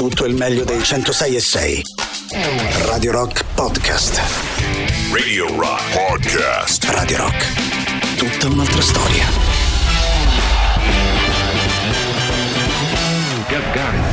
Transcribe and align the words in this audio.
tutto 0.00 0.24
il 0.24 0.34
meglio 0.34 0.64
dei 0.64 0.82
106 0.82 1.36
e 1.36 1.40
6. 1.40 1.82
Radio 2.86 3.12
Rock 3.12 3.44
Podcast. 3.54 4.18
Radio 5.12 5.54
Rock 5.54 5.92
Podcast. 5.92 6.84
Radio 6.84 7.18
Rock. 7.18 8.16
Tutta 8.16 8.46
un'altra 8.46 8.80
storia. 8.80 9.26
Gagarin. 13.46 14.04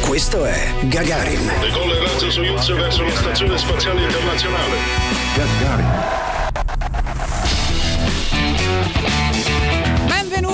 Questo 0.00 0.44
è 0.44 0.74
Gagarin. 0.82 1.52
Decolle 1.58 2.00
razzo 2.00 2.30
Soyuz 2.30 2.74
verso 2.74 3.02
la 3.02 3.14
stazione 3.14 3.56
spaziale 3.56 4.02
internazionale. 4.02 4.76
Gagarin. 5.34 6.32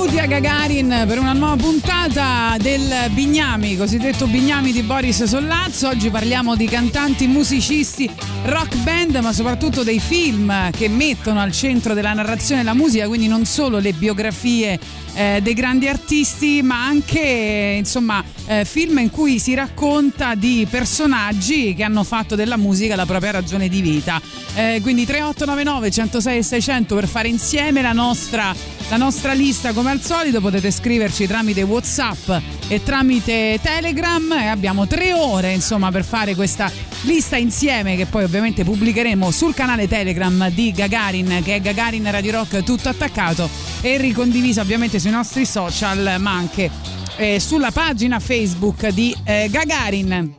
Benvenuti 0.01 0.25
a 0.25 0.41
Gagarin 0.41 1.05
per 1.07 1.19
una 1.19 1.35
nuova 1.35 1.57
puntata 1.57 2.57
del 2.59 3.11
Bignami, 3.11 3.77
cosiddetto 3.77 4.27
Bignami 4.27 4.73
di 4.73 4.83
Boris 4.83 5.25
Sollazzo. 5.25 5.89
Oggi 5.89 6.09
parliamo 6.09 6.57
di 6.57 6.65
cantanti, 6.67 7.27
musicisti, 7.27 8.11
rock 8.45 8.77
band, 8.79 9.17
ma 9.17 9.33
soprattutto 9.33 9.83
dei 9.83 10.01
film 10.01 10.71
che 10.71 10.89
mettono 10.89 11.41
al 11.41 11.53
centro 11.53 11.95
della 11.95 12.13
narrazione 12.13 12.63
la 12.63 12.75
musica, 12.75 13.07
quindi 13.07 13.27
non 13.27 13.45
solo 13.45 13.79
le 13.79 13.93
biografie 13.93 14.79
eh, 15.15 15.41
dei 15.43 15.55
grandi 15.55 15.89
artisti, 15.89 16.63
ma 16.63 16.85
anche 16.85 17.75
insomma 17.79 18.23
eh, 18.47 18.65
film 18.65 18.99
in 18.99 19.11
cui 19.11 19.39
si 19.39 19.55
racconta 19.55 20.35
di 20.35 20.67
personaggi 20.69 21.75
che 21.75 21.83
hanno 21.83 22.05
fatto 22.05 22.35
della 22.35 22.57
musica 22.57 22.97
la 22.97 23.07
propria 23.07 23.33
ragione 23.33 23.69
di 23.69 23.81
vita. 23.81 24.21
Eh, 24.55 24.81
quindi 24.83 25.05
3899 25.05 25.91
106 25.91 26.39
e 26.39 26.43
600 26.43 26.95
per 26.95 27.07
fare 27.07 27.29
insieme 27.29 27.83
la 27.83 27.93
nostra, 27.93 28.55
la 28.89 28.97
nostra 28.97 29.33
lista 29.33 29.73
come 29.73 29.91
al 29.91 30.01
solito, 30.01 30.41
potete 30.41 30.71
scriverci 30.71 31.27
tramite 31.27 31.63
Whatsapp 31.63 32.31
e 32.69 32.83
tramite 32.83 33.59
Telegram 33.63 34.33
e 34.33 34.47
abbiamo 34.47 34.87
tre 34.87 35.13
ore 35.13 35.53
insomma 35.53 35.91
per 35.91 36.05
fare 36.05 36.35
questa 36.35 36.71
lista 37.03 37.37
insieme 37.37 37.97
che 37.97 38.07
poi 38.07 38.25
ovviamente 38.31 38.63
pubblicheremo 38.63 39.33
sul 39.33 39.55
canale 39.55 39.89
Telegram 39.89 40.51
di 40.51 40.71
Gagarin 40.71 41.41
che 41.43 41.57
è 41.57 41.61
Gagarin 41.61 42.09
Radio 42.13 42.31
Rock 42.31 42.63
tutto 42.63 42.89
attaccato 42.89 43.51
e 43.81 43.97
ricondivisa 43.97 44.61
ovviamente 44.61 45.01
sui 45.01 45.11
nostri 45.11 45.45
social 45.45 46.17
ma 46.21 46.31
anche 46.31 46.71
eh, 47.17 47.41
sulla 47.41 47.73
pagina 47.73 48.21
Facebook 48.21 48.87
di 48.89 49.15
eh, 49.25 49.49
Gagarin. 49.51 50.39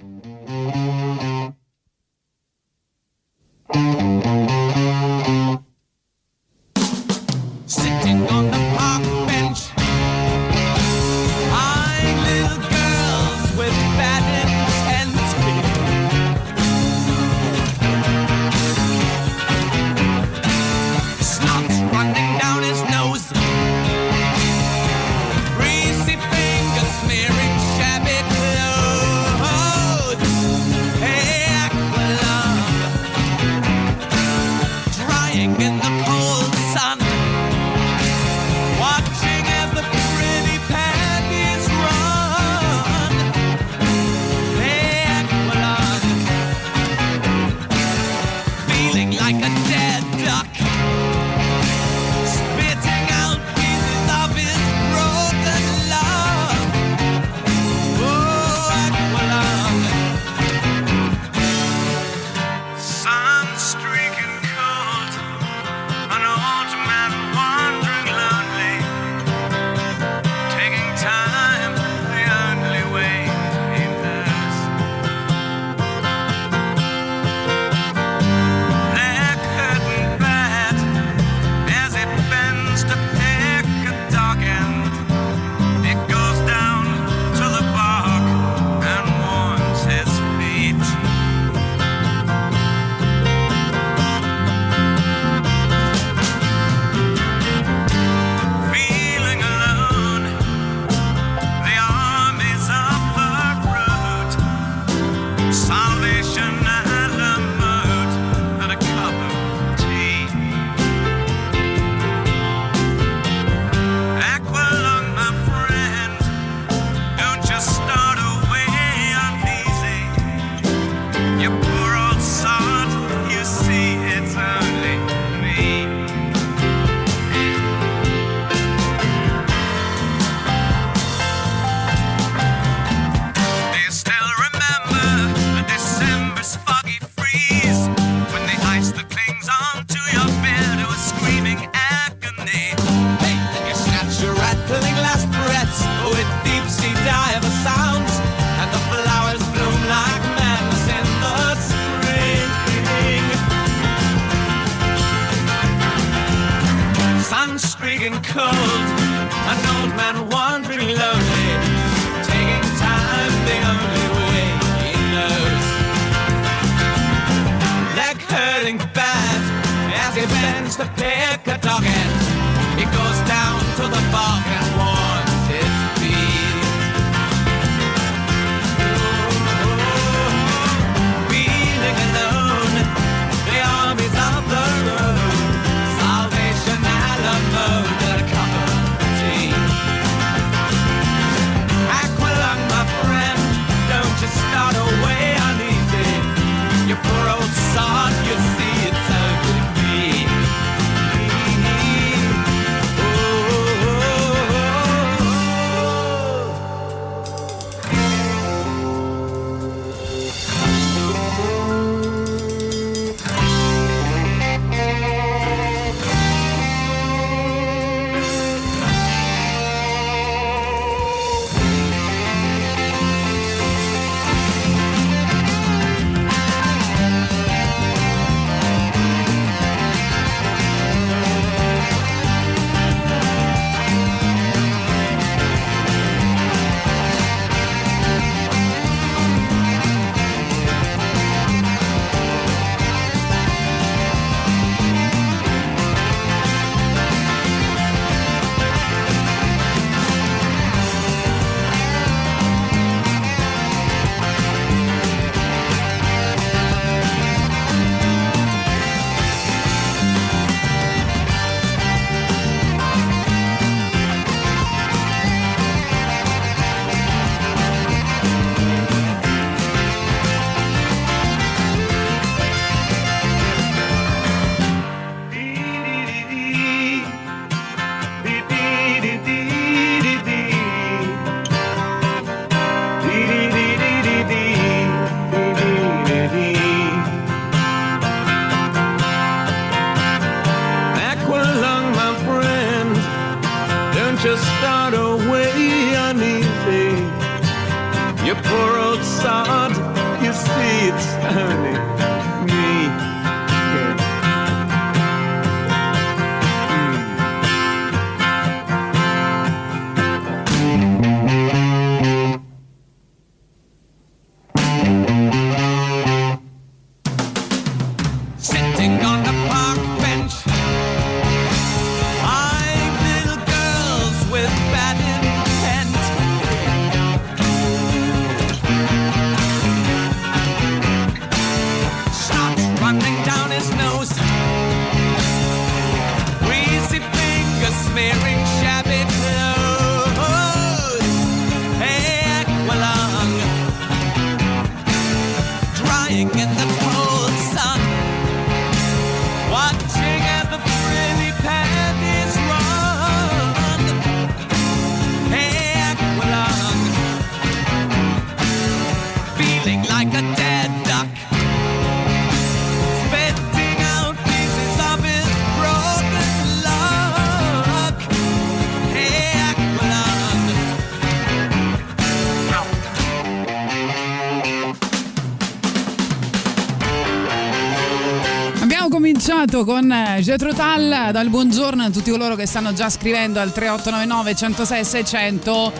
Jetro 380.21 380.53
Tal, 380.53 381.09
dal 381.12 381.29
buongiorno 381.29 381.83
a 381.83 381.89
tutti 381.89 382.12
coloro 382.12 382.35
che 382.35 382.45
stanno 382.45 382.73
già 382.73 382.91
scrivendo 382.91 383.39
al 383.39 383.51
3899 383.51 384.35
106 384.35 384.85
600 384.85 385.73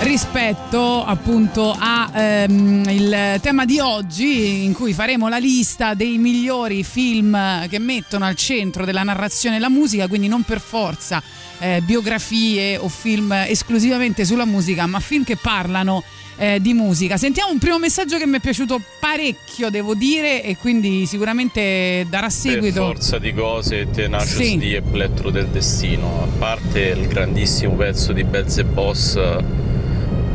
rispetto 0.00 1.04
appunto 1.04 1.74
a 1.76 2.10
ehm, 2.14 3.40
tema 3.40 3.64
di 3.64 3.80
oggi 3.80 4.64
in 4.64 4.72
cui 4.74 4.92
faremo 4.92 5.28
la 5.28 5.38
lista 5.38 5.94
dei 5.94 6.18
migliori 6.18 6.84
film 6.84 7.66
che 7.68 7.80
mettono 7.80 8.26
al 8.26 8.36
centro 8.36 8.84
della 8.84 9.02
narrazione 9.02 9.58
la 9.58 9.68
musica, 9.68 10.06
quindi 10.06 10.28
non 10.28 10.42
per 10.42 10.60
forza 10.60 11.20
eh, 11.58 11.80
biografie 11.84 12.76
o 12.76 12.88
film 12.88 13.32
esclusivamente 13.32 14.24
sulla 14.24 14.44
musica, 14.44 14.86
ma 14.86 15.00
film 15.00 15.24
che 15.24 15.36
parlano 15.36 16.04
eh, 16.36 16.58
di 16.60 16.72
musica. 16.72 17.16
Sentiamo 17.16 17.50
un 17.52 17.58
primo 17.58 17.78
messaggio 17.78 18.18
che 18.18 18.26
mi 18.26 18.36
è 18.36 18.40
piaciuto 18.40 18.80
parecchio, 18.98 19.70
devo 19.70 19.94
dire, 19.94 20.42
e 20.42 20.56
quindi 20.56 21.06
sicuramente 21.06 22.06
darà 22.08 22.26
Per 22.26 22.32
seguito. 22.32 22.84
forza 22.84 23.18
di 23.18 23.32
cose, 23.32 23.88
Tenacious 23.90 24.34
Sì. 24.34 24.56
D 24.58 24.62
e 24.74 24.82
Plettro 24.82 25.30
del 25.30 25.46
Destino, 25.48 26.22
a 26.22 26.38
parte 26.38 26.80
il 26.80 27.06
grandissimo 27.06 27.74
pezzo 27.74 28.12
di 28.12 28.24
Bells 28.24 28.58
e 28.58 28.64
Boss 28.64 29.16
eh, 29.16 29.62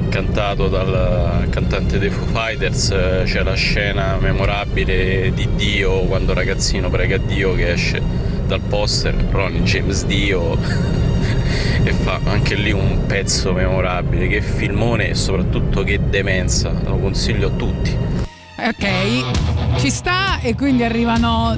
cantato 0.09 0.67
dal 0.69 1.47
cantante 1.49 1.99
dei 1.99 2.09
Foo 2.09 2.25
Fighters, 2.33 2.89
eh, 2.91 3.21
c'è 3.25 3.43
la 3.43 3.53
scena 3.53 4.17
memorabile 4.19 5.31
di 5.33 5.47
Dio 5.55 5.99
quando 6.01 6.33
ragazzino 6.33 6.89
prega 6.89 7.17
Dio 7.17 7.53
che 7.55 7.71
esce 7.73 8.01
dal 8.47 8.61
poster, 8.61 9.13
Ronnie 9.29 9.61
James 9.61 10.05
Dio 10.05 10.57
e 11.83 11.93
fa 11.93 12.19
anche 12.25 12.55
lì 12.55 12.71
un 12.71 13.05
pezzo 13.05 13.53
memorabile, 13.53 14.27
che 14.27 14.41
filmone 14.41 15.09
e 15.09 15.15
soprattutto 15.15 15.83
che 15.83 15.99
demenza, 16.09 16.71
lo 16.71 16.97
consiglio 16.97 17.47
a 17.47 17.51
tutti. 17.51 17.95
Ok, 18.57 19.79
ci 19.79 19.89
sta 19.89 20.39
e 20.41 20.53
quindi 20.53 20.83
arrivano 20.83 21.57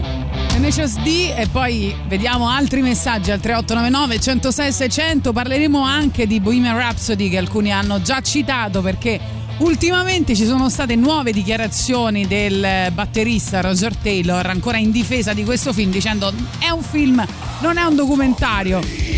Tenacious 0.49 0.99
D 0.99 1.33
e 1.35 1.47
poi 1.51 1.95
vediamo 2.07 2.47
altri 2.47 2.81
messaggi 2.81 3.31
al 3.31 3.39
3899 3.39 4.19
106 4.19 4.71
600. 4.71 5.31
Parleremo 5.31 5.81
anche 5.81 6.27
di 6.27 6.39
Bohemian 6.39 6.77
Rhapsody 6.77 7.29
che 7.29 7.37
alcuni 7.37 7.71
hanno 7.71 8.01
già 8.01 8.21
citato 8.21 8.81
perché 8.81 9.19
ultimamente 9.59 10.35
ci 10.35 10.45
sono 10.45 10.69
state 10.69 10.95
nuove 10.95 11.31
dichiarazioni 11.31 12.27
del 12.27 12.91
batterista 12.93 13.61
Roger 13.61 13.95
Taylor 13.95 14.45
ancora 14.45 14.77
in 14.77 14.91
difesa 14.91 15.33
di 15.33 15.43
questo 15.43 15.73
film 15.73 15.89
dicendo 15.89 16.31
è 16.59 16.69
un 16.69 16.83
film, 16.83 17.25
non 17.61 17.77
è 17.77 17.83
un 17.83 17.95
documentario. 17.95 19.10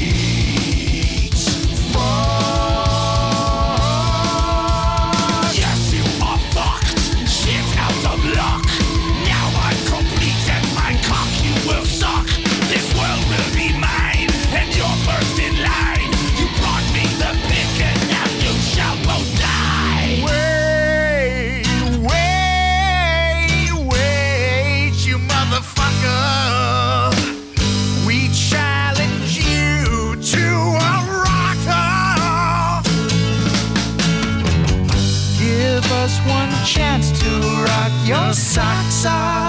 Socks 38.33 39.05
off. 39.05 39.42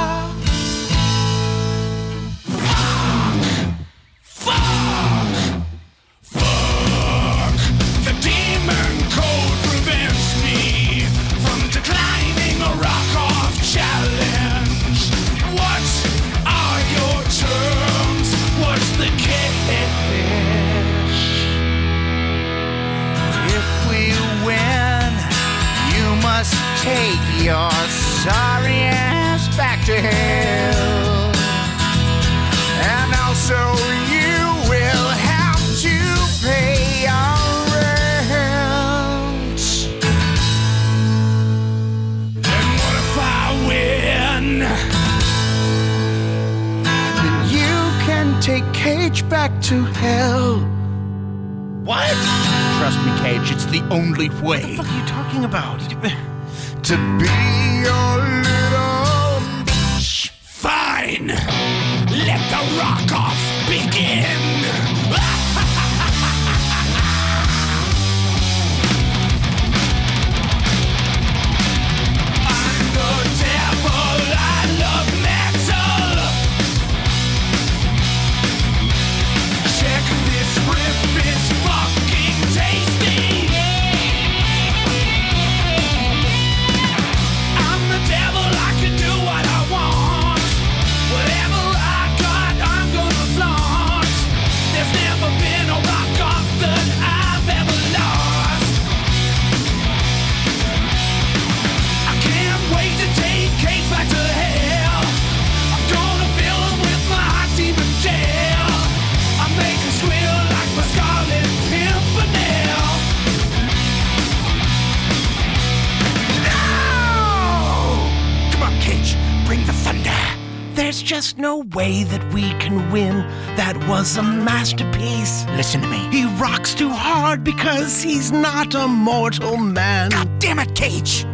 Way 121.85 122.05
that 122.05 122.25
we 122.33 122.45
can 122.63 122.91
win. 122.91 123.17
That 123.57 123.77
was 123.89 124.17
a 124.17 124.23
masterpiece. 124.23 125.45
Listen 125.59 125.81
to 125.83 125.89
me. 125.89 126.01
He 126.17 126.25
rocks 126.41 126.75
too 126.75 126.91
hard 126.91 127.45
because 127.45 128.03
he's 128.03 128.33
not 128.33 128.75
a 128.75 128.87
mortal 128.89 129.57
man. 129.57 130.11
God 130.11 130.31
damn 130.39 130.59
it, 130.59 130.75
Cage! 130.75 131.27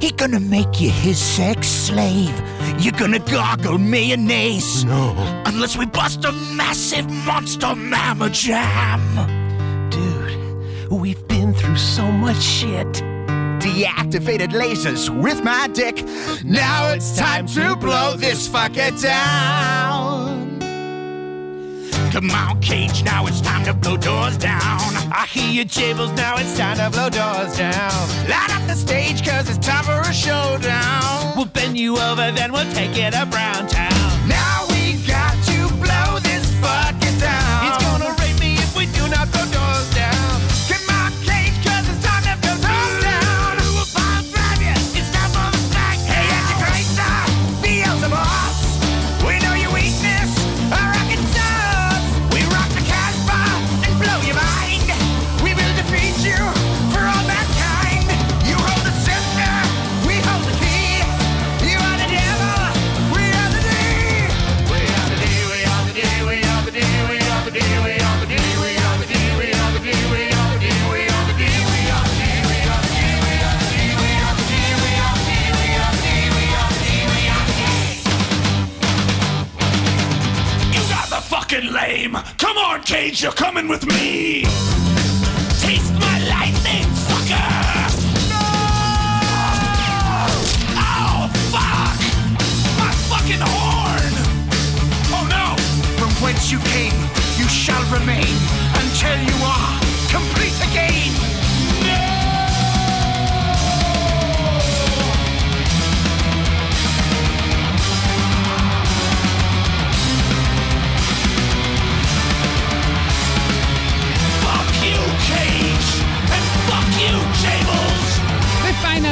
He 0.00 0.10
gonna 0.12 0.40
make 0.40 0.80
you 0.80 0.90
his 0.90 1.18
sex 1.18 1.68
slave. 1.68 2.36
You're 2.78 3.00
gonna 3.02 3.24
gargle 3.36 3.78
mayonnaise. 3.78 4.84
No. 4.84 5.14
Unless 5.46 5.78
we 5.78 5.86
bust 5.86 6.24
a 6.24 6.32
massive 6.32 7.08
monster 7.28 7.74
mamma 7.74 8.28
jam. 8.30 9.02
Dude, 9.90 10.90
we've 10.90 11.26
been 11.28 11.54
through 11.54 11.78
so 11.78 12.04
much 12.12 12.42
shit. 12.42 13.05
Deactivated 13.66 14.52
lasers 14.52 15.10
with 15.10 15.42
my 15.42 15.66
dick. 15.66 16.04
Now 16.44 16.92
it's 16.92 17.18
time 17.18 17.48
to 17.48 17.74
blow 17.74 18.14
this 18.16 18.48
fucker 18.48 18.92
down. 19.02 20.60
Come 22.12 22.30
on, 22.30 22.60
Cage, 22.60 23.02
now 23.02 23.26
it's 23.26 23.40
time 23.40 23.64
to 23.64 23.74
blow 23.74 23.96
doors 23.96 24.38
down. 24.38 24.78
I 25.10 25.26
hear 25.28 25.50
you, 25.50 25.64
Jables, 25.64 26.16
now 26.16 26.36
it's 26.38 26.56
time 26.56 26.76
to 26.76 26.90
blow 26.90 27.10
doors 27.10 27.58
down. 27.58 27.90
Light 28.28 28.50
up 28.54 28.64
the 28.68 28.76
stage, 28.76 29.26
cause 29.26 29.50
it's 29.50 29.66
time 29.66 29.82
for 29.82 30.00
a 30.08 30.14
showdown. 30.14 31.32
We'll 31.36 31.46
bend 31.46 31.76
you 31.76 31.98
over, 31.98 32.30
then 32.30 32.52
we'll 32.52 32.72
take 32.72 32.96
it 32.96 33.14
around 33.14 33.68
town. 33.68 34.28
Now 34.28 34.55
fucking 81.56 81.72
lame. 81.72 82.16
Come 82.38 82.58
on, 82.58 82.82
Cage, 82.82 83.22
you're 83.22 83.32
coming 83.32 83.68
with 83.68 83.86
me. 83.86 84.42
Taste 85.60 85.92
my 85.94 86.18
lightning, 86.28 86.86
fucker! 87.08 87.86
No! 88.28 88.44
Oh, 90.76 91.30
fuck! 91.52 92.00
My 92.78 92.92
fucking 93.08 93.40
horn! 93.40 94.12
Oh 95.12 95.26
no! 95.30 95.56
From 95.98 96.10
whence 96.22 96.50
you 96.50 96.58
came, 96.58 96.94
you 97.38 97.48
shall 97.48 97.82
remain 97.92 98.36
until 98.74 99.18
you 99.22 99.44
are 99.44 99.80
complete 100.10 100.56
again. 100.70 101.35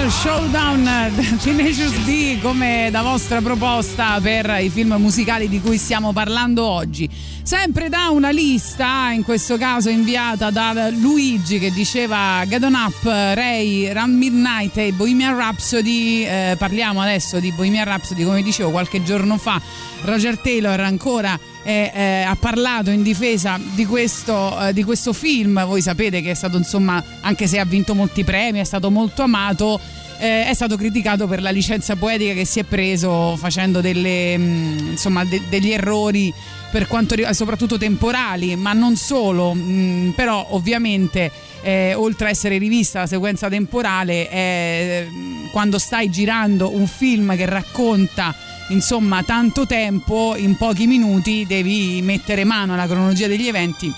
Final 0.05 0.11
Showdown 0.11 0.87
eh, 0.87 1.37
Tenacious 1.43 1.95
D 2.05 2.41
come 2.41 2.89
da 2.91 3.03
vostra 3.03 3.41
proposta 3.41 4.19
per 4.21 4.57
i 4.61 4.69
film 4.69 4.95
musicali 4.99 5.49
di 5.49 5.61
cui 5.61 5.79
stiamo 5.79 6.13
parlando 6.13 6.65
oggi. 6.65 7.09
Sempre 7.43 7.89
da 7.89 8.09
una 8.09 8.31
lista, 8.31 9.11
in 9.13 9.23
questo 9.23 9.57
caso 9.57 9.89
inviata 9.89 10.51
da 10.51 10.91
Luigi 10.91 11.59
che 11.59 11.71
diceva 11.71 12.43
Get 12.47 12.63
On 12.63 12.75
Up, 12.75 13.03
Ray, 13.05 13.93
Run 13.93 14.17
Midnight 14.17 14.77
e 14.79 14.93
Bohemian 14.93 15.37
Rhapsody. 15.37 16.25
Eh, 16.25 16.57
parliamo 16.59 17.01
adesso 17.01 17.39
di 17.39 17.51
Bohemian 17.53 17.85
Rhapsody, 17.85 18.25
come 18.25 18.43
dicevo 18.43 18.71
qualche 18.71 19.03
giorno 19.03 19.39
fa. 19.39 19.61
Roger 20.03 20.39
Taylor 20.39 20.81
ancora 20.81 21.39
eh, 21.65 21.91
eh, 21.95 22.23
ha 22.23 22.37
parlato 22.37 22.91
in 22.91 23.03
difesa 23.03 23.59
di 23.75 23.85
questo, 23.87 24.59
eh, 24.61 24.73
di 24.73 24.85
questo 24.85 25.13
film. 25.13 25.65
Voi 25.67 25.81
sapete 25.83 26.21
che 26.21 26.31
è 26.31 26.35
stato, 26.35 26.57
insomma, 26.57 27.03
anche 27.21 27.47
se 27.47 27.59
ha 27.59 27.65
vinto 27.65 27.95
molti 27.95 28.23
premi, 28.23 28.61
è 28.61 28.65
stato 28.65 28.91
molto 28.91 29.23
amato. 29.23 29.81
eh, 30.19 30.47
è 30.47 30.55
stato 30.55 30.77
criticato 30.77 31.27
per 31.27 31.43
la 31.43 31.51
licenza 31.51 31.97
poetica 31.97 32.35
che 32.35 32.45
si 32.45 32.61
è 32.61 32.65
preso 32.65 33.37
facendo 33.37 33.81
delle, 33.81 34.37
mh, 34.39 34.89
insomma, 34.93 35.25
de- 35.25 35.43
degli 35.49 35.73
errori 35.73 36.33
per 36.71 36.87
quanto 36.87 37.15
riguarda 37.15 37.37
soprattutto 37.37 37.79
temporali, 37.79 38.57
ma 38.57 38.73
non 38.73 38.97
solo, 38.97 39.55
mh, 39.55 40.13
però 40.15 40.47
ovviamente 40.51 41.31
eh, 41.63 41.95
oltre 41.95 42.29
a 42.29 42.31
essere 42.31 42.59
rivista 42.59 43.01
la 43.01 43.07
sequenza 43.07 43.49
temporale, 43.49 44.31
eh, 44.31 45.09
quando 45.53 45.79
stai 45.79 46.11
girando 46.11 46.75
un 46.75 46.87
film 46.87 47.37
che 47.37 47.47
racconta 47.47 48.35
insomma 48.69 49.23
tanto 49.23 49.67
tempo 49.67 50.35
in 50.37 50.57
pochi 50.57 50.87
minuti 50.87 51.45
devi 51.47 52.01
mettere 52.03 52.45
mano 52.45 52.75
alla 52.75 52.87
cronologia 52.87 53.27
degli 53.27 53.47
eventi 53.47 53.93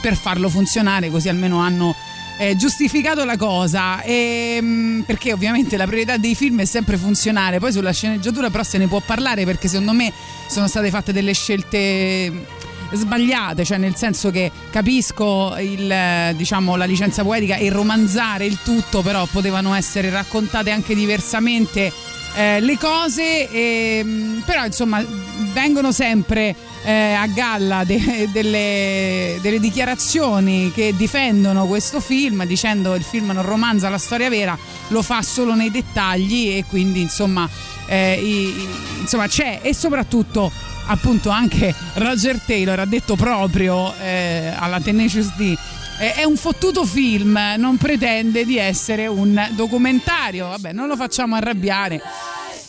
per 0.00 0.16
farlo 0.16 0.48
funzionare 0.48 1.10
così 1.10 1.28
almeno 1.28 1.58
hanno 1.58 1.94
eh, 2.40 2.56
giustificato 2.56 3.24
la 3.24 3.36
cosa. 3.36 4.00
E, 4.00 4.58
mh, 4.60 5.02
perché 5.02 5.32
ovviamente 5.32 5.76
la 5.76 5.86
priorità 5.86 6.16
dei 6.16 6.34
film 6.34 6.60
è 6.60 6.64
sempre 6.64 6.96
funzionare. 6.96 7.58
Poi 7.58 7.70
sulla 7.70 7.92
sceneggiatura 7.92 8.48
però 8.48 8.62
se 8.62 8.78
ne 8.78 8.88
può 8.88 9.00
parlare 9.04 9.44
perché 9.44 9.68
secondo 9.68 9.92
me 9.92 10.10
sono 10.48 10.66
state 10.66 10.88
fatte 10.88 11.12
delle 11.12 11.34
scelte 11.34 12.46
sbagliate, 12.92 13.64
cioè 13.64 13.78
nel 13.78 13.94
senso 13.94 14.30
che 14.30 14.50
capisco 14.70 15.54
il, 15.58 16.34
diciamo, 16.34 16.74
la 16.76 16.86
licenza 16.86 17.22
poetica 17.22 17.56
e 17.56 17.68
romanzare 17.68 18.46
il 18.46 18.58
tutto, 18.64 19.02
però 19.02 19.26
potevano 19.26 19.74
essere 19.74 20.10
raccontate 20.10 20.70
anche 20.70 20.94
diversamente 20.94 21.92
eh, 22.34 22.60
le 22.60 22.78
cose, 22.78 23.50
e, 23.50 24.02
mh, 24.04 24.42
però 24.44 24.64
insomma 24.64 25.04
vengono 25.52 25.92
sempre 25.92 26.54
eh, 26.84 27.12
a 27.12 27.26
galla 27.26 27.84
de- 27.84 28.28
delle, 28.32 29.38
delle 29.42 29.58
dichiarazioni 29.60 30.70
che 30.72 30.94
difendono 30.96 31.66
questo 31.66 32.00
film 32.00 32.44
dicendo 32.44 32.94
il 32.94 33.02
film 33.02 33.30
non 33.32 33.42
romanza 33.44 33.88
la 33.88 33.98
storia 33.98 34.28
vera, 34.28 34.56
lo 34.88 35.02
fa 35.02 35.22
solo 35.22 35.54
nei 35.54 35.70
dettagli 35.70 36.50
e 36.56 36.64
quindi 36.68 37.00
insomma, 37.00 37.48
eh, 37.86 38.14
i- 38.22 38.68
insomma 39.00 39.26
c'è. 39.26 39.60
E 39.62 39.74
soprattutto 39.74 40.50
appunto 40.86 41.28
anche 41.30 41.72
Roger 41.94 42.40
Taylor 42.44 42.80
ha 42.80 42.84
detto 42.84 43.14
proprio 43.14 43.92
eh, 44.00 44.52
alla 44.56 44.80
Tenacious 44.80 45.34
D 45.36 45.56
è 46.00 46.24
un 46.24 46.36
fottuto 46.38 46.86
film, 46.86 47.38
non 47.58 47.76
pretende 47.76 48.46
di 48.46 48.56
essere 48.56 49.06
un 49.06 49.48
documentario. 49.50 50.48
Vabbè, 50.48 50.72
non 50.72 50.88
lo 50.88 50.96
facciamo 50.96 51.36
arrabbiare. 51.36 52.00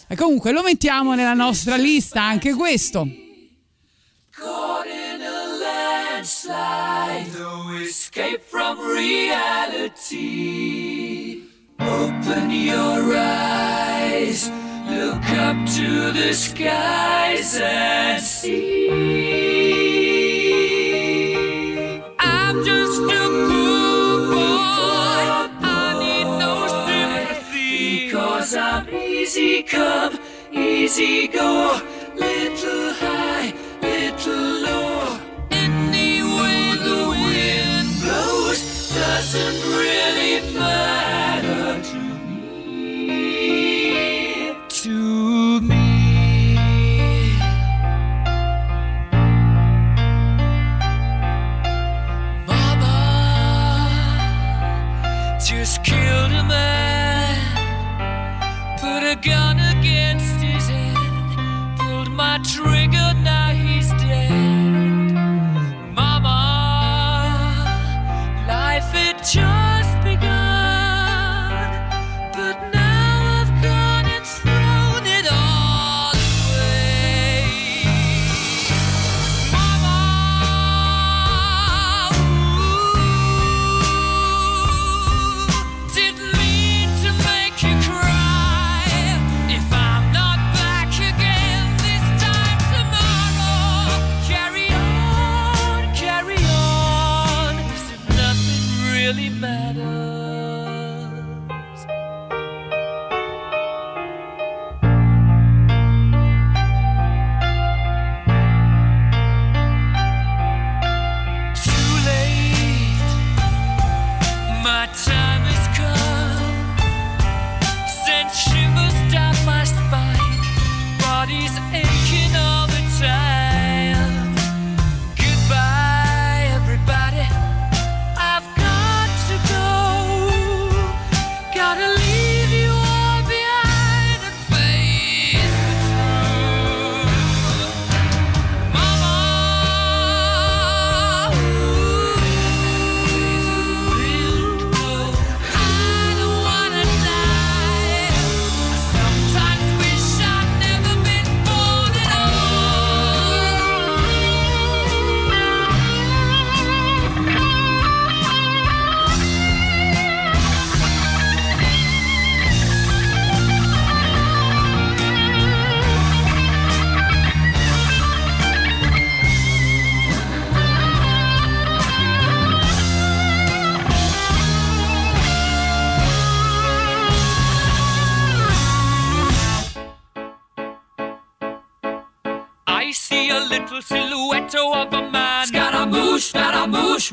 E 0.08 0.16
comunque 0.18 0.52
lo 0.52 0.62
mettiamo 0.62 1.16
nella 1.16 1.34
nostra 1.34 1.78
lista 1.78 2.22
anche 2.22 2.54
questo. 2.54 3.08
Caught 4.32 4.88
no 7.38 7.78
escape 7.82 8.42
from 8.46 8.78
reality. 8.94 10.12
Open 11.80 12.52
your 12.52 13.16
eyes, 13.16 14.52
look 14.88 15.24
up 15.32 15.66
to 15.66 16.12
the 16.12 16.34
skies 16.34 17.56
and 17.60 18.22
see. 18.22 19.81
Easy 29.32 29.64
come, 29.64 30.20
easy 30.52 31.28
go, 31.28 31.80
little 32.16 32.94
high, 32.96 33.54
little 33.82 34.34
low. 34.66 35.18
The 36.84 37.08
wind 37.10 37.90
blows 38.02 38.90
doesn't 38.94 39.78
really 39.78 40.11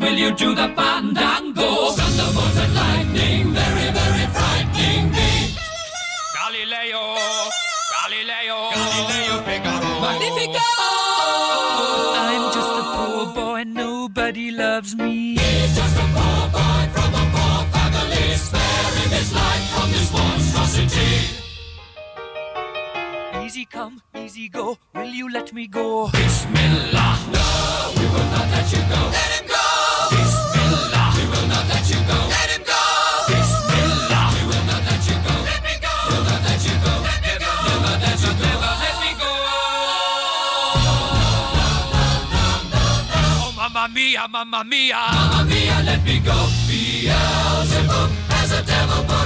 Will 0.01 0.15
you 0.15 0.31
do 0.35 0.55
the 0.55 0.69
fandango? 0.77 1.91
Thunderbolt 1.91 2.57
and 2.57 2.75
lightning, 2.75 3.53
very, 3.53 3.91
very 3.99 4.27
frightening 4.37 5.11
me. 5.11 5.55
Galileo, 6.37 7.17
Galileo, 7.95 8.59
Galileo 8.71 9.43
Figaro. 9.43 10.01
Magnifico! 10.01 10.69
I'm 12.15 12.45
just 12.55 12.73
a 12.81 12.85
poor 12.95 13.35
boy, 13.35 13.65
nobody 13.65 14.51
loves 14.53 14.95
me. 14.95 15.37
He's 15.37 15.75
just 15.77 15.97
a 15.97 16.07
poor 16.15 16.49
boy 16.57 16.83
from 16.95 17.15
a 17.15 17.25
poor 17.35 17.65
family, 17.75 18.37
sparing 18.37 19.11
his 19.11 19.33
life 19.35 19.65
from 19.75 19.91
this 19.91 20.13
monstrosity. 20.13 21.13
Easy 23.45 23.65
come, 23.65 24.01
easy 24.17 24.49
go, 24.49 24.79
will 24.95 25.11
you 25.11 25.29
let 25.33 25.53
me 25.53 25.67
go? 25.67 26.09
Bismillah. 26.13 27.19
No, 27.33 27.93
we 27.97 28.05
will 28.07 28.31
not 28.31 28.49
let 28.55 28.73
you 28.73 28.79
go. 28.79 29.11
Let 29.11 29.31
him 29.41 29.47
go. 29.49 29.68
Mamma 43.79 44.65
mia, 44.65 45.03
mamma 45.13 45.45
mia. 45.45 45.83
Let 45.85 46.05
me 46.05 46.19
go. 46.21 46.49
Beelzebub 46.67 48.11
has 48.31 48.53
a 48.53 48.63
devil 48.63 49.18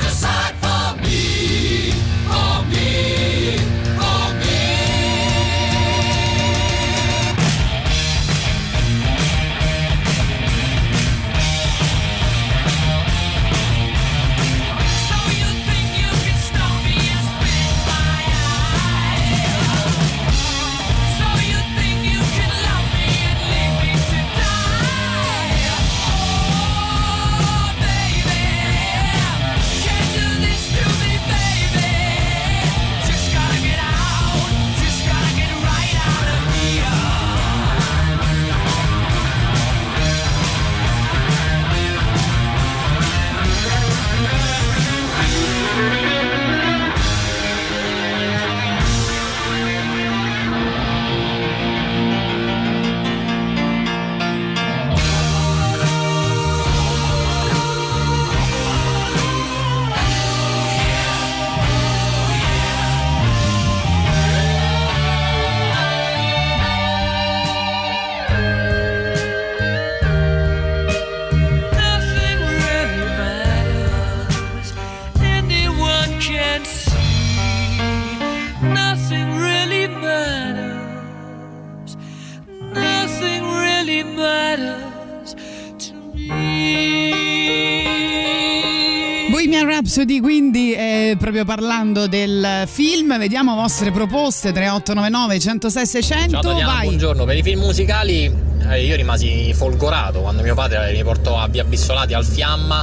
Rhapsody 89.92 90.20
quindi 90.20 90.72
eh, 90.72 91.16
proprio 91.18 91.44
parlando 91.44 92.06
del 92.06 92.62
film 92.64 93.18
vediamo 93.18 93.54
vostre 93.54 93.90
proposte 93.90 94.50
3899 94.50 95.38
106 95.38 95.86
600 95.86 96.30
Ciao 96.30 96.40
Tatiana, 96.40 96.72
vai 96.72 96.84
buongiorno. 96.84 97.24
Per 97.26 97.36
i 97.36 97.42
film 97.42 97.60
musicali 97.60 98.34
eh, 98.70 98.84
io 98.86 98.96
rimasi 98.96 99.52
folgorato 99.52 100.20
quando 100.20 100.40
mio 100.40 100.54
padre 100.54 100.92
mi 100.92 101.02
portò 101.02 101.38
a 101.38 101.46
Via 101.46 101.64
Bissolati 101.64 102.14
al 102.14 102.24
Fiamma 102.24 102.82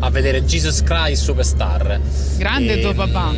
a 0.00 0.10
vedere 0.10 0.44
Jesus 0.44 0.82
Christ 0.82 1.22
Superstar. 1.22 2.00
grande 2.38 2.72
E, 2.72 2.80
tuo 2.80 2.92
papà 2.92 3.30
mm, 3.30 3.36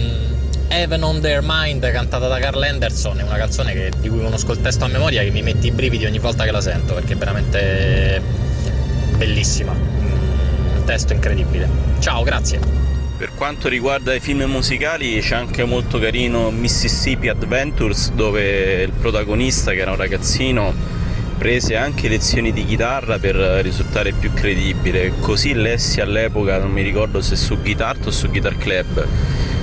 Heaven 0.68 1.02
on 1.02 1.20
Their 1.20 1.40
Mind 1.44 1.90
cantata 1.92 2.26
da 2.26 2.38
Carl 2.38 2.62
Anderson 2.62 3.18
è 3.18 3.22
una 3.22 3.36
canzone 3.36 3.74
che- 3.74 3.92
di 4.00 4.08
cui 4.08 4.22
conosco 4.22 4.52
il 4.52 4.62
testo 4.62 4.86
a 4.86 4.88
memoria 4.88 5.22
che 5.22 5.30
mi 5.30 5.42
mette 5.42 5.66
i 5.66 5.72
brividi 5.72 6.06
ogni 6.06 6.18
volta 6.20 6.44
che 6.44 6.52
la 6.52 6.62
sento 6.62 6.94
perché 6.94 7.12
è 7.12 7.16
veramente 7.16 8.22
bellissima. 9.18 9.72
Mm, 9.74 10.76
Un 10.78 10.84
testo 10.86 11.12
incredibile. 11.12 11.68
Ciao, 11.98 12.22
grazie. 12.22 12.88
Per 13.20 13.34
quanto 13.34 13.68
riguarda 13.68 14.14
i 14.14 14.18
film 14.18 14.44
musicali 14.44 15.20
c'è 15.20 15.34
anche 15.34 15.62
molto 15.64 15.98
carino 15.98 16.50
Mississippi 16.50 17.28
Adventures 17.28 18.12
dove 18.12 18.80
il 18.80 18.92
protagonista 18.92 19.72
che 19.72 19.80
era 19.80 19.90
un 19.90 19.98
ragazzino 19.98 20.72
prese 21.36 21.76
anche 21.76 22.08
lezioni 22.08 22.50
di 22.50 22.64
chitarra 22.64 23.18
per 23.18 23.34
risultare 23.36 24.12
più 24.12 24.32
credibile. 24.32 25.12
Così 25.20 25.52
lessi 25.52 26.00
all'epoca, 26.00 26.56
non 26.56 26.70
mi 26.70 26.80
ricordo 26.80 27.20
se 27.20 27.36
su 27.36 27.60
Guitar 27.60 27.98
o 28.06 28.10
su 28.10 28.30
Guitar 28.30 28.56
Club, 28.56 29.06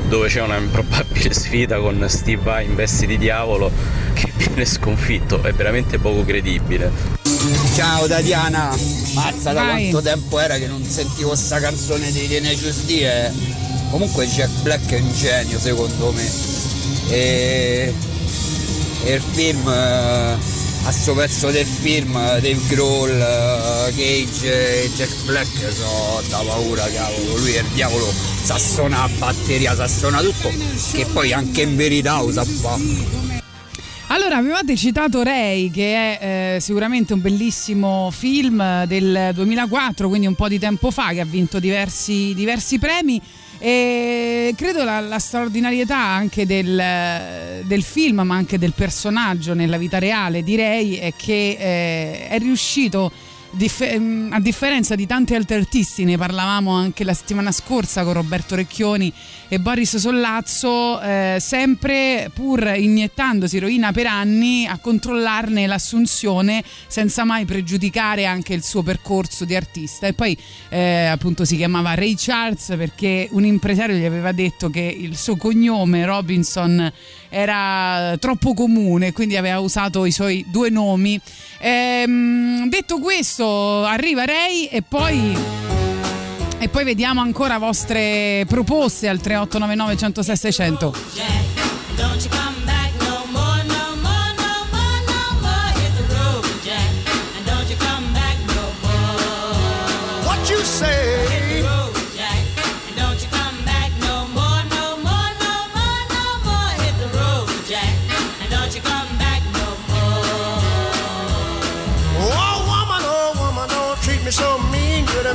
dove 0.08 0.28
c'è 0.28 0.44
una 0.44 0.58
improbabile 0.58 1.34
sfida 1.34 1.80
con 1.80 2.06
Steve 2.10 2.44
Vai 2.44 2.66
in 2.66 2.76
vesti 2.76 3.08
di 3.08 3.18
diavolo 3.18 3.72
che 4.14 4.32
viene 4.38 4.66
sconfitto, 4.66 5.42
è 5.42 5.52
veramente 5.52 5.98
poco 5.98 6.24
credibile. 6.24 7.17
Ciao 7.76 8.08
Tatiana, 8.08 8.76
mazza 9.14 9.54
da 9.54 9.62
Vai. 9.64 9.90
quanto 9.90 10.10
tempo 10.10 10.40
era 10.40 10.58
che 10.58 10.68
non 10.68 10.84
sentivo 10.84 11.36
sta 11.36 11.60
canzone 11.60 12.12
di 12.12 12.28
Tenacious 12.28 12.84
D 12.86 12.90
eh. 12.92 13.32
Comunque 13.92 14.26
Jack 14.28 14.52
Black 14.64 14.90
è 14.90 15.00
un 15.00 15.14
genio 15.14 15.60
secondo 15.60 16.12
me 16.12 16.56
e, 17.10 17.94
e 19.04 19.14
il 19.14 19.22
film, 19.22 19.68
eh, 19.68 20.38
a 20.84 20.92
sto 20.92 21.14
pezzo 21.14 21.52
del 21.52 21.66
film 21.66 22.14
Dave 22.14 22.60
Grohl, 22.68 23.12
eh, 23.12 23.94
Cage 23.96 24.84
e 24.84 24.90
Jack 24.96 25.24
Black 25.26 25.48
sono 25.74 26.22
da 26.30 26.40
paura 26.46 26.86
cavolo, 26.90 27.38
lui 27.38 27.54
è 27.54 27.60
il 27.60 27.68
diavolo, 27.74 28.12
sa 28.44 28.58
suonare 28.58 29.12
a 29.12 29.16
batteria, 29.18 29.76
sa 29.76 29.88
suonare 29.88 30.26
tutto, 30.26 30.52
che 30.92 31.06
poi 31.06 31.32
anche 31.34 31.62
in 31.62 31.76
verità 31.76 32.20
lo 32.22 32.32
sa 32.32 32.44
fare. 32.44 33.27
Allora, 34.10 34.38
avevate 34.38 34.78
citato 34.78 35.22
Ray, 35.22 35.70
che 35.70 36.18
è 36.18 36.56
eh, 36.56 36.60
sicuramente 36.62 37.12
un 37.12 37.20
bellissimo 37.20 38.10
film 38.10 38.86
del 38.86 39.32
2004, 39.34 40.08
quindi 40.08 40.28
un 40.28 40.34
po' 40.36 40.48
di 40.48 40.58
tempo 40.58 40.92
fa, 40.92 41.10
che 41.10 41.20
ha 41.20 41.26
vinto 41.26 41.60
diversi, 41.60 42.34
diversi 42.34 42.80
premi. 42.80 43.22
E 43.60 44.54
credo 44.56 44.86
la, 44.86 45.02
la 45.02 45.20
straordinarietà 45.20 45.98
anche 45.98 46.46
del, 46.46 47.66
del 47.66 47.84
film, 47.84 48.22
ma 48.22 48.36
anche 48.36 48.58
del 48.58 48.72
personaggio 48.72 49.54
nella 49.54 49.78
vita 49.78 50.00
reale 50.00 50.42
di 50.42 50.56
Ray, 50.56 50.96
è 50.96 51.12
che 51.14 51.58
eh, 51.60 52.28
è 52.30 52.40
riuscito 52.40 53.12
Dif- 53.58 53.82
ehm, 53.82 54.30
a 54.34 54.40
differenza 54.40 54.94
di 54.94 55.08
tanti 55.08 55.34
altri 55.34 55.56
artisti, 55.56 56.04
ne 56.04 56.16
parlavamo 56.16 56.70
anche 56.70 57.04
la 57.04 57.16
settimana 57.16 57.52
scorsa 57.52 58.04
con 58.04 58.14
Roberto 58.14 58.54
Recchioni 58.54 59.12
e 59.48 59.60
Boris 59.60 59.98
Sollazzo, 59.98 61.02
eh, 61.02 61.38
sempre 61.40 62.30
pur 62.32 62.72
iniettandosi 62.78 63.58
eroina 63.58 63.92
per 63.92 64.06
anni 64.06 64.68
a 64.68 64.78
controllarne 64.78 65.66
l'assunzione 65.66 66.64
senza 66.86 67.24
mai 67.24 67.46
pregiudicare 67.46 68.28
anche 68.28 68.54
il 68.54 68.64
suo 68.64 68.84
percorso 68.84 69.44
di 69.44 69.56
artista. 69.56 70.06
E 70.06 70.14
poi 70.14 70.38
eh, 70.70 71.06
appunto 71.06 71.44
si 71.44 71.56
chiamava 71.56 71.96
Ray 71.96 72.14
Charles 72.16 72.76
perché 72.78 73.28
un 73.32 73.44
impresario 73.44 73.96
gli 73.96 74.06
aveva 74.06 74.34
detto 74.34 74.70
che 74.70 74.82
il 74.82 75.18
suo 75.18 75.36
cognome 75.36 76.06
Robinson 76.06 76.94
era 77.30 78.16
troppo 78.20 78.54
comune, 78.54 79.12
quindi 79.12 79.38
aveva 79.38 79.60
usato 79.60 80.06
i 80.06 80.12
suoi 80.12 80.46
due 80.50 80.70
nomi. 80.70 81.20
Ehm, 81.60 82.70
detto 82.70 83.00
questo, 83.00 83.84
arriva 83.84 84.26
Ray 84.26 84.66
e 84.66 84.82
poi. 84.82 85.38
E 86.60 86.70
poi 86.70 86.84
vediamo 86.84 87.22
ancora 87.22 87.60
vostre 87.60 88.44
proposte 88.48 89.08
al 89.08 89.20
3899 89.20 89.98
106 89.98 90.36
600. 90.36 90.96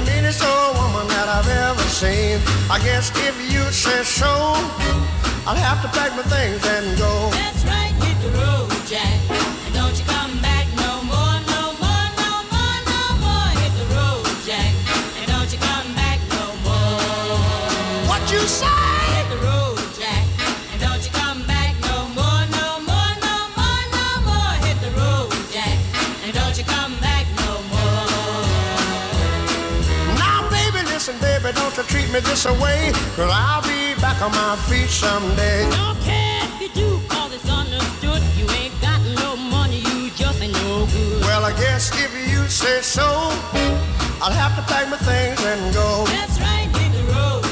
Prettiest 0.01 0.43
old 0.43 0.77
woman 0.77 1.07
that 1.09 1.29
I've 1.29 1.49
ever 1.49 1.83
seen. 1.89 2.41
I 2.71 2.79
guess 2.79 3.11
if 3.29 3.37
you 3.53 3.63
say 3.71 4.03
so, 4.03 4.27
I'll 5.47 5.57
have 5.57 5.83
to 5.83 5.89
pack 5.89 6.17
my 6.17 6.23
things 6.23 6.65
and 6.67 6.99
go. 6.99 7.31
That's 7.31 7.65
right, 7.65 7.93
hit 8.05 8.17
the 8.23 8.31
road, 8.39 8.71
Jack. 8.87 9.22
You 31.83 31.89
treat 31.89 32.13
me 32.13 32.21
this 32.21 32.47
away. 32.47 32.93
Cause 33.17 33.31
I'll 33.33 33.63
be 33.63 34.01
back 34.01 34.21
on 34.23 34.31
my 34.33 34.57
feet 34.69 34.89
someday. 34.89 35.69
Don't 35.71 35.99
care 36.01 36.41
if 36.45 36.61
you 36.61 36.69
do, 36.75 37.01
cause 37.09 37.33
it's 37.35 37.49
understood. 37.49 38.23
You 38.37 38.47
ain't 38.51 38.75
got 38.81 39.01
no 39.23 39.37
money, 39.37 39.79
you 39.79 40.11
just 40.11 40.41
ain't 40.43 40.53
no 40.53 40.87
good. 40.87 41.21
Well, 41.23 41.45
I 41.45 41.53
guess 41.53 41.91
if 41.99 42.13
you 42.31 42.47
say 42.49 42.81
so, 42.83 43.07
I'll 44.23 44.33
have 44.33 44.55
to 44.57 44.63
pack 44.73 44.89
my 44.91 44.97
things 44.99 45.41
and 45.45 45.75
go. 45.75 46.05
That's 46.07 46.39
right, 46.41 46.69
hit 46.77 46.93
the 46.93 47.05
road, 47.15 47.45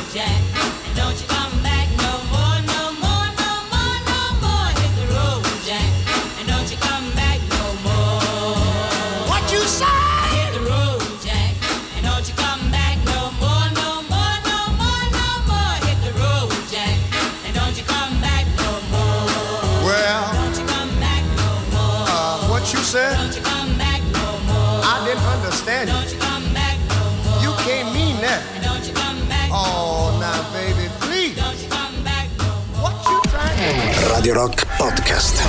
Radio 34.21 34.35
Rock 34.35 34.67
Podcast. 34.77 35.43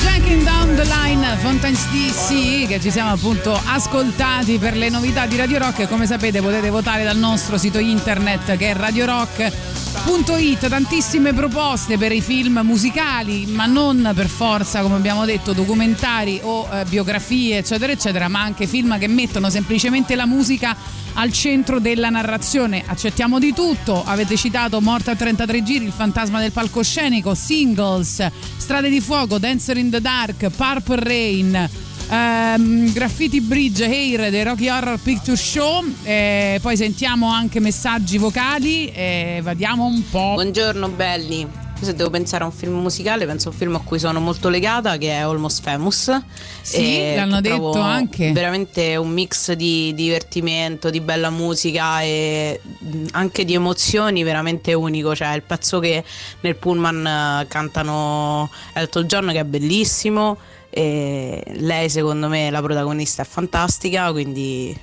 Jacking 0.00 0.44
Down 0.44 0.74
the 0.76 0.84
Line, 0.84 1.36
Fontaine's 1.42 1.86
DC, 1.90 2.66
che 2.66 2.80
ci 2.80 2.90
siamo 2.90 3.10
appunto 3.10 3.52
ascoltati 3.66 4.56
per 4.56 4.74
le 4.74 4.88
novità 4.88 5.26
di 5.26 5.36
Radio 5.36 5.58
Rock. 5.58 5.86
Come 5.88 6.06
sapete 6.06 6.40
potete 6.40 6.70
votare 6.70 7.04
dal 7.04 7.18
nostro 7.18 7.58
sito 7.58 7.78
internet 7.78 8.56
che 8.56 8.70
è 8.70 8.72
radiorock.it. 9.92 10.68
Tantissime 10.68 11.32
proposte 11.32 11.98
per 11.98 12.12
i 12.12 12.20
film 12.20 12.60
musicali, 12.64 13.46
ma 13.46 13.66
non 13.66 14.10
per 14.14 14.26
forza, 14.26 14.80
come 14.80 14.96
abbiamo 14.96 15.24
detto, 15.24 15.52
documentari 15.52 16.40
o 16.42 16.68
eh, 16.72 16.84
biografie, 16.84 17.58
eccetera, 17.58 17.92
eccetera, 17.92 18.28
ma 18.28 18.40
anche 18.40 18.66
film 18.66 18.98
che 18.98 19.08
mettono 19.08 19.50
semplicemente 19.50 20.14
la 20.14 20.26
musica 20.26 20.76
al 21.14 21.32
centro 21.32 21.78
della 21.78 22.08
narrazione. 22.08 22.82
Accettiamo 22.86 23.38
di 23.38 23.52
tutto. 23.52 24.02
Avete 24.04 24.36
citato 24.36 24.80
Morta 24.80 25.12
a 25.12 25.16
33 25.16 25.62
giri, 25.62 25.84
Il 25.84 25.92
fantasma 25.92 26.40
del 26.40 26.52
palcoscenico, 26.52 27.34
Singles, 27.34 28.26
Strade 28.56 28.88
di 28.88 29.00
fuoco, 29.00 29.38
Dancer 29.38 29.76
in 29.76 29.90
the 29.90 30.00
Dark, 30.00 30.48
Purple 30.50 31.00
Rain. 31.00 31.70
Ehm, 32.12 32.92
Graffiti 32.92 33.40
Bridge 33.40 33.84
Hair 33.84 34.30
dei 34.30 34.42
Rocky 34.44 34.68
Horror 34.68 34.98
Picture 34.98 35.36
Show 35.36 35.84
eh, 36.02 36.58
poi 36.60 36.76
sentiamo 36.76 37.30
anche 37.30 37.60
messaggi 37.60 38.18
vocali 38.18 38.90
e 38.92 39.40
vadiamo 39.42 39.86
un 39.86 40.02
po' 40.10 40.34
Buongiorno 40.34 40.88
belli, 40.88 41.48
se 41.80 41.94
devo 41.94 42.10
pensare 42.10 42.44
a 42.44 42.46
un 42.46 42.52
film 42.52 42.74
musicale 42.80 43.26
penso 43.26 43.48
a 43.48 43.52
un 43.52 43.56
film 43.56 43.74
a 43.74 43.80
cui 43.80 43.98
sono 43.98 44.20
molto 44.20 44.48
legata 44.48 44.96
che 44.98 45.10
è 45.10 45.20
Almost 45.20 45.62
Famous. 45.62 46.22
Sì, 46.60 46.98
e 46.98 47.14
l'hanno 47.16 47.40
detto 47.40 47.78
anche. 47.80 48.32
Veramente 48.32 48.96
un 48.96 49.10
mix 49.10 49.52
di 49.52 49.92
divertimento, 49.94 50.90
di 50.90 51.00
bella 51.00 51.30
musica 51.30 52.02
e 52.02 52.60
anche 53.12 53.44
di 53.44 53.54
emozioni 53.54 54.22
veramente 54.22 54.72
unico. 54.74 55.14
Cioè 55.14 55.34
il 55.34 55.42
pezzo 55.42 55.80
che 55.80 56.04
nel 56.40 56.56
pullman 56.56 57.06
eh, 57.06 57.46
cantano 57.48 58.50
Elton 58.74 59.06
John 59.06 59.30
che 59.32 59.40
è 59.40 59.44
bellissimo. 59.44 60.38
E 60.74 61.42
lei 61.56 61.90
secondo 61.90 62.28
me 62.28 62.48
la 62.48 62.62
protagonista 62.62 63.20
è 63.20 63.24
fantastica, 63.26 64.10
quindi 64.10 64.74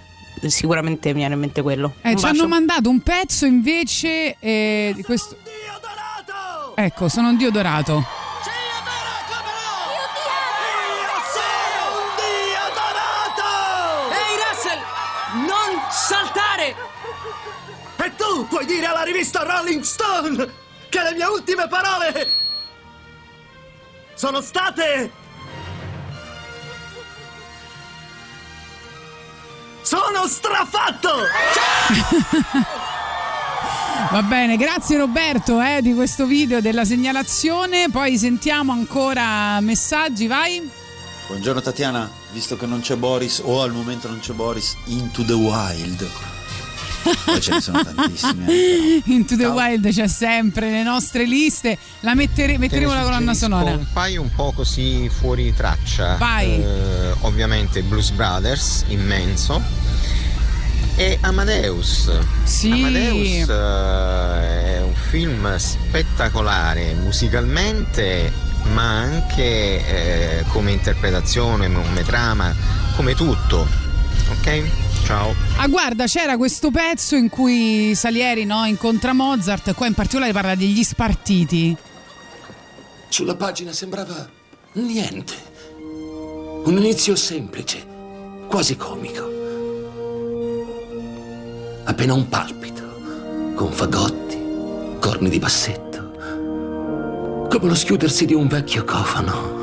sicuramente 0.46 1.10
mi 1.10 1.16
viene 1.16 1.34
in 1.34 1.40
mente 1.40 1.64
quello. 1.64 1.96
Eh, 2.04 2.16
ci 2.16 2.26
hanno 2.26 2.48
mandato 2.48 2.90
un 2.90 3.02
pezzo 3.02 3.46
invece 3.46 4.36
eh, 4.40 4.92
di 4.96 5.02
questo. 5.02 5.36
Ecco, 6.76 7.10
sono 7.10 7.30
un 7.30 7.38
dio 7.38 7.50
dorato. 7.50 8.06
Ehi 14.12 14.38
Russell, 14.48 14.80
non 15.48 15.82
saltare! 15.90 16.76
E 17.98 18.16
tu 18.16 18.48
puoi 18.48 18.66
dire 18.68 18.86
alla 18.86 19.02
rivista 19.02 19.42
Rolling 19.42 19.82
Stone 19.82 20.50
che 20.90 21.02
le 21.02 21.14
mie 21.16 21.26
ultime 21.26 21.68
parole 21.68 22.32
sono 24.14 24.40
state... 24.40 25.19
Sono 29.90 30.28
strafatto! 30.28 31.10
Va 34.12 34.22
bene, 34.22 34.56
grazie 34.56 34.98
Roberto 34.98 35.60
eh, 35.60 35.82
di 35.82 35.96
questo 35.96 36.28
video 36.28 36.62
della 36.62 36.86
segnalazione. 36.86 37.90
Poi 37.92 38.16
sentiamo 38.20 38.72
ancora 38.72 39.60
messaggi, 39.62 40.28
vai. 40.28 40.70
Buongiorno 41.26 41.60
Tatiana, 41.62 42.08
visto 42.34 42.56
che 42.56 42.68
non 42.68 42.82
c'è 42.82 42.98
Boris 42.98 43.42
o 43.44 43.64
al 43.64 43.72
momento 43.72 44.08
non 44.08 44.20
c'è 44.20 44.34
Boris, 44.34 44.76
Into 44.86 45.26
the 45.26 45.34
Wild. 45.34 46.08
Poi 47.26 47.42
ce 47.42 47.52
ne 47.54 47.62
sono 47.62 47.84
tantissime. 47.84 48.46
eh, 48.48 49.02
Into 49.06 49.36
the 49.38 49.46
Wild 49.48 49.90
c'è 49.92 50.08
sempre 50.08 50.70
nelle 50.70 50.84
nostre 50.84 51.24
liste. 51.26 51.80
La 52.02 52.14
mettere- 52.14 52.60
metteremo 52.60 52.94
la 52.94 53.02
colonna 53.02 53.34
sonora. 53.34 53.72
Un 53.72 53.88
paio 53.92 54.22
un 54.22 54.30
po' 54.36 54.52
così 54.52 55.10
fuori 55.10 55.52
traccia. 55.56 56.18
Vai. 56.18 56.62
Eh, 56.62 57.16
ovviamente 57.22 57.82
Blues 57.82 58.12
Brothers, 58.12 58.84
immenso. 58.90 59.79
E 61.00 61.18
Amadeus. 61.22 62.12
Sì. 62.44 62.72
Amadeus 62.72 63.48
eh, 63.48 64.76
è 64.76 64.82
un 64.82 64.94
film 64.94 65.56
spettacolare 65.56 66.94
musicalmente, 66.96 68.30
ma 68.74 69.00
anche 69.00 70.42
eh, 70.42 70.44
come 70.50 70.74
interpretazione, 70.74 71.72
come 71.72 72.04
trama, 72.04 72.54
come 72.98 73.16
tutto. 73.16 73.66
Ok? 74.30 74.64
Ciao. 75.06 75.34
Ah, 75.56 75.68
guarda, 75.70 76.04
c'era 76.04 76.36
questo 76.36 76.70
pezzo 76.70 77.16
in 77.16 77.30
cui 77.30 77.96
Salieri 77.96 78.44
no, 78.44 78.66
incontra 78.66 79.14
Mozart. 79.14 79.74
Qua 79.76 79.88
in 79.88 79.94
particolare 79.94 80.34
parla 80.34 80.56
degli 80.56 80.84
spartiti. 80.84 81.78
Sulla 83.08 83.38
pagina 83.38 83.72
sembrava 83.72 84.30
niente. 84.74 85.34
Un 85.78 86.76
inizio 86.78 87.16
semplice, 87.16 87.86
quasi 88.50 88.76
comico. 88.76 89.39
Appena 91.90 92.14
un 92.14 92.30
palpito, 92.30 92.84
con 93.56 93.72
fagotti, 93.72 94.38
corni 95.00 95.28
di 95.28 95.40
bassetto, 95.40 96.12
come 97.50 97.68
lo 97.68 97.74
schiudersi 97.74 98.28
di 98.28 98.36
un 98.36 98.48
vecchio 98.48 98.84
cofano. 98.86 99.58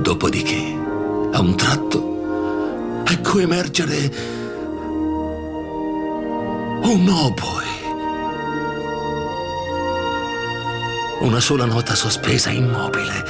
Dopodiché, 0.00 0.78
a 1.32 1.40
un 1.40 1.56
tratto, 1.56 3.02
ecco 3.04 3.40
emergere 3.40 4.12
un 6.82 7.08
oboe. 7.08 7.64
Una 11.18 11.40
sola 11.40 11.64
nota 11.64 11.96
sospesa 11.96 12.50
immobile. 12.50 13.24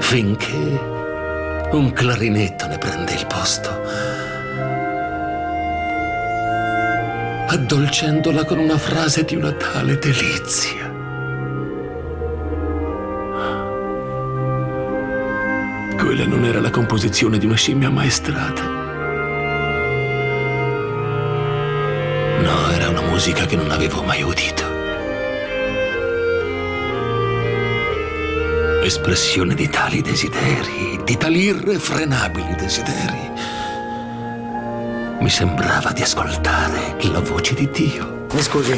Finché 0.00 0.98
un 1.76 1.92
clarinetto 1.92 2.66
ne 2.66 2.78
prende 2.78 3.12
il 3.12 3.26
posto. 3.26 3.68
Addolcendola 7.48 8.44
con 8.44 8.58
una 8.58 8.78
frase 8.78 9.24
di 9.24 9.36
una 9.36 9.52
tale 9.52 9.98
delizia. 9.98 10.88
Quella 15.96 16.26
non 16.26 16.44
era 16.44 16.60
la 16.60 16.70
composizione 16.70 17.38
di 17.38 17.46
una 17.46 17.56
scimmia 17.56 17.88
ammaestrata. 17.88 18.62
No, 22.42 22.70
era 22.72 22.88
una 22.88 23.02
musica 23.02 23.46
che 23.46 23.56
non 23.56 23.70
avevo 23.70 24.02
mai 24.02 24.22
udito. 24.22 24.69
Espressione 28.90 29.54
di 29.54 29.68
tali 29.68 30.02
desideri, 30.02 31.00
di 31.04 31.16
tali 31.16 31.42
irrefrenabili 31.42 32.56
desideri. 32.56 33.30
Mi 35.20 35.30
sembrava 35.30 35.92
di 35.92 36.02
ascoltare 36.02 36.96
la 37.02 37.20
voce 37.20 37.54
di 37.54 37.70
Dio. 37.70 38.26
Mi 38.32 38.42
scusi. 38.42 38.72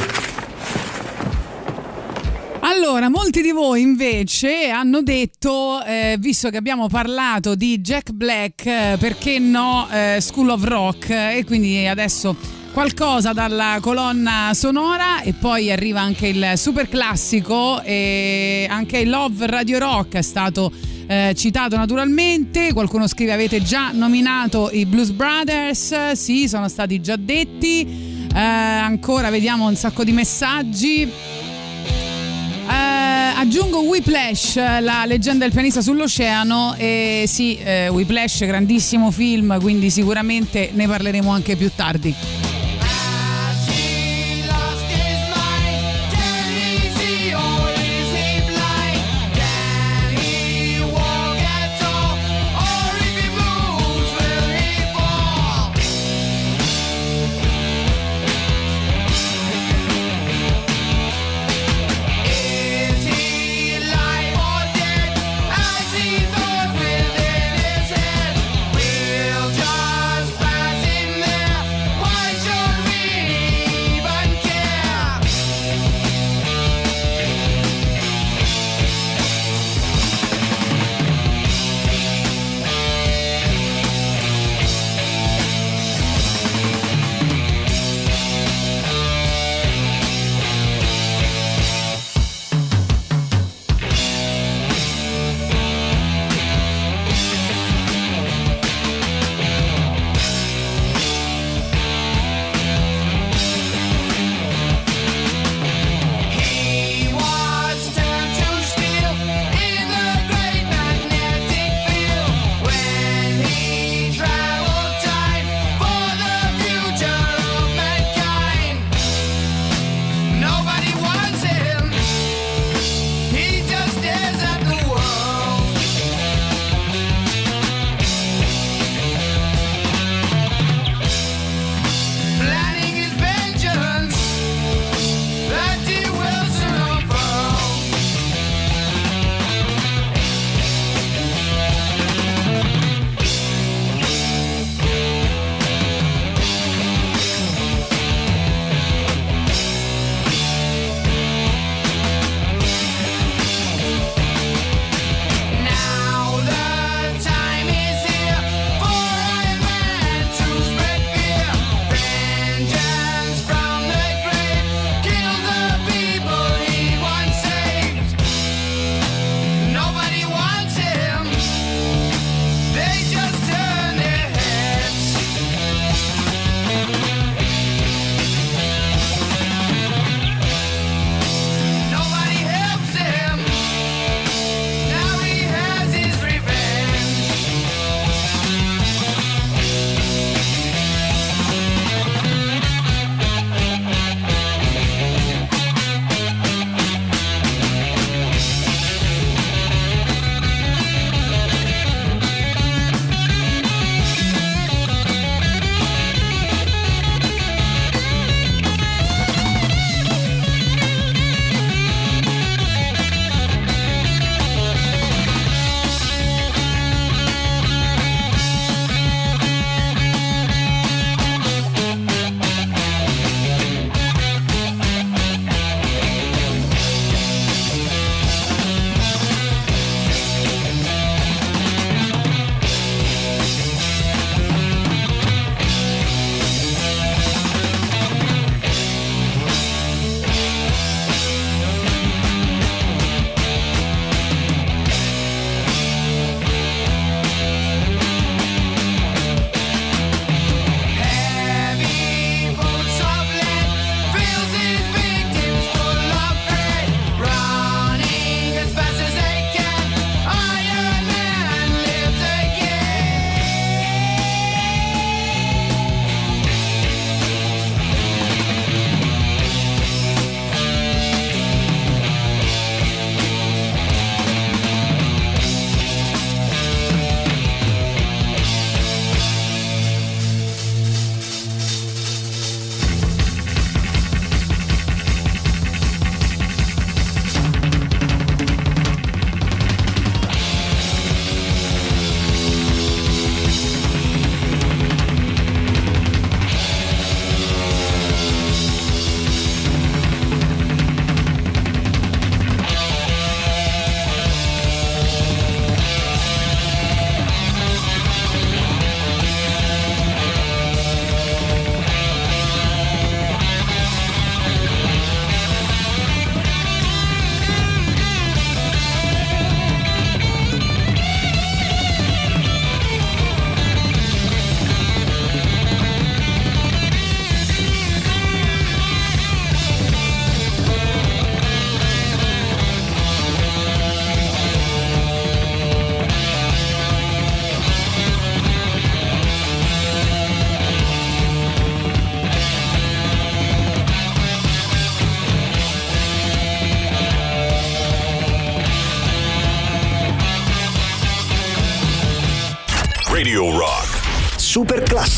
Allora, 2.61 3.09
molti 3.09 3.40
di 3.40 3.53
voi 3.53 3.81
invece 3.81 4.68
hanno 4.68 5.01
detto, 5.01 5.83
eh, 5.83 6.16
visto 6.18 6.51
che 6.51 6.59
abbiamo 6.59 6.88
parlato 6.88 7.55
di 7.55 7.81
Jack 7.81 8.11
Black, 8.11 8.66
eh, 8.66 8.96
perché 8.98 9.38
no 9.38 9.88
eh, 9.90 10.18
School 10.20 10.51
of 10.51 10.62
Rock? 10.64 11.09
E 11.09 11.42
quindi 11.46 11.87
adesso 11.87 12.37
qualcosa 12.73 13.33
dalla 13.33 13.79
colonna 13.81 14.53
sonora 14.55 15.21
e 15.21 15.35
poi 15.35 15.71
arriva 15.71 16.01
anche 16.01 16.29
il 16.29 16.53
super 16.57 16.89
classico 16.89 17.83
e 17.83 18.67
anche 18.69 19.05
Love 19.05 19.47
Radio 19.47 19.79
Rock 19.79 20.15
è 20.15 20.23
stato 20.23 20.73
eh, 21.07 21.35
citato 21.37 21.77
naturalmente. 21.77 22.73
Qualcuno 22.73 23.07
scrive 23.07 23.33
avete 23.33 23.63
già 23.63 23.91
nominato 23.93 24.71
i 24.73 24.87
Blues 24.87 25.11
Brothers, 25.11 26.13
sì, 26.13 26.49
sono 26.49 26.69
stati 26.69 27.01
già 27.01 27.17
detti. 27.17 28.27
Eh, 28.35 28.39
ancora 28.39 29.29
vediamo 29.29 29.67
un 29.67 29.77
sacco 29.77 30.03
di 30.03 30.13
messaggi. 30.13 31.03
Eh, 31.03 31.11
aggiungo 33.37 33.83
Whiplash, 33.83 34.57
la 34.57 35.05
leggenda 35.05 35.45
del 35.45 35.53
pianista 35.53 35.83
sull'oceano. 35.83 36.75
E 36.79 37.25
sì, 37.27 37.59
eh, 37.59 37.89
Whiplash, 37.89 38.47
grandissimo 38.47 39.11
film, 39.11 39.61
quindi 39.61 39.91
sicuramente 39.91 40.71
ne 40.73 40.87
parleremo 40.87 41.31
anche 41.31 41.57
più 41.57 41.71
tardi. 41.75 42.62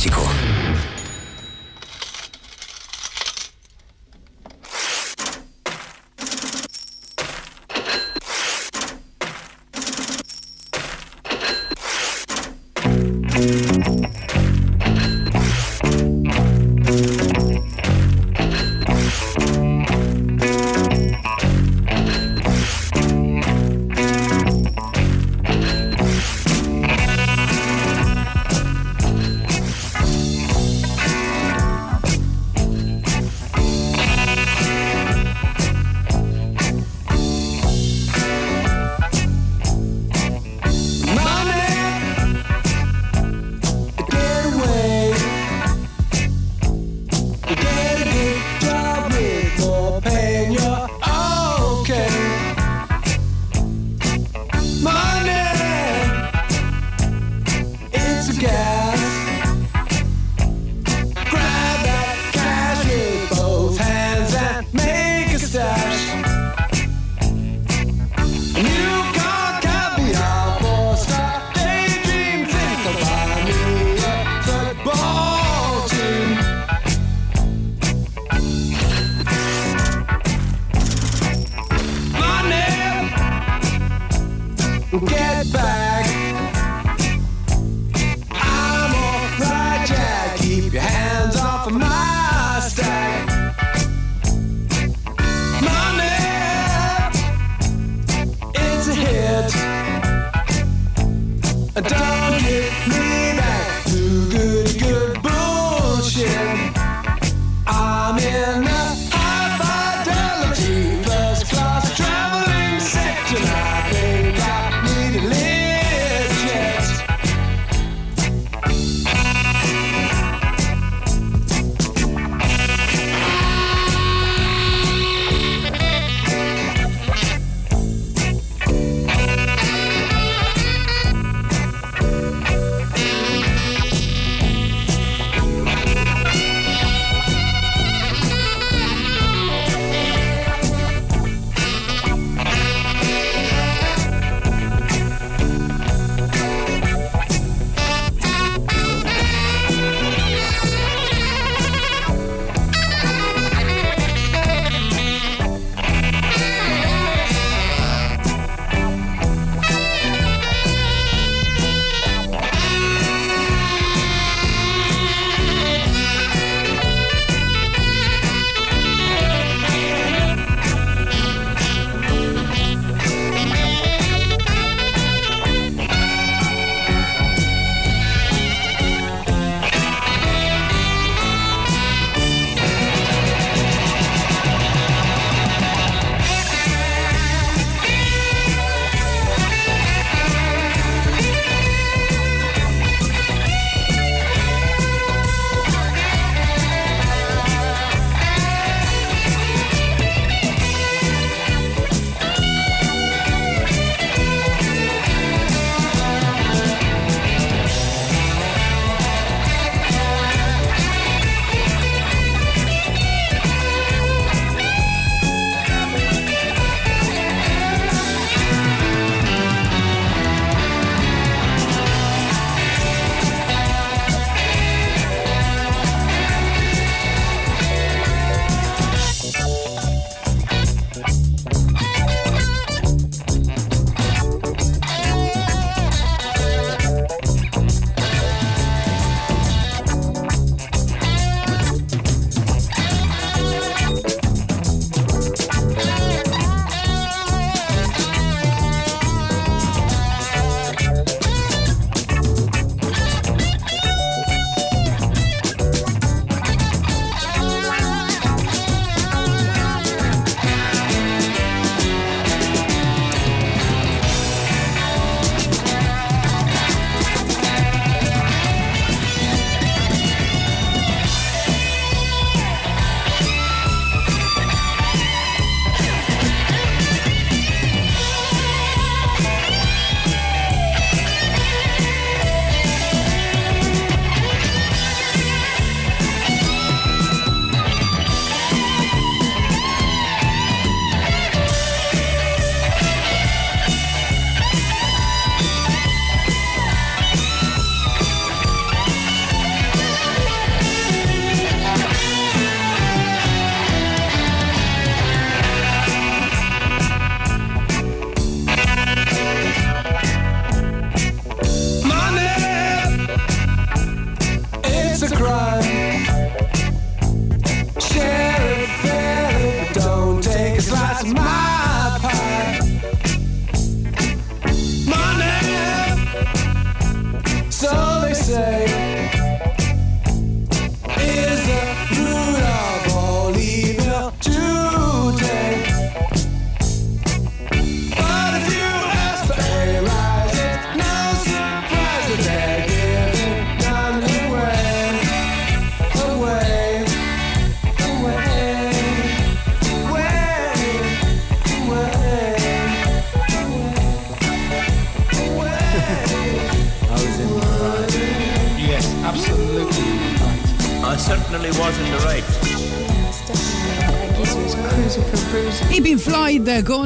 Super 0.05 0.34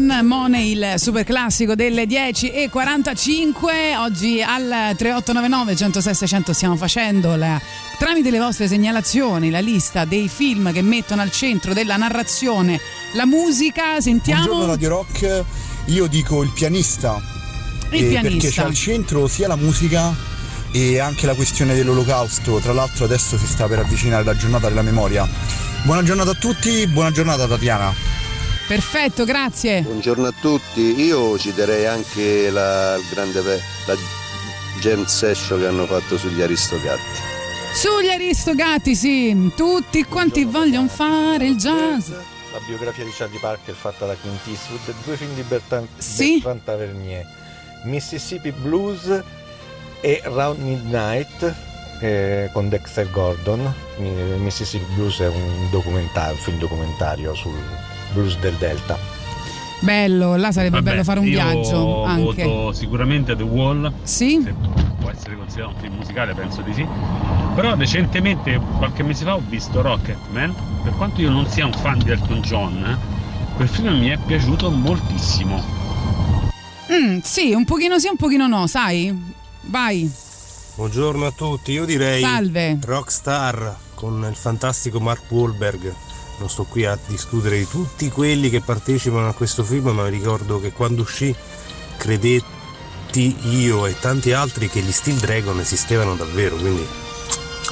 Con 0.09 0.27
Money, 0.27 0.71
il 0.73 0.95
super 0.97 1.23
classico 1.23 1.75
delle 1.75 2.05
10.45. 2.05 3.99
Oggi 3.99 4.41
al 4.41 4.95
3899 4.97 5.77
106 5.77 6.15
600 6.15 6.53
stiamo 6.55 6.77
facendo 6.77 7.37
la- 7.37 7.61
tramite 7.99 8.31
le 8.31 8.39
vostre 8.39 8.69
segnalazioni 8.69 9.51
la 9.51 9.59
lista 9.61 10.07
dei 10.07 10.29
film 10.29 10.73
che 10.73 10.81
mettono 10.81 11.21
al 11.21 11.31
centro 11.31 11.75
della 11.75 11.97
narrazione 11.97 12.81
la 13.13 13.27
musica. 13.27 14.01
Sentiamo. 14.01 14.47
Buongiorno 14.47 14.73
Radio 14.73 14.89
Rock, 14.89 15.45
io 15.89 16.07
dico 16.07 16.43
il 16.43 16.53
pianista. 16.55 17.21
Il 17.91 18.05
eh, 18.05 18.09
pianista. 18.09 18.39
Perché 18.39 18.49
c'è 18.49 18.63
al 18.63 18.75
centro 18.75 19.29
sia 19.29 19.47
la 19.47 19.57
musica 19.57 20.15
e 20.73 20.99
anche 21.01 21.27
la 21.27 21.35
questione 21.35 21.75
dell'olocausto. 21.75 22.61
Tra 22.61 22.73
l'altro 22.73 23.05
adesso 23.05 23.37
si 23.37 23.47
sta 23.47 23.67
per 23.67 23.81
avvicinare 23.81 24.25
la 24.25 24.35
giornata 24.35 24.69
della 24.69 24.81
memoria. 24.81 25.29
Buona 25.83 26.03
giornata 26.03 26.31
a 26.31 26.35
tutti, 26.35 26.87
buona 26.87 27.11
giornata 27.11 27.47
Tatiana. 27.47 28.08
Perfetto, 28.69 29.25
grazie. 29.25 29.81
Buongiorno 29.81 30.27
a 30.27 30.33
tutti, 30.43 31.01
io 31.01 31.39
citerei 31.39 31.87
anche 31.87 32.51
la, 32.51 32.97
il 32.97 33.05
grande 33.09 33.41
la 33.43 33.97
jam 34.79 35.07
session 35.07 35.59
che 35.59 35.67
hanno 35.67 35.87
fatto 35.87 36.19
sugli 36.19 36.43
Aristocatti. 36.43 37.19
Sugli 37.73 38.11
Aristogatti, 38.11 38.95
sì, 38.95 39.53
tutti 39.57 40.05
quanti 40.05 40.45
vogliono 40.45 40.87
fare 40.89 41.47
il 41.47 41.57
jazz. 41.57 42.11
La 42.11 42.61
biografia 42.67 43.05
di 43.05 43.11
Charlie 43.11 43.39
Parker 43.41 43.75
fatta 43.75 44.05
da 44.05 44.15
Clint 44.21 44.47
Eastwood, 44.47 44.95
due 45.03 45.17
film 45.17 45.33
di 45.35 45.43
Bertrand, 45.45 45.89
Sì. 45.97 46.35
Bertrand 46.35 46.65
Tavernier, 46.65 47.25
Mississippi 47.85 48.53
Blues 48.53 49.23
e 50.03 50.21
Round 50.25 50.59
Midnight 50.61 51.55
eh, 52.03 52.51
con 52.53 52.69
Dexter 52.69 53.11
Gordon. 53.11 53.73
Mi- 53.97 54.11
Mississippi 54.37 54.85
Blues 54.95 55.21
è 55.21 55.29
un 55.29 55.71
documentario, 55.71 56.35
un 56.35 56.39
film 56.41 56.59
documentario 56.59 57.35
sul 57.35 57.57
blues 58.19 58.39
del 58.39 58.55
Delta. 58.55 58.99
Bello, 59.81 60.35
là 60.35 60.51
sarebbe 60.51 60.77
Vabbè, 60.79 60.91
bello 60.91 61.05
fare 61.05 61.21
un 61.21 61.27
io 61.27 61.33
viaggio 61.33 62.03
anche. 62.05 62.43
voto 62.43 62.73
sicuramente 62.73 63.37
The 63.37 63.45
Wall. 63.45 63.93
Sì? 64.03 64.41
Se 64.43 64.53
può 64.99 65.11
essere 65.11 65.37
considerato 65.37 65.75
un 65.75 65.81
film 65.81 65.95
musicale, 65.95 66.35
penso 66.35 66.63
di 66.63 66.75
sì. 66.75 66.87
Però 67.55 67.77
recentemente, 67.77 68.61
qualche 68.77 69.05
mese 69.05 69.25
fa, 69.25 69.37
ho 69.37 69.43
visto 69.47 69.81
Rocketman. 69.81 70.55
Per 70.83 70.95
quanto 70.97 71.21
io 71.21 71.31
non 71.31 71.47
sia 71.47 71.65
un 71.67 71.73
fan 71.73 71.99
di 71.99 72.11
Elton 72.11 72.41
John, 72.41 72.99
quel 73.55 73.69
film 73.69 73.99
mi 73.99 74.09
è 74.09 74.19
piaciuto 74.27 74.69
moltissimo. 74.71 75.63
Mm, 76.91 77.19
sì, 77.23 77.53
un 77.53 77.65
pochino 77.65 77.99
sì, 77.99 78.09
un 78.09 78.17
pochino 78.17 78.49
no, 78.49 78.67
sai? 78.67 79.17
Vai. 79.63 80.11
Buongiorno 80.75 81.27
a 81.27 81.33
tutti, 81.33 81.73
io 81.73 81.85
direi 81.85 82.21
Salve. 82.21 82.79
Rockstar 82.85 83.77
con 83.95 84.27
il 84.29 84.37
fantastico 84.37 84.99
Mark 84.99 85.23
Wahlberg. 85.29 85.95
Non 86.39 86.49
sto 86.49 86.65
qui 86.65 86.85
a 86.85 86.99
discutere 87.07 87.59
di 87.59 87.69
tutti 87.69 88.11
quelli 88.11 88.49
che 88.49 88.61
partecipano 88.61 89.29
a 89.29 89.35
questo 89.35 89.65
film, 89.65 89.89
ma 89.89 90.09
ricordo 90.09 90.61
che 90.61 90.73
quando 90.73 91.03
uscì 91.03 91.35
credetti 91.97 93.37
io 93.49 93.87
e 93.87 93.99
tanti 93.99 94.33
altri 94.33 94.69
che 94.69 94.81
gli 94.81 94.93
Steel 94.93 95.17
Dragon 95.17 95.59
esistevano 95.59 96.15
davvero, 96.15 96.57
quindi 96.57 96.87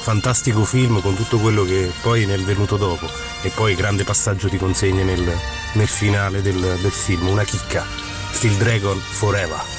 fantastico 0.07 0.63
film 0.63 1.01
con 1.01 1.15
tutto 1.15 1.37
quello 1.37 1.63
che 1.65 1.91
poi 2.01 2.25
ne 2.25 2.35
è 2.35 2.39
venuto 2.39 2.77
dopo 2.77 3.07
e 3.41 3.49
poi 3.49 3.75
grande 3.75 4.03
passaggio 4.03 4.47
di 4.47 4.57
consegne 4.57 5.03
nel, 5.03 5.37
nel 5.73 5.87
finale 5.87 6.41
del, 6.41 6.77
del 6.81 6.91
film, 6.91 7.27
una 7.27 7.43
chicca. 7.43 7.85
Steel 8.31 8.55
Dragon 8.55 8.97
Forever. 8.97 9.76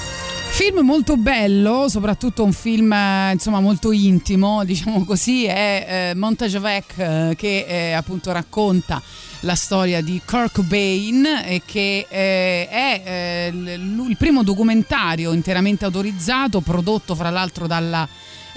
Film 0.50 0.80
molto 0.80 1.16
bello, 1.16 1.88
soprattutto 1.88 2.42
un 2.42 2.52
film 2.52 2.92
eh, 2.92 3.32
insomma 3.32 3.60
molto 3.60 3.92
intimo, 3.92 4.64
diciamo 4.66 5.04
così, 5.04 5.44
è 5.44 6.10
eh, 6.10 6.14
Montage 6.14 6.56
of 6.56 6.64
Heck 6.64 6.98
eh, 6.98 7.34
che 7.36 7.64
eh, 7.68 7.92
appunto 7.92 8.32
racconta 8.32 9.00
la 9.40 9.54
storia 9.54 10.00
di 10.00 10.20
Kurt 10.24 10.52
Cobain 10.52 11.24
e 11.44 11.62
che 11.64 12.06
eh, 12.08 12.68
è 12.68 13.02
eh, 13.04 13.52
il 13.52 14.16
primo 14.18 14.42
documentario 14.42 15.32
interamente 15.32 15.84
autorizzato 15.84 16.60
prodotto 16.60 17.14
fra 17.14 17.30
l'altro 17.30 17.66
dalla 17.68 18.08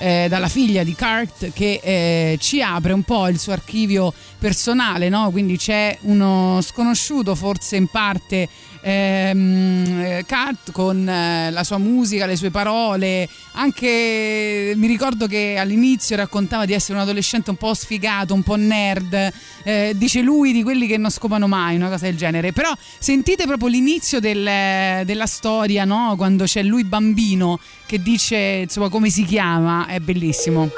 eh, 0.02 0.26
dalla 0.28 0.48
figlia 0.48 0.84
di 0.84 0.96
Kurt 0.96 1.54
che 1.54 1.80
eh, 1.84 2.38
ci 2.40 2.60
apre 2.64 2.92
un 2.92 3.04
po' 3.04 3.28
il 3.28 3.38
suo 3.38 3.54
archivio 3.54 4.12
personale, 4.40 5.10
no? 5.10 5.30
quindi 5.30 5.58
c'è 5.58 5.96
uno 6.02 6.60
sconosciuto 6.62 7.36
forse 7.36 7.76
in 7.76 7.86
parte 7.86 8.50
ehm, 8.82 10.02
eh, 10.02 10.26
Kurt 10.28 10.72
con 10.72 11.08
eh, 11.08 11.52
la 11.52 11.64
sua 11.64 11.78
musica, 11.78 12.26
le 12.26 12.36
sue 12.36 12.52
parole, 12.52 13.28
anche 13.54 14.74
mi 14.76 14.88
ricordo 14.88 15.28
che 15.28 15.58
all'inizio 15.58 16.16
raccontava 16.16 16.66
di 16.66 16.74
essere 16.74 16.94
un 16.94 17.02
adolescente 17.02 17.50
un 17.50 17.58
po' 17.58 17.74
sfigato, 17.74 18.34
un 18.34 18.44
po' 18.44 18.56
nerd, 18.56 19.32
eh, 19.64 19.94
dice 19.96 20.22
lui 20.22 20.52
di 20.52 20.64
quelli 20.64 20.88
che 20.88 20.98
non 20.98 21.10
scopano 21.10 21.48
mai, 21.48 21.76
una 21.76 21.90
cosa 21.90 22.06
del 22.06 22.18
genere, 22.18 22.52
però 22.52 22.72
sentite 23.00 23.46
proprio 23.46 23.70
l'inizio 23.70 24.20
del- 24.20 25.06
della 25.06 25.26
storia, 25.26 25.86
no? 25.86 26.16
quando 26.18 26.46
c'è 26.46 26.64
lui 26.64 26.84
bambino 26.84 27.60
che 27.86 28.02
dice 28.02 28.38
insomma 28.64 28.90
come 28.90 29.10
si 29.10 29.24
chiama, 29.24 29.88
è 29.88 30.00
bellissimo. 30.00 30.70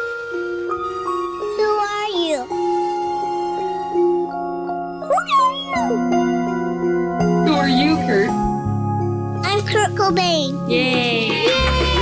Are 7.64 7.70
you, 7.70 7.95
Kurt? 7.95 8.30
I'm 9.45 9.66
Kurt 9.66 9.91
Cobain. 9.95 10.70
Yay. 10.70 11.30
What 11.30 11.93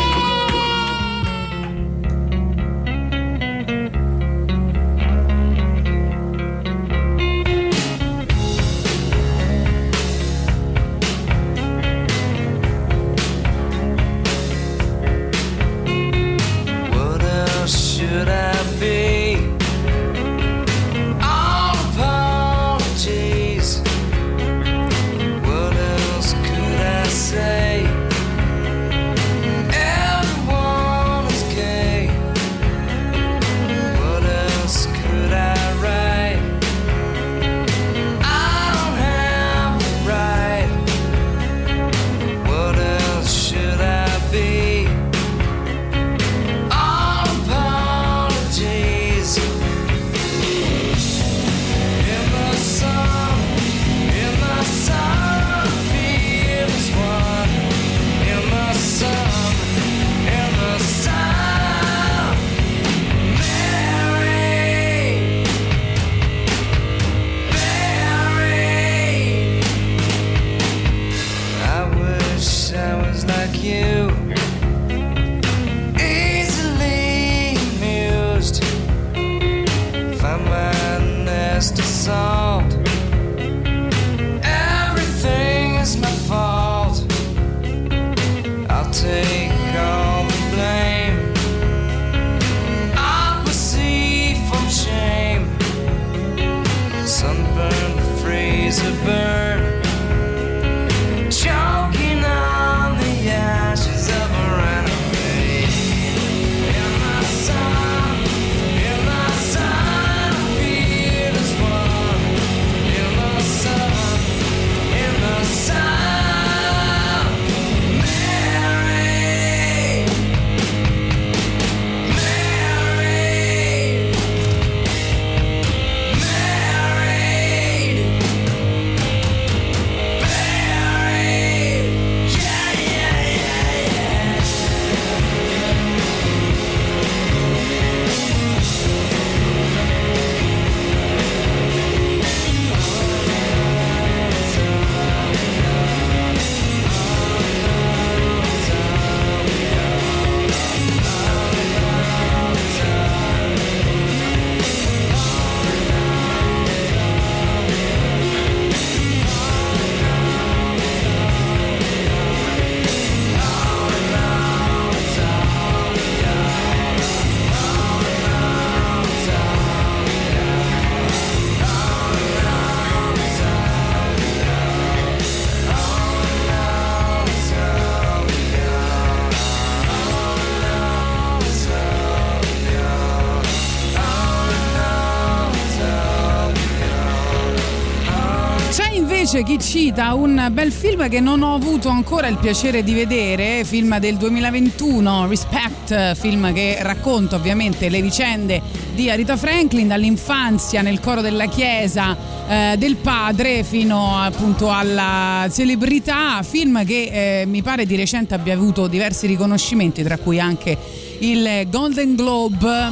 invece 189.37 189.43
chi 189.43 189.59
cita 189.59 190.13
un 190.13 190.49
bel 190.51 190.73
film 190.73 191.07
che 191.07 191.21
non 191.21 191.41
ho 191.41 191.55
avuto 191.55 191.87
ancora 191.87 192.27
il 192.27 192.35
piacere 192.35 192.83
di 192.83 192.93
vedere, 192.93 193.63
film 193.63 193.97
del 193.97 194.17
2021, 194.17 195.25
Respect, 195.27 196.15
film 196.15 196.51
che 196.51 196.79
racconta 196.81 197.37
ovviamente 197.37 197.87
le 197.87 198.01
vicende 198.01 198.61
di 198.93 199.09
Arita 199.09 199.37
Franklin 199.37 199.87
dall'infanzia 199.87 200.81
nel 200.81 200.99
coro 200.99 201.21
della 201.21 201.45
chiesa 201.45 202.17
eh, 202.45 202.75
del 202.77 202.97
padre 202.97 203.63
fino 203.63 204.17
appunto 204.17 204.69
alla 204.69 205.47
celebrità, 205.49 206.43
film 206.43 206.83
che 206.83 207.41
eh, 207.41 207.45
mi 207.45 207.61
pare 207.61 207.85
di 207.85 207.95
recente 207.95 208.33
abbia 208.33 208.53
avuto 208.53 208.87
diversi 208.87 209.27
riconoscimenti, 209.27 210.03
tra 210.03 210.17
cui 210.17 210.41
anche 210.41 210.77
il 211.19 211.67
Golden 211.69 212.15
Globe 212.15 212.91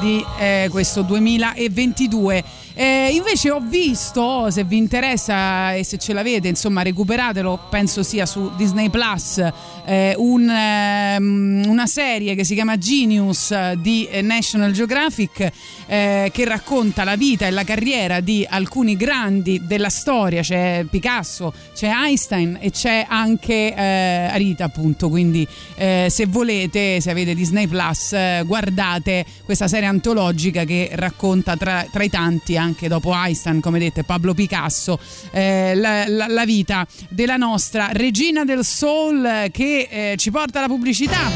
di 0.00 0.24
eh, 0.38 0.68
questo 0.70 1.02
2022. 1.02 2.55
Eh, 2.78 3.08
invece 3.14 3.50
ho 3.50 3.58
visto, 3.58 4.50
se 4.50 4.62
vi 4.64 4.76
interessa 4.76 5.72
e 5.72 5.82
se 5.82 5.96
ce 5.96 6.12
l'avete, 6.12 6.48
insomma, 6.48 6.82
recuperatelo, 6.82 7.68
penso 7.70 8.02
sia 8.02 8.26
su 8.26 8.54
Disney 8.54 8.90
Plus, 8.90 9.42
eh, 9.86 10.14
un, 10.18 10.46
ehm, 10.46 11.64
una 11.68 11.86
serie 11.86 12.34
che 12.34 12.44
si 12.44 12.52
chiama 12.52 12.76
Genius 12.76 13.50
eh, 13.50 13.78
di 13.80 14.06
eh, 14.10 14.20
National 14.20 14.72
Geographic 14.72 15.50
eh, 15.86 16.30
che 16.32 16.44
racconta 16.44 17.04
la 17.04 17.16
vita 17.16 17.46
e 17.46 17.50
la 17.50 17.64
carriera 17.64 18.20
di 18.20 18.46
alcuni 18.48 18.96
grandi 18.96 19.62
della 19.64 19.88
storia, 19.88 20.42
c'è 20.42 20.84
Picasso, 20.88 21.52
c'è 21.74 21.88
Einstein 21.88 22.58
e 22.60 22.70
c'è 22.70 23.06
anche 23.08 23.74
eh, 23.74 24.28
Arita, 24.30 24.64
appunto. 24.64 25.08
Quindi 25.08 25.46
eh, 25.76 26.08
se 26.10 26.26
volete, 26.26 27.00
se 27.00 27.10
avete 27.10 27.34
Disney 27.34 27.66
Plus, 27.66 28.12
eh, 28.12 28.42
guardate 28.44 29.24
questa 29.44 29.68
serie 29.68 29.88
antologica 29.88 30.64
che 30.64 30.90
racconta 30.92 31.56
tra, 31.56 31.86
tra 31.90 32.02
i 32.02 32.10
tanti 32.10 32.56
anche 32.56 32.88
dopo 32.88 33.12
Einstein, 33.14 33.60
come 33.60 33.78
detto, 33.78 34.00
e 34.00 34.04
Pablo 34.04 34.34
Picasso, 34.34 34.98
eh, 35.30 35.74
la, 35.74 36.06
la- 36.08 36.26
la 36.28 36.44
vita 36.44 36.86
della 37.08 37.36
nostra 37.36 37.88
regina 37.92 38.44
del 38.44 38.64
soul 38.64 39.24
eh, 39.24 39.50
che 39.52 40.14
ci 40.16 40.30
porta 40.30 40.58
alla 40.58 40.68
pubblicità 40.68 41.30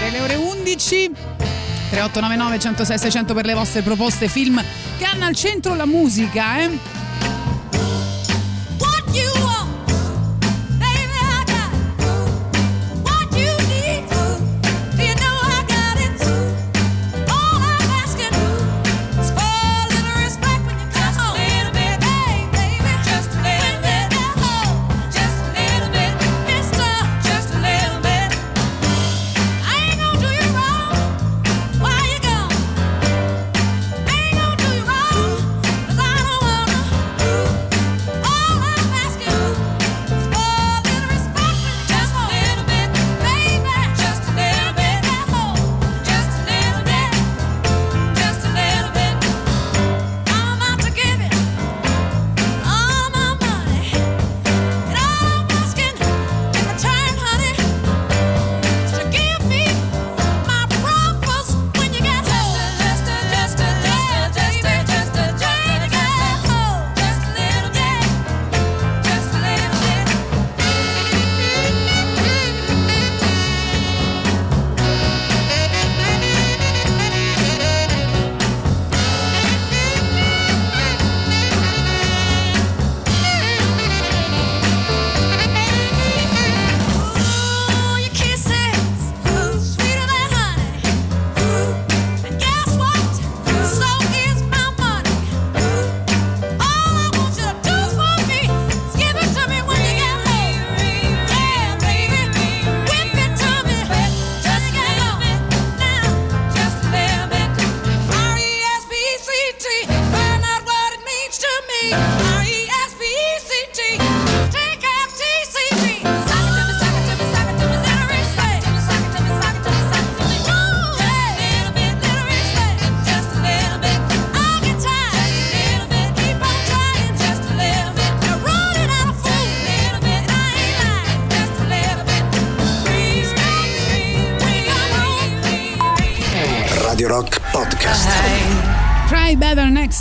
delle 0.00 0.20
ore 0.20 0.34
11. 0.34 1.61
3899 1.92 2.58
106 2.58 2.98
600 2.98 3.34
per 3.34 3.44
le 3.44 3.52
vostre 3.52 3.82
proposte 3.82 4.26
film 4.26 4.64
che 4.96 5.04
hanno 5.04 5.26
al 5.26 5.34
centro 5.34 5.74
la 5.74 5.84
musica, 5.84 6.58
eh? 6.60 6.78
What 8.78 9.14
you 9.14 9.51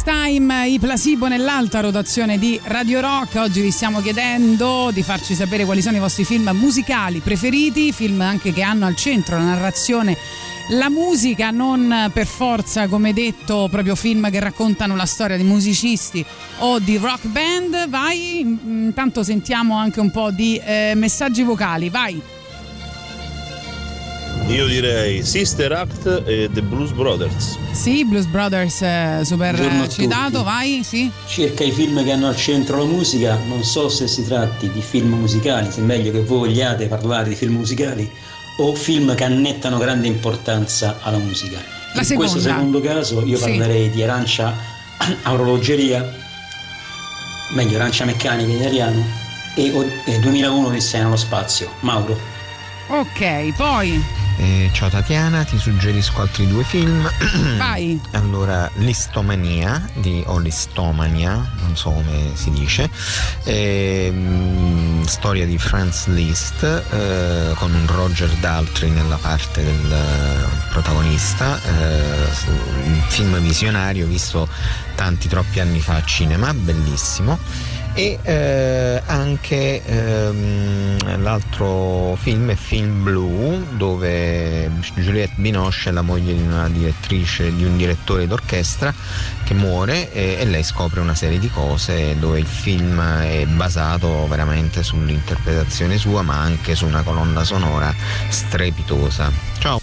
Next 0.04 0.20
Time, 0.20 0.68
i 0.68 0.80
placebo 0.80 1.28
nell'alta 1.28 1.80
rotazione 1.80 2.40
di 2.40 2.60
Radio 2.64 3.02
Rock. 3.02 3.36
Oggi 3.36 3.62
vi 3.62 3.70
stiamo 3.70 4.02
chiedendo 4.02 4.90
di 4.92 5.04
farci 5.04 5.36
sapere 5.36 5.64
quali 5.64 5.84
sono 5.84 5.98
i 5.98 6.00
vostri 6.00 6.24
film 6.24 6.50
musicali 6.54 7.20
preferiti, 7.20 7.92
film 7.92 8.20
anche 8.22 8.52
che 8.52 8.64
hanno 8.64 8.88
al 8.88 8.96
centro 8.96 9.38
la 9.38 9.44
narrazione, 9.44 10.18
la 10.70 10.90
musica, 10.90 11.52
non 11.52 12.10
per 12.12 12.26
forza, 12.26 12.88
come 12.88 13.14
detto, 13.14 13.68
proprio 13.70 13.96
film 13.96 14.32
che 14.32 14.40
raccontano 14.40 14.96
la 14.96 15.06
storia 15.06 15.38
di 15.38 15.44
musicisti 15.44 16.26
o 16.60 16.80
di 16.80 16.98
rock 16.98 17.28
band. 17.28 17.88
Vai, 17.90 18.40
intanto 18.40 19.22
sentiamo 19.22 19.76
anche 19.76 20.00
un 20.00 20.10
po' 20.10 20.32
di 20.32 20.60
eh, 20.64 20.94
messaggi 20.96 21.44
vocali, 21.44 21.90
vai. 21.90 22.20
Io 24.52 24.68
direi 24.68 25.24
Sister 25.24 25.72
Act 25.72 26.24
e 26.26 26.50
The 26.52 26.62
Blues 26.62 26.92
Brothers. 26.92 27.58
Sì, 27.72 28.04
Blues 28.04 28.26
Brothers, 28.26 28.82
eh, 28.82 29.22
super 29.24 29.56
Buongiorno 29.56 29.84
a 29.84 29.88
citato, 29.90 30.44
vai, 30.44 30.84
sì. 30.84 31.10
Circa 31.26 31.64
i 31.64 31.72
film 31.72 32.04
che 32.04 32.12
hanno 32.12 32.28
al 32.28 32.36
centro 32.36 32.78
la 32.80 32.84
musica, 32.84 33.38
non 33.48 33.64
so 33.64 33.88
se 33.88 34.08
si 34.08 34.26
tratti 34.26 34.70
di 34.70 34.82
film 34.82 35.14
musicali, 35.14 35.72
se 35.72 35.80
è 35.80 35.84
meglio 35.84 36.12
che 36.12 36.22
voi 36.22 36.40
vogliate 36.50 36.88
parlare 36.88 37.30
di 37.30 37.36
film 37.36 37.56
musicali 37.56 38.10
o 38.58 38.76
film 38.76 39.16
che 39.16 39.24
annettano 39.24 39.78
grande 39.78 40.08
importanza 40.08 40.98
alla 41.02 41.18
musica. 41.18 41.58
La 41.94 42.00
In 42.02 42.06
seconda. 42.06 42.30
questo 42.32 42.50
secondo 42.50 42.82
caso 42.82 43.24
io 43.26 43.38
Sì. 43.38 43.44
parlerei 43.44 43.90
di 43.90 44.04
arancia 44.04 44.54
a 45.24 45.32
orologeria, 45.32 46.14
meglio 47.54 47.78
arancia 47.78 48.04
meccanica 48.04 48.52
in 48.52 48.58
italiano, 48.60 49.06
e, 49.56 49.72
e 50.06 50.20
2001 50.20 50.68
Odissea 50.68 51.04
nello 51.04 51.16
spazio. 51.16 51.72
Mauro. 51.80 52.20
Ok, 52.88 53.54
poi 53.56 54.04
Eh, 54.42 54.72
ciao 54.74 54.90
Tatiana, 54.90 55.44
ti 55.44 55.60
suggerisco 55.60 56.22
altri 56.22 56.48
due 56.48 56.64
film. 56.64 57.08
vai. 57.60 58.02
Allora, 58.14 58.72
Listomania 58.78 59.88
di 59.94 60.24
o 60.26 60.40
Listomania, 60.40 61.48
non 61.60 61.78
so 61.78 61.92
come 61.92 62.32
si 62.34 62.50
dice, 62.50 62.90
ehm, 63.44 65.04
storia 65.06 65.46
di 65.46 65.60
Franz 65.60 66.08
Liszt 66.08 66.64
eh, 66.64 67.54
con 67.54 67.72
un 67.72 67.86
Roger 67.86 68.32
Daltrey 68.40 68.90
nella 68.90 69.18
parte 69.18 69.64
del 69.64 69.92
eh, 69.92 70.70
protagonista, 70.72 71.62
eh, 71.62 72.26
un 72.86 73.00
film 73.10 73.38
visionario 73.42 74.08
visto 74.08 74.50
tanti 74.96 75.28
troppi 75.28 75.60
anni 75.60 75.82
fa 75.82 75.98
a 75.98 76.04
cinema, 76.04 76.52
bellissimo. 76.52 77.38
E 77.94 78.18
eh, 78.22 79.02
anche 79.06 79.84
ehm, 79.84 81.22
l'altro 81.22 82.16
film 82.16 82.50
è 82.50 82.56
Film 82.56 83.04
Blue, 83.04 83.66
dove 83.72 84.72
Juliette 84.96 85.34
Binoche 85.36 85.90
è 85.90 85.92
la 85.92 86.02
moglie 86.02 86.34
di 86.34 86.42
una 86.42 86.70
direttrice, 86.70 87.54
di 87.54 87.66
un 87.66 87.76
direttore 87.76 88.28
d'orchestra 88.28 88.94
che 89.44 89.54
muore 89.54 90.12
e, 90.14 90.38
e 90.40 90.46
lei 90.46 90.64
scopre 90.64 91.02
una 91.02 91.16
serie 91.16 91.38
di 91.38 91.50
cose 91.50 92.18
dove 92.18 92.40
il 92.40 92.48
film 92.48 93.02
è 93.02 93.46
basato 93.46 94.26
veramente 94.28 94.84
sull'interpretazione 94.84 95.98
sua, 95.98 96.22
ma 96.22 96.40
anche 96.40 96.76
su 96.76 96.86
una 96.86 97.02
colonna 97.02 97.44
sonora 97.44 97.94
strepitosa. 98.30 99.30
Ciao! 99.60 99.81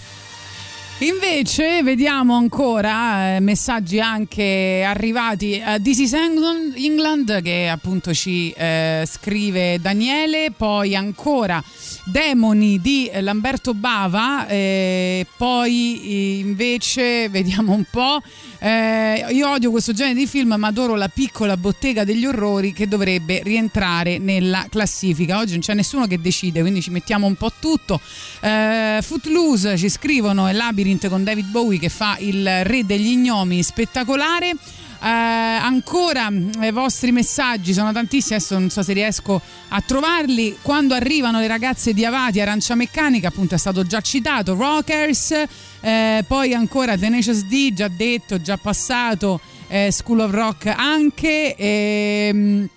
Invece 1.00 1.80
vediamo 1.84 2.34
ancora 2.34 3.36
eh, 3.36 3.40
messaggi 3.40 4.00
anche 4.00 4.82
arrivati 4.84 5.62
a 5.64 5.78
This 5.78 5.98
is 5.98 6.12
England, 6.12 6.74
England, 6.76 7.40
che 7.40 7.68
appunto 7.68 8.12
ci 8.12 8.50
eh, 8.50 9.04
scrive 9.06 9.78
Daniele, 9.80 10.50
poi 10.50 10.96
ancora 10.96 11.62
Demoni 12.02 12.80
di 12.80 13.08
Lamberto 13.20 13.74
Bava, 13.74 14.48
eh, 14.48 15.24
poi 15.36 16.00
eh, 16.02 16.38
invece 16.40 17.28
vediamo 17.28 17.74
un 17.74 17.84
po'. 17.88 18.20
Eh, 18.60 19.26
io 19.30 19.50
odio 19.50 19.70
questo 19.70 19.92
genere 19.92 20.18
di 20.18 20.26
film, 20.26 20.54
ma 20.58 20.68
adoro 20.68 20.96
la 20.96 21.08
piccola 21.08 21.56
bottega 21.56 22.04
degli 22.04 22.26
orrori 22.26 22.72
che 22.72 22.88
dovrebbe 22.88 23.40
rientrare 23.42 24.18
nella 24.18 24.66
classifica. 24.68 25.38
Oggi 25.38 25.52
non 25.52 25.60
c'è 25.60 25.74
nessuno 25.74 26.06
che 26.06 26.20
decide, 26.20 26.60
quindi 26.60 26.82
ci 26.82 26.90
mettiamo 26.90 27.26
un 27.26 27.34
po' 27.34 27.52
tutto. 27.58 28.00
Eh, 28.40 28.98
Footloose 29.02 29.76
ci 29.76 29.88
scrivono 29.88 30.46
è 30.46 30.52
Labyrinth 30.52 31.08
con 31.08 31.22
David 31.22 31.46
Bowie 31.46 31.78
che 31.78 31.88
fa 31.88 32.16
il 32.18 32.64
re 32.64 32.84
degli 32.84 33.10
ignomi 33.10 33.62
spettacolare. 33.62 34.56
Eh, 35.00 35.06
ancora 35.06 36.28
mm, 36.30 36.62
i 36.62 36.72
vostri 36.72 37.12
messaggi 37.12 37.72
sono 37.72 37.92
tantissimi, 37.92 38.36
adesso 38.36 38.58
non 38.58 38.70
so 38.70 38.82
se 38.82 38.92
riesco 38.92 39.40
a 39.68 39.80
trovarli. 39.80 40.58
Quando 40.60 40.94
arrivano 40.94 41.38
le 41.40 41.46
ragazze 41.46 41.92
di 41.92 42.04
Avati, 42.04 42.40
Arancia 42.40 42.74
Meccanica, 42.74 43.28
appunto 43.28 43.54
è 43.54 43.58
stato 43.58 43.84
già 43.84 44.00
citato, 44.00 44.54
Rockers, 44.54 45.44
eh, 45.80 46.24
poi 46.26 46.54
ancora 46.54 46.96
Tenacious 46.96 47.44
D, 47.44 47.72
già 47.72 47.88
detto, 47.88 48.40
già 48.40 48.56
passato, 48.56 49.40
eh, 49.68 49.90
School 49.92 50.20
of 50.20 50.32
Rock 50.32 50.66
anche. 50.66 51.54
ehm, 51.56 52.68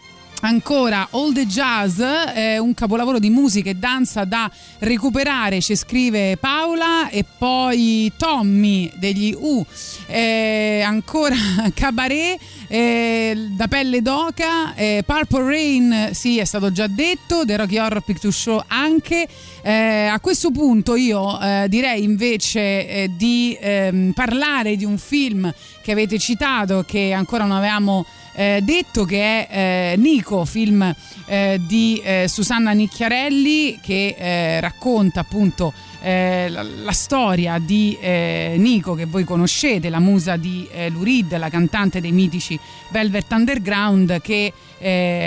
Ancora 0.44 1.08
All 1.12 1.34
the 1.34 1.46
Jazz, 1.46 2.00
eh, 2.00 2.58
un 2.58 2.74
capolavoro 2.74 3.20
di 3.20 3.30
musica 3.30 3.70
e 3.70 3.76
danza 3.76 4.24
da 4.24 4.50
recuperare, 4.80 5.62
ci 5.62 5.76
scrive 5.76 6.36
Paola 6.38 7.10
e 7.10 7.24
poi 7.38 8.12
Tommy 8.18 8.92
degli 8.96 9.36
U, 9.38 9.64
eh, 10.08 10.82
ancora 10.84 11.36
Cabaret, 11.76 12.40
eh, 12.68 13.50
da 13.52 13.68
pelle 13.68 14.02
d'oca, 14.02 14.74
eh, 14.74 15.04
Purple 15.06 15.44
Rain, 15.44 16.10
sì 16.14 16.40
è 16.40 16.46
stato 16.46 16.72
già 16.72 16.88
detto, 16.88 17.46
The 17.46 17.58
Rocky 17.58 17.78
Horror 17.78 18.02
Picture 18.02 18.34
Show 18.34 18.64
anche. 18.66 19.28
Eh, 19.62 20.08
a 20.08 20.20
questo 20.20 20.50
punto 20.50 20.96
io 20.96 21.40
eh, 21.40 21.68
direi 21.70 22.04
invece 22.04 23.12
di 23.16 23.56
ehm, 23.62 24.14
parlare 24.14 24.76
di 24.76 24.86
un 24.86 24.98
film 24.98 25.54
che 25.84 25.92
avete 25.92 26.18
citato 26.18 26.84
che 26.88 27.14
ancora 27.14 27.44
non 27.44 27.58
avevamo 27.58 28.06
eh, 28.34 28.60
detto 28.64 29.06
che 29.06 29.48
è 29.48 29.92
eh, 29.94 29.98
Nico, 29.98 30.46
film 30.46 30.94
eh, 31.26 31.60
di 31.66 32.02
eh, 32.04 32.28
Susanna 32.28 32.72
Nicchiarelli 32.72 33.80
che 33.82 34.16
eh, 34.18 34.60
racconta 34.60 35.22
appunto 35.22 35.74
la, 36.04 36.48
la 36.48 36.92
storia 36.94 37.60
di 37.60 37.96
Nico 38.02 38.96
che 38.96 39.06
voi 39.06 39.24
conoscete, 39.24 39.88
la 39.88 40.00
musa 40.00 40.36
di 40.36 40.68
Lurid, 40.90 41.38
la 41.38 41.48
cantante 41.50 42.02
dei 42.02 42.12
mitici 42.12 42.60
Velvet 42.90 43.32
Underground 43.32 44.20
che 44.20 44.52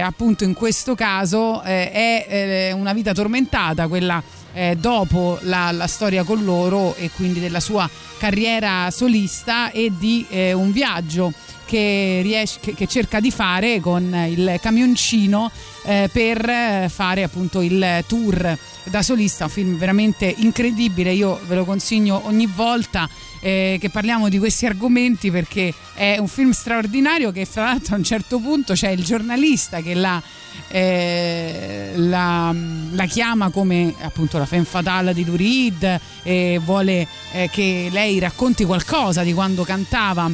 appunto 0.02 0.42
in 0.42 0.52
questo 0.52 0.96
caso 0.96 1.62
è 1.62 2.72
una 2.74 2.92
vita 2.92 3.12
tormentata, 3.12 3.86
quella 3.86 4.20
eh, 4.54 4.76
dopo 4.78 5.38
la, 5.42 5.70
la 5.72 5.86
storia 5.86 6.22
con 6.22 6.42
loro 6.44 6.94
e 6.94 7.10
quindi 7.14 7.40
della 7.40 7.60
sua 7.60 7.90
carriera 8.18 8.90
solista 8.90 9.70
e 9.70 9.92
di 9.98 10.24
eh, 10.30 10.52
un 10.52 10.72
viaggio 10.72 11.32
che, 11.66 12.20
riesce, 12.22 12.58
che, 12.60 12.74
che 12.74 12.86
cerca 12.86 13.20
di 13.20 13.30
fare 13.30 13.80
con 13.80 14.14
il 14.28 14.58
camioncino 14.60 15.50
eh, 15.84 16.08
per 16.12 16.48
eh, 16.48 16.88
fare 16.88 17.22
appunto 17.22 17.60
il 17.60 18.04
tour 18.06 18.56
da 18.84 19.02
solista, 19.02 19.44
un 19.44 19.50
film 19.50 19.76
veramente 19.76 20.32
incredibile, 20.38 21.12
io 21.12 21.40
ve 21.46 21.54
lo 21.54 21.64
consiglio 21.64 22.20
ogni 22.24 22.46
volta 22.46 23.08
eh, 23.40 23.78
che 23.80 23.90
parliamo 23.90 24.28
di 24.28 24.38
questi 24.38 24.66
argomenti 24.66 25.30
perché 25.30 25.72
è 25.94 26.16
un 26.18 26.28
film 26.28 26.50
straordinario 26.52 27.30
che 27.30 27.44
fra 27.44 27.64
l'altro 27.64 27.94
a 27.94 27.98
un 27.98 28.04
certo 28.04 28.38
punto 28.38 28.72
c'è 28.72 28.90
il 28.90 29.04
giornalista 29.04 29.80
che 29.80 29.94
la, 29.94 30.22
eh, 30.68 31.92
la, 31.96 32.54
la 32.90 33.04
chiama 33.06 33.50
come 33.50 33.94
appunto 34.00 34.38
la 34.38 34.46
femme 34.46 34.64
fatale 34.64 35.12
di 35.12 35.24
Lurid 35.24 36.00
e 36.22 36.60
vuole 36.62 37.06
eh, 37.32 37.48
che 37.50 37.88
lei 37.90 38.18
racconti 38.18 38.64
qualcosa 38.64 39.22
di 39.22 39.32
quando 39.32 39.62
cantava 39.62 40.30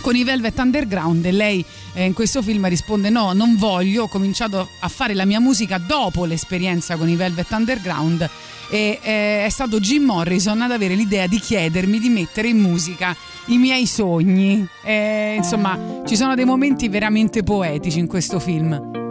con 0.00 0.16
i 0.16 0.24
Velvet 0.24 0.58
Underground 0.58 1.24
e 1.24 1.32
lei 1.32 1.64
eh, 1.94 2.04
in 2.04 2.12
questo 2.12 2.42
film 2.42 2.68
risponde 2.68 3.10
no, 3.10 3.32
non 3.32 3.56
voglio, 3.56 4.04
ho 4.04 4.08
cominciato 4.08 4.68
a 4.78 4.88
fare 4.88 5.14
la 5.14 5.24
mia 5.24 5.40
musica 5.40 5.78
dopo 5.78 6.24
l'esperienza 6.24 6.96
con 6.96 7.08
i 7.08 7.16
Velvet 7.16 7.50
Underground 7.50 8.28
e 8.70 8.98
eh, 9.02 9.44
è 9.44 9.48
stato 9.48 9.80
Jim 9.80 10.04
Morrison 10.04 10.62
ad 10.62 10.70
avere 10.70 10.94
l'idea 10.94 11.26
di 11.26 11.38
chiedermi 11.38 11.98
di 11.98 12.08
mettere 12.08 12.48
in 12.48 12.58
musica 12.58 13.16
i 13.46 13.58
miei 13.58 13.86
sogni. 13.86 14.66
Eh, 14.82 15.34
insomma, 15.36 16.02
ci 16.06 16.16
sono 16.16 16.34
dei 16.34 16.44
momenti 16.44 16.88
veramente 16.88 17.42
poetici 17.42 17.98
in 17.98 18.06
questo 18.06 18.38
film. 18.38 19.09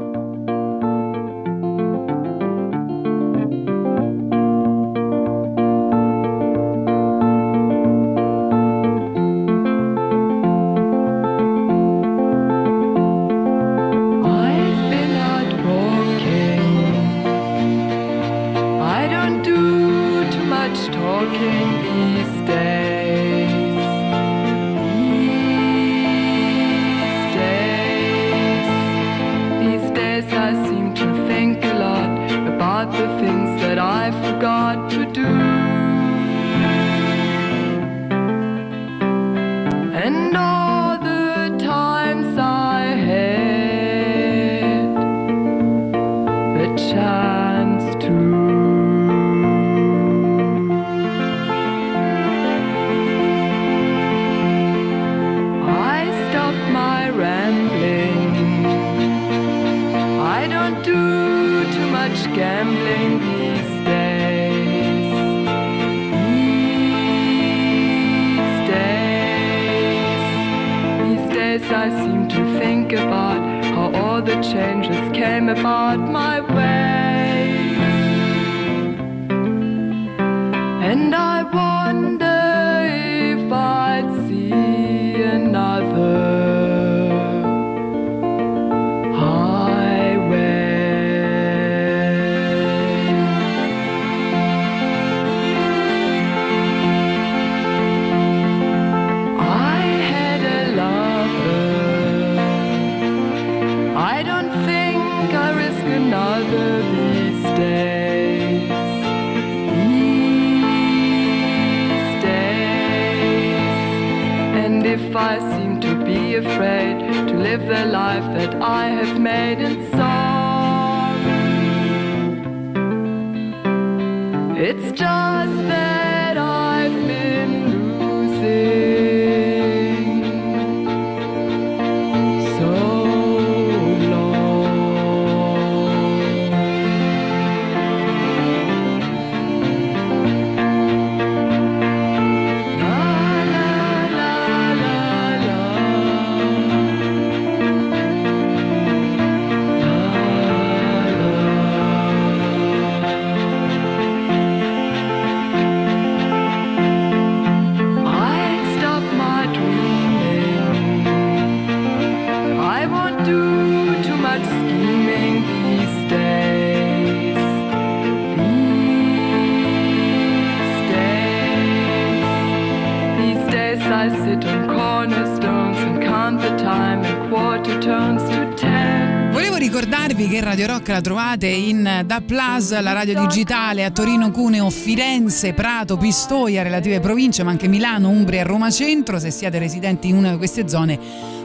Rock 180.80 180.88
la 180.88 181.02
trovate 181.02 181.48
in 181.48 182.04
Da 182.06 182.22
Plus, 182.22 182.80
la 182.80 182.94
radio 182.94 183.20
digitale 183.20 183.84
a 183.84 183.92
Torino, 183.92 184.32
Cuneo, 184.32 184.70
Firenze, 184.70 185.54
Prato, 185.54 185.98
Pistoia, 185.98 186.64
relative 186.64 187.02
province, 187.02 187.44
ma 187.44 187.52
anche 187.52 187.68
Milano, 187.68 188.08
Umbria 188.08 188.42
e 188.42 188.44
Roma 188.44 188.72
Centro. 188.72 189.20
Se 189.20 189.30
siete 189.30 189.60
residenti 189.60 190.08
in 190.08 190.16
una 190.16 190.32
di 190.32 190.38
queste 190.38 190.70
zone 190.70 190.98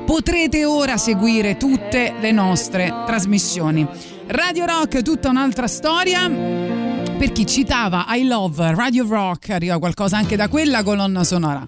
potrete 0.07 0.65
ora 0.65 0.97
seguire 0.97 1.57
tutte 1.57 2.15
le 2.21 2.31
nostre 2.31 2.93
trasmissioni. 3.07 3.85
Radio 4.29 4.67
Rock, 4.67 5.03
tutta 5.03 5.31
un'altra 5.31 5.67
storia. 5.67 6.29
Per 6.29 7.33
chi 7.33 7.45
citava 7.45 8.07
I 8.11 8.27
Love 8.27 8.75
Radio 8.75 9.05
Rock, 9.09 9.51
arriva 9.51 9.79
qualcosa 9.79 10.17
anche 10.17 10.37
da 10.37 10.49
quella 10.49 10.85
colonna 10.85 11.25
sonora. 11.25 11.67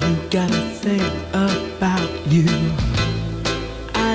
You 0.00 0.16
gotta 0.28 0.60
think 0.80 1.02
about 1.32 2.08
you. 2.30 2.87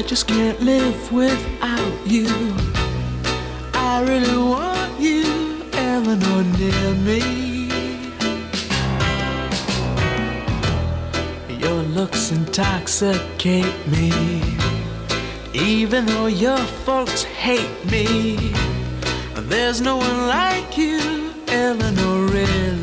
Just 0.05 0.27
can't 0.27 0.59
live 0.61 1.11
without 1.11 1.93
you. 2.05 2.27
I 3.73 4.03
really 4.05 4.37
want 4.37 4.99
you, 4.99 5.63
Eleanor, 5.73 6.43
near 6.57 6.93
me. 7.07 7.69
Your 11.57 11.81
looks 11.83 12.31
intoxicate 12.31 13.87
me. 13.87 14.11
Even 15.53 16.05
though 16.05 16.27
your 16.27 16.63
folks 16.85 17.23
hate 17.23 17.85
me, 17.89 18.53
there's 19.35 19.81
no 19.81 19.97
one 19.97 20.27
like 20.27 20.77
you, 20.77 21.33
Eleanor, 21.47 22.27
really. 22.27 22.82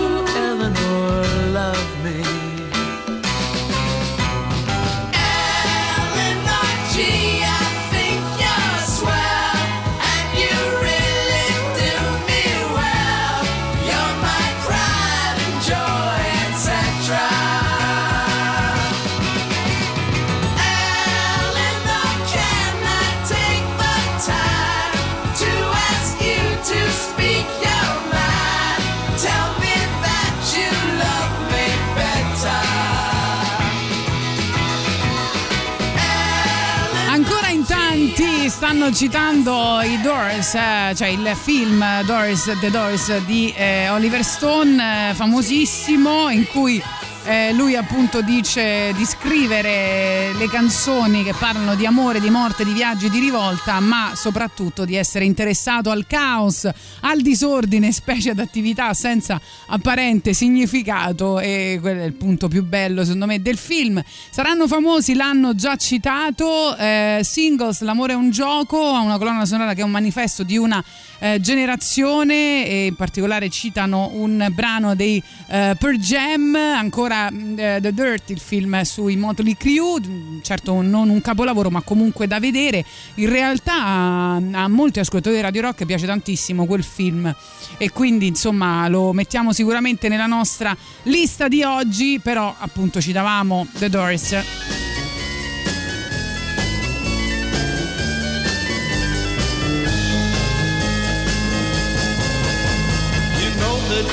stanno 38.81 38.95
citando 38.95 39.79
i 39.81 40.01
Doors, 40.01 40.55
eh, 40.55 40.93
cioè 40.95 41.09
il 41.09 41.35
film 41.35 41.85
Doors, 42.03 42.51
The 42.59 42.71
Doors 42.71 43.15
di 43.25 43.53
eh, 43.55 43.89
Oliver 43.89 44.23
Stone, 44.23 45.09
eh, 45.09 45.13
famosissimo, 45.13 46.29
in 46.29 46.47
cui 46.47 46.81
eh, 47.23 47.53
lui 47.53 47.75
appunto 47.75 48.21
dice 48.21 48.93
di 48.95 49.05
scrivere 49.05 50.33
le 50.33 50.49
canzoni 50.49 51.23
che 51.23 51.33
parlano 51.37 51.75
di 51.75 51.85
amore, 51.85 52.19
di 52.19 52.31
morte, 52.31 52.65
di 52.65 52.73
viaggi, 52.73 53.11
di 53.11 53.19
rivolta, 53.19 53.79
ma 53.79 54.13
soprattutto 54.15 54.85
di 54.85 54.95
essere 54.95 55.25
interessato 55.25 55.91
al 55.91 56.07
caos, 56.07 56.67
al 57.01 57.21
disordine, 57.21 57.91
specie 57.93 58.31
ad 58.31 58.39
attività 58.39 58.93
senza 58.95 59.39
apparente 59.67 60.33
significato 60.33 61.39
e 61.39 61.77
quello 61.79 62.01
è 62.01 62.05
il 62.05 62.13
punto 62.13 62.47
più 62.47 62.63
bello 62.63 63.03
secondo 63.03 63.27
me 63.27 63.39
del 63.39 63.57
film. 63.57 64.01
Saranno 64.31 64.67
famosi, 64.67 65.13
l'hanno 65.13 65.53
già 65.53 65.75
citato, 65.75 66.75
eh, 66.75 67.19
Singles, 67.23 67.81
L'amore 67.81 68.13
è 68.13 68.15
un 68.15 68.31
gioco, 68.31 68.93
ha 68.93 68.99
una 68.99 69.19
colonna 69.19 69.45
sonora 69.45 69.75
che 69.75 69.81
è 69.81 69.83
un 69.83 69.91
manifesto 69.91 70.41
di 70.41 70.57
una 70.57 70.83
eh, 71.19 71.39
generazione 71.39 72.65
e 72.65 72.85
in 72.87 72.95
particolare 72.95 73.49
citano 73.49 74.09
un 74.13 74.47
brano 74.51 74.95
dei 74.95 75.21
eh, 75.47 75.75
Per 75.77 75.97
Jam, 75.97 76.55
ancora 76.55 77.10
mh, 77.11 77.59
eh, 77.59 77.79
The 77.81 77.93
Dirt, 77.93 78.29
il 78.29 78.39
film 78.39 78.81
sui 78.81 79.15
Motley 79.15 79.55
Crue, 79.55 79.99
mh, 79.99 80.41
certo 80.41 80.81
non 80.81 81.09
un 81.09 81.21
capolavoro 81.21 81.69
ma 81.69 81.81
comunque 81.81 82.27
da 82.27 82.39
vedere, 82.39 82.85
in 83.15 83.29
realtà 83.29 83.73
a, 83.73 84.35
a 84.35 84.67
molti 84.67 84.99
ascoltatori 84.99 85.35
di 85.35 85.41
Radio 85.41 85.61
Rock 85.61 85.85
piace 85.85 86.05
tantissimo 86.05 86.65
quel 86.65 86.83
film 86.83 87.33
e 87.77 87.91
quindi 87.91 88.27
insomma 88.27 88.87
lo 88.87 89.13
mettiamo 89.13 89.53
sicuramente 89.53 90.07
nella 90.07 90.27
nostra 90.27 90.75
lista 91.03 91.47
di 91.47 91.63
oggi, 91.63 92.19
però 92.21 92.55
appunto 92.57 93.01
citavamo 93.01 93.67
The 93.77 93.89
Doors. 93.89 94.35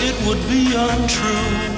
It 0.01 0.15
would 0.27 0.39
be 0.49 0.75
untrue. 0.77 1.78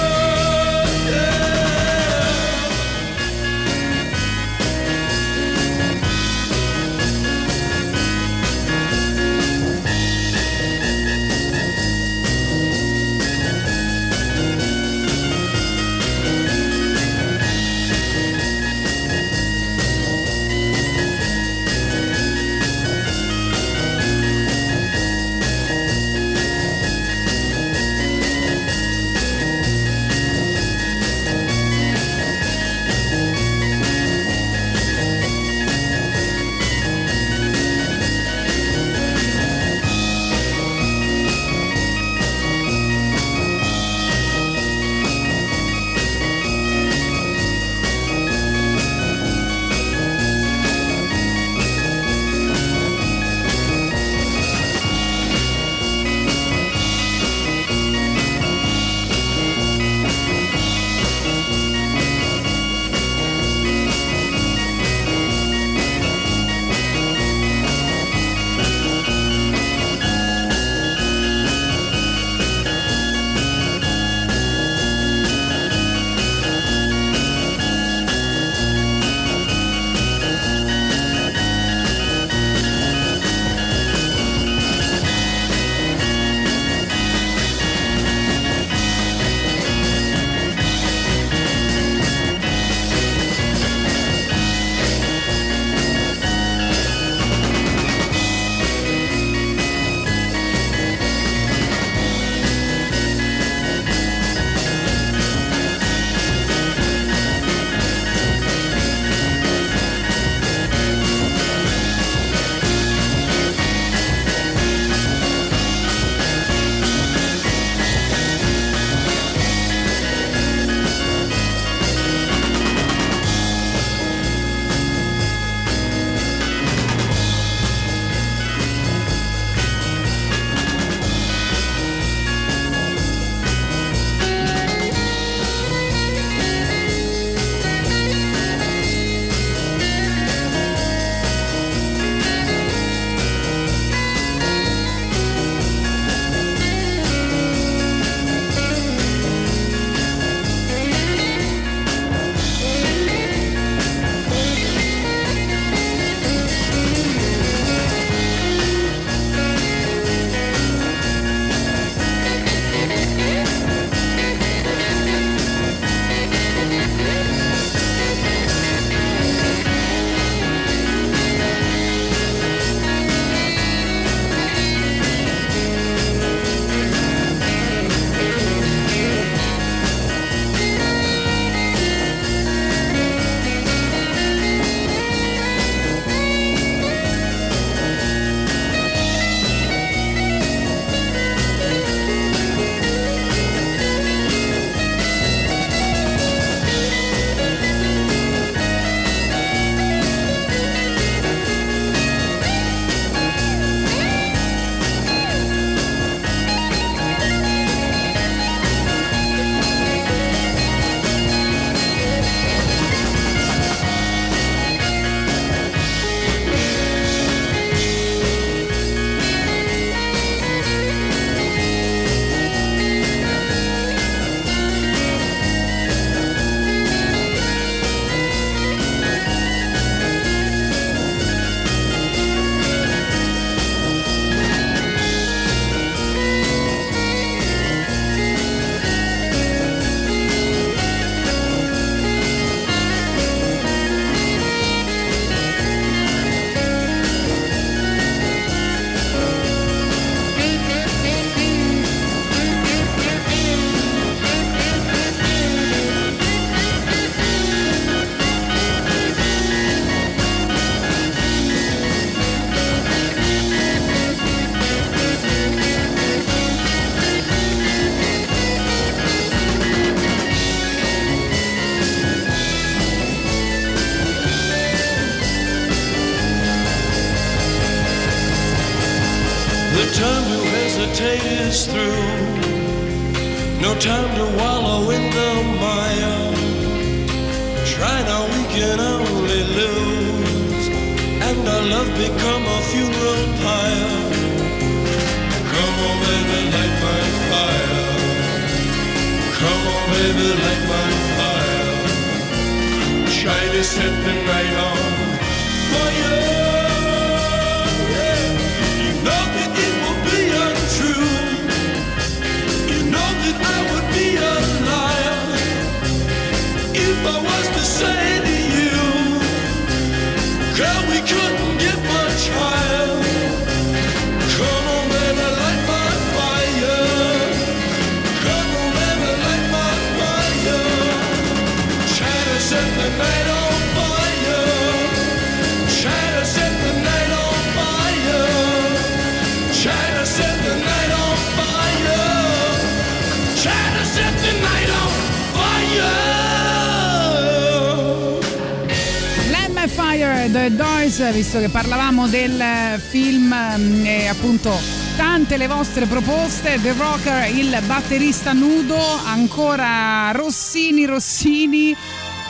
Tante 355.31 355.37
le 355.37 355.47
vostre 355.47 355.85
proposte, 355.85 356.59
The 356.61 356.73
Rocker, 356.73 357.33
il 357.33 357.57
batterista 357.65 358.33
nudo, 358.33 358.77
ancora 359.05 360.11
Rossini 360.11 360.83
Rossini, 360.83 361.73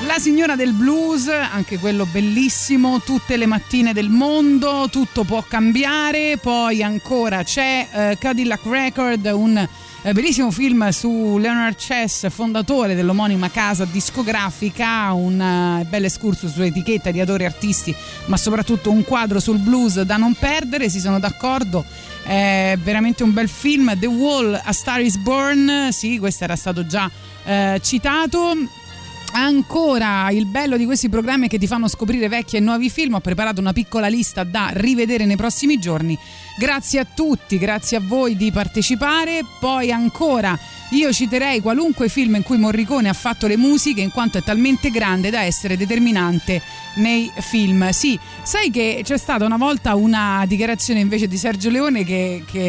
la 0.05 0.19
signora 0.19 0.55
del 0.55 0.73
blues, 0.73 1.27
anche 1.27 1.79
quello 1.79 2.05
bellissimo, 2.05 3.01
tutte 3.01 3.37
le 3.37 3.47
mattine 3.47 3.93
del 3.93 4.09
mondo, 4.09 4.87
tutto 4.91 5.23
può 5.23 5.43
cambiare, 5.47 6.37
poi 6.37 6.83
ancora 6.83 7.43
c'è 7.43 7.87
eh, 7.91 8.17
Cadillac 8.19 8.61
Record, 8.65 9.25
un 9.33 9.67
eh, 10.03 10.13
bellissimo 10.13 10.51
film 10.51 10.89
su 10.89 11.37
Leonard 11.37 11.75
Chess, 11.75 12.29
fondatore 12.29 12.93
dell'omonima 12.93 13.49
casa 13.49 13.85
discografica, 13.85 15.11
un 15.13 15.39
eh, 15.41 15.85
bel 15.85 16.05
excursus 16.05 16.51
sull'etichetta 16.51 17.09
di 17.09 17.19
autori 17.19 17.43
e 17.43 17.47
artisti, 17.47 17.95
ma 18.25 18.37
soprattutto 18.37 18.91
un 18.91 19.03
quadro 19.03 19.39
sul 19.39 19.57
blues 19.57 20.01
da 20.01 20.17
non 20.17 20.33
perdere, 20.33 20.89
si 20.89 20.99
sono 20.99 21.19
d'accordo. 21.19 21.85
È 22.31 22.77
veramente 22.81 23.23
un 23.23 23.33
bel 23.33 23.49
film. 23.49 23.99
The 23.99 24.05
Wall, 24.05 24.57
A 24.63 24.71
Star 24.71 25.01
is 25.01 25.17
Born, 25.17 25.89
sì, 25.91 26.17
questo 26.17 26.45
era 26.45 26.55
stato 26.55 26.87
già 26.87 27.11
eh, 27.43 27.77
citato. 27.83 28.55
Ancora 29.41 30.29
il 30.29 30.45
bello 30.45 30.77
di 30.77 30.85
questi 30.85 31.09
programmi 31.09 31.47
che 31.47 31.57
ti 31.57 31.65
fanno 31.65 31.87
scoprire 31.87 32.27
vecchi 32.27 32.57
e 32.57 32.59
nuovi 32.59 32.91
film. 32.91 33.15
Ho 33.15 33.21
preparato 33.21 33.59
una 33.59 33.73
piccola 33.73 34.05
lista 34.05 34.43
da 34.43 34.69
rivedere 34.71 35.25
nei 35.25 35.35
prossimi 35.35 35.79
giorni. 35.79 36.15
Grazie 36.59 36.99
a 36.99 37.07
tutti, 37.11 37.57
grazie 37.57 37.97
a 37.97 38.01
voi 38.03 38.37
di 38.37 38.51
partecipare. 38.51 39.43
Poi 39.59 39.91
ancora 39.91 40.55
io 40.91 41.11
citerei 41.11 41.59
qualunque 41.59 42.07
film 42.07 42.35
in 42.35 42.43
cui 42.43 42.59
Morricone 42.59 43.09
ha 43.09 43.13
fatto 43.13 43.47
le 43.47 43.57
musiche 43.57 44.01
in 44.01 44.11
quanto 44.11 44.37
è 44.37 44.43
talmente 44.43 44.91
grande 44.91 45.31
da 45.31 45.41
essere 45.41 45.75
determinante 45.75 46.61
nei 46.97 47.31
film. 47.39 47.89
Sì, 47.89 48.19
sai 48.43 48.69
che 48.69 49.01
c'è 49.03 49.17
stata 49.17 49.43
una 49.43 49.57
volta 49.57 49.95
una 49.95 50.45
dichiarazione 50.47 50.99
invece 50.99 51.27
di 51.27 51.37
Sergio 51.37 51.71
Leone 51.71 52.03
che, 52.03 52.43
che 52.45 52.59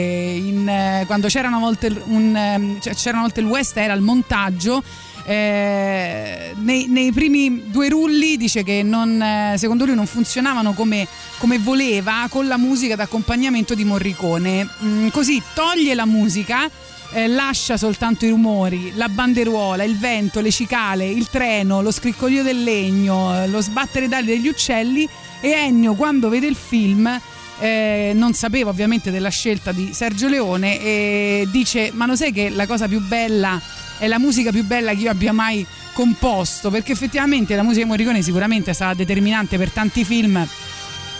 in, 0.42 0.66
eh, 0.66 1.04
quando 1.06 1.26
c'era 1.26 1.48
una 1.48 1.58
volta 1.58 1.88
un, 2.04 2.78
cioè, 2.80 2.94
c'era 2.94 3.18
una 3.18 3.26
volta 3.26 3.40
il 3.40 3.46
West 3.46 3.76
era 3.76 3.92
il 3.92 4.00
montaggio 4.00 4.82
eh, 5.24 6.52
nei, 6.56 6.86
nei 6.88 7.12
primi 7.12 7.64
due 7.66 7.88
rulli 7.88 8.36
dice 8.36 8.62
che 8.62 8.82
non, 8.82 9.20
eh, 9.20 9.54
secondo 9.56 9.84
lui 9.84 9.94
non 9.94 10.06
funzionavano 10.06 10.72
come, 10.72 11.06
come 11.38 11.58
voleva 11.58 12.26
con 12.28 12.46
la 12.46 12.56
musica 12.56 12.96
d'accompagnamento 12.96 13.74
di 13.74 13.84
Morricone. 13.84 14.68
Mm, 14.82 15.08
così 15.08 15.42
toglie 15.54 15.94
la 15.94 16.06
musica. 16.06 16.68
eh, 17.14 17.28
lascia 17.28 17.76
soltanto 17.76 18.24
i 18.24 18.30
rumori, 18.30 18.92
la 18.94 19.08
banderuola, 19.08 19.84
il 19.84 19.98
vento, 19.98 20.40
le 20.40 20.50
cicale, 20.50 21.06
il 21.06 21.28
treno, 21.28 21.82
lo 21.82 21.90
scriccoglio 21.90 22.42
del 22.42 22.62
legno, 22.62 23.42
eh, 23.42 23.48
lo 23.48 23.60
sbattere 23.60 24.08
d'ali 24.08 24.26
degli 24.26 24.48
uccelli 24.48 25.06
e 25.40 25.50
Ennio 25.50 25.94
quando 25.94 26.28
vede 26.28 26.46
il 26.46 26.56
film 26.56 27.20
eh, 27.58 28.12
non 28.14 28.32
sapeva 28.32 28.70
ovviamente 28.70 29.10
della 29.10 29.28
scelta 29.28 29.72
di 29.72 29.92
Sergio 29.92 30.28
Leone 30.28 30.80
e 30.80 31.48
dice 31.50 31.90
ma 31.92 32.06
lo 32.06 32.16
sai 32.16 32.32
che 32.32 32.48
la 32.48 32.66
cosa 32.66 32.88
più 32.88 33.00
bella 33.00 33.60
è 34.02 34.08
la 34.08 34.18
musica 34.18 34.50
più 34.50 34.64
bella 34.64 34.94
che 34.94 35.02
io 35.02 35.10
abbia 35.10 35.32
mai 35.32 35.64
composto 35.92 36.70
perché 36.70 36.90
effettivamente 36.90 37.54
la 37.54 37.62
musica 37.62 37.84
di 37.84 37.88
Morricone 37.88 38.20
sicuramente 38.20 38.72
è 38.72 38.74
stata 38.74 38.94
determinante 38.94 39.58
per 39.58 39.70
tanti 39.70 40.04
film 40.04 40.44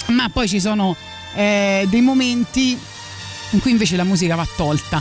ma 0.06 0.28
poi 0.30 0.48
ci 0.48 0.59
sono 0.59 0.96
eh, 1.36 1.86
dei 1.88 2.00
momenti 2.00 2.76
in 3.50 3.60
cui 3.60 3.70
invece 3.70 3.94
la 3.94 4.02
musica 4.02 4.34
va 4.34 4.44
tolta 4.56 5.00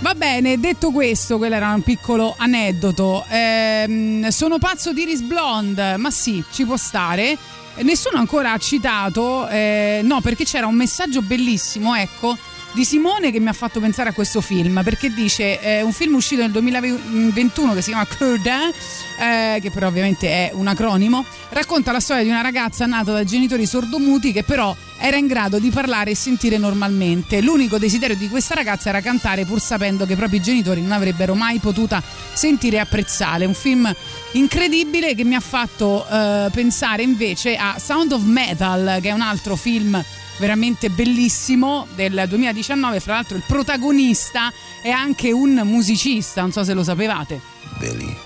Va 0.00 0.14
bene, 0.14 0.60
detto 0.60 0.92
questo, 0.92 1.38
quello 1.38 1.56
era 1.56 1.72
un 1.74 1.82
piccolo 1.82 2.36
aneddoto. 2.38 3.24
Ehm, 3.28 4.28
sono 4.28 4.58
pazzo 4.58 4.92
di 4.92 5.02
Iris 5.02 5.22
Blonde, 5.22 5.96
ma 5.96 6.12
sì, 6.12 6.40
ci 6.52 6.64
può 6.64 6.76
stare. 6.76 7.36
Nessuno 7.78 8.18
ancora 8.18 8.52
ha 8.52 8.58
citato, 8.58 9.48
eh, 9.48 10.00
no, 10.04 10.20
perché 10.20 10.44
c'era 10.44 10.68
un 10.68 10.76
messaggio 10.76 11.20
bellissimo, 11.20 11.96
ecco, 11.96 12.38
di 12.72 12.84
Simone 12.84 13.30
che 13.32 13.40
mi 13.40 13.48
ha 13.48 13.52
fatto 13.52 13.80
pensare 13.80 14.10
a 14.10 14.12
questo 14.12 14.40
film, 14.40 14.80
perché 14.84 15.12
dice 15.12 15.60
eh, 15.60 15.82
un 15.82 15.92
film 15.92 16.14
uscito 16.14 16.42
nel 16.42 16.50
2021 16.50 17.74
che 17.74 17.82
si 17.82 17.90
chiama 17.90 18.06
Curdin, 18.06 18.72
eh, 19.18 19.58
che 19.60 19.70
però 19.70 19.88
ovviamente 19.88 20.28
è 20.28 20.50
un 20.52 20.66
acronimo, 20.66 21.24
racconta 21.50 21.92
la 21.92 22.00
storia 22.00 22.22
di 22.22 22.28
una 22.28 22.40
ragazza 22.40 22.86
nata 22.86 23.12
da 23.12 23.24
genitori 23.24 23.66
sordomuti 23.66 24.32
che 24.32 24.44
però 24.44 24.74
era 25.00 25.16
in 25.16 25.26
grado 25.26 25.58
di 25.58 25.70
parlare 25.70 26.10
e 26.10 26.14
sentire 26.14 26.58
normalmente. 26.58 27.40
L'unico 27.40 27.78
desiderio 27.78 28.16
di 28.16 28.28
questa 28.28 28.54
ragazza 28.54 28.88
era 28.88 29.00
cantare 29.00 29.44
pur 29.44 29.60
sapendo 29.60 30.04
che 30.04 30.12
i 30.12 30.16
propri 30.16 30.40
genitori 30.40 30.82
non 30.82 30.92
avrebbero 30.92 31.34
mai 31.34 31.58
potuta 31.58 32.02
sentire 32.32 32.76
e 32.76 32.80
apprezzare. 32.80 33.44
Un 33.44 33.54
film 33.54 33.92
incredibile 34.32 35.14
che 35.14 35.24
mi 35.24 35.34
ha 35.34 35.40
fatto 35.40 36.06
eh, 36.08 36.48
pensare 36.52 37.02
invece 37.02 37.56
a 37.56 37.78
Sound 37.78 38.12
of 38.12 38.22
Metal, 38.22 38.98
che 39.00 39.08
è 39.08 39.12
un 39.12 39.20
altro 39.20 39.56
film 39.56 40.04
veramente 40.38 40.90
bellissimo 40.90 41.86
del 41.94 42.24
2019. 42.28 43.00
Fra 43.00 43.14
l'altro 43.14 43.36
il 43.36 43.44
protagonista 43.46 44.52
è 44.82 44.90
anche 44.90 45.32
un 45.32 45.60
musicista, 45.64 46.40
non 46.40 46.52
so 46.52 46.64
se 46.64 46.74
lo 46.74 46.82
sapevate. 46.82 47.40
Billy. 47.78 48.16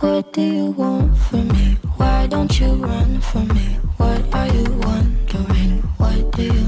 What 0.00 0.32
do 0.32 0.40
you 0.40 0.74
want 0.76 1.16
from 1.16 1.48
me? 1.48 1.76
Why 1.96 2.26
don't 2.28 2.58
you 2.60 2.74
run 2.74 3.20
from 3.20 3.48
me? 3.48 3.78
What 3.96 4.22
are 4.32 4.48
you 4.48 4.64
wondering? 4.80 5.82
What 5.96 6.36
do 6.36 6.42
you 6.42 6.67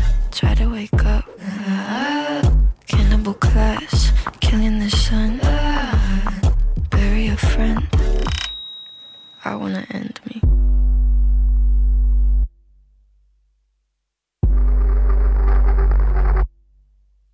try 0.41 0.55
to 0.55 0.67
wake 0.69 1.05
up. 1.05 1.23
Ah, 1.39 2.41
cannibal 2.87 3.35
class, 3.35 4.11
killing 4.39 4.79
the 4.79 4.89
sun. 4.89 5.39
Ah, 5.43 6.33
bury 6.89 7.27
a 7.27 7.37
friend. 7.37 7.87
I 9.45 9.55
wanna 9.55 9.85
end 9.91 10.19
me. 10.27 10.41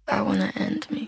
I 0.10 0.22
wanna 0.22 0.52
end 0.58 0.84
me. 0.92 1.08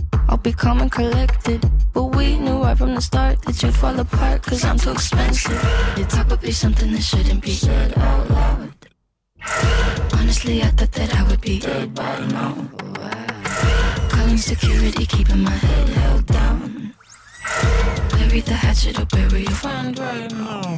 I'll 0.29 0.37
be 0.37 0.53
calm 0.53 0.81
and 0.81 0.91
collected. 0.91 1.69
But 1.93 2.15
we 2.15 2.37
knew 2.37 2.63
right 2.63 2.77
from 2.77 2.95
the 2.95 3.01
start 3.01 3.41
that 3.43 3.61
you'd 3.61 3.75
fall 3.75 3.99
apart 3.99 4.43
cause 4.43 4.63
I'm 4.63 4.77
too 4.77 4.91
expensive. 4.91 5.61
Your 5.97 6.07
talk 6.07 6.29
would 6.29 6.41
be 6.41 6.51
something 6.51 6.91
that 6.91 7.01
shouldn't 7.01 7.41
be 7.41 7.51
said 7.51 7.97
out 7.97 8.29
loud. 8.29 8.73
Honestly, 10.13 10.61
I 10.61 10.67
thought 10.67 10.91
that 10.93 11.13
I 11.15 11.23
would 11.27 11.41
be 11.41 11.59
dead 11.59 11.93
by 11.93 12.19
now. 12.27 12.55
Calling 14.09 14.37
security, 14.37 15.05
keeping 15.05 15.43
my 15.43 15.51
head 15.51 15.89
held 15.89 16.25
down. 16.27 16.93
Bury 18.11 18.41
the 18.41 18.53
hatchet 18.53 18.99
or 18.99 19.05
bury 19.05 19.41
your 19.43 19.51
friend 19.51 19.97
right 19.99 20.31
now. 20.31 20.77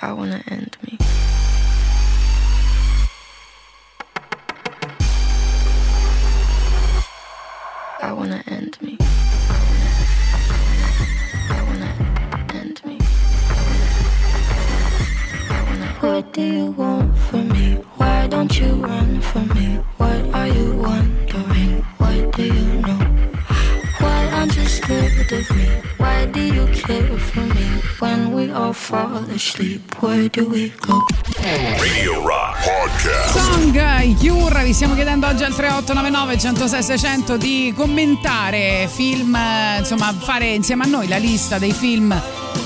I 0.00 0.12
wanna 0.12 0.40
end 0.46 0.76
me. 0.84 0.96
I 8.00 8.12
wanna 8.12 8.42
end 8.46 8.78
me. 8.80 8.96
I 11.50 11.62
wanna 11.66 11.92
end 12.54 12.80
me. 12.84 12.98
What 16.00 16.32
do 16.32 16.42
you 16.42 16.70
want 16.70 17.18
from 17.18 17.48
me? 17.48 17.74
Why 17.96 18.28
don't 18.28 18.56
you 18.60 18.74
run 18.74 19.20
from 19.20 19.48
me? 19.48 19.80
What 19.96 20.32
are 20.32 20.46
you 20.46 20.74
wondering? 20.76 21.82
What 21.98 22.36
do 22.36 22.44
you 22.44 22.77
scared 24.88 25.32
of 25.32 25.50
me? 25.50 25.82
Why 25.98 26.26
do 26.30 26.40
you 26.40 26.66
care 26.66 27.18
for 27.18 27.42
me? 27.42 27.82
When 27.98 28.32
we 28.32 28.50
all 28.50 28.72
fall 28.72 29.22
asleep, 29.34 30.00
where 30.00 30.28
do 30.28 30.48
we 30.48 30.72
go? 30.80 31.04
Radio 31.78 32.22
Rock 32.22 32.56
Podcast. 32.64 33.36
Song 33.36 34.16
Cure, 34.16 34.64
vi 34.64 34.72
stiamo 34.72 34.94
chiedendo 34.94 35.26
oggi 35.26 35.44
al 35.44 35.54
3899 35.54 36.38
106 36.38 36.82
600 36.82 37.36
di 37.36 37.72
commentare 37.76 38.88
film, 38.90 39.36
insomma 39.78 40.12
fare 40.12 40.46
insieme 40.46 40.84
a 40.84 40.86
noi 40.86 41.06
la 41.06 41.18
lista 41.18 41.58
dei 41.58 41.72
film 41.72 42.18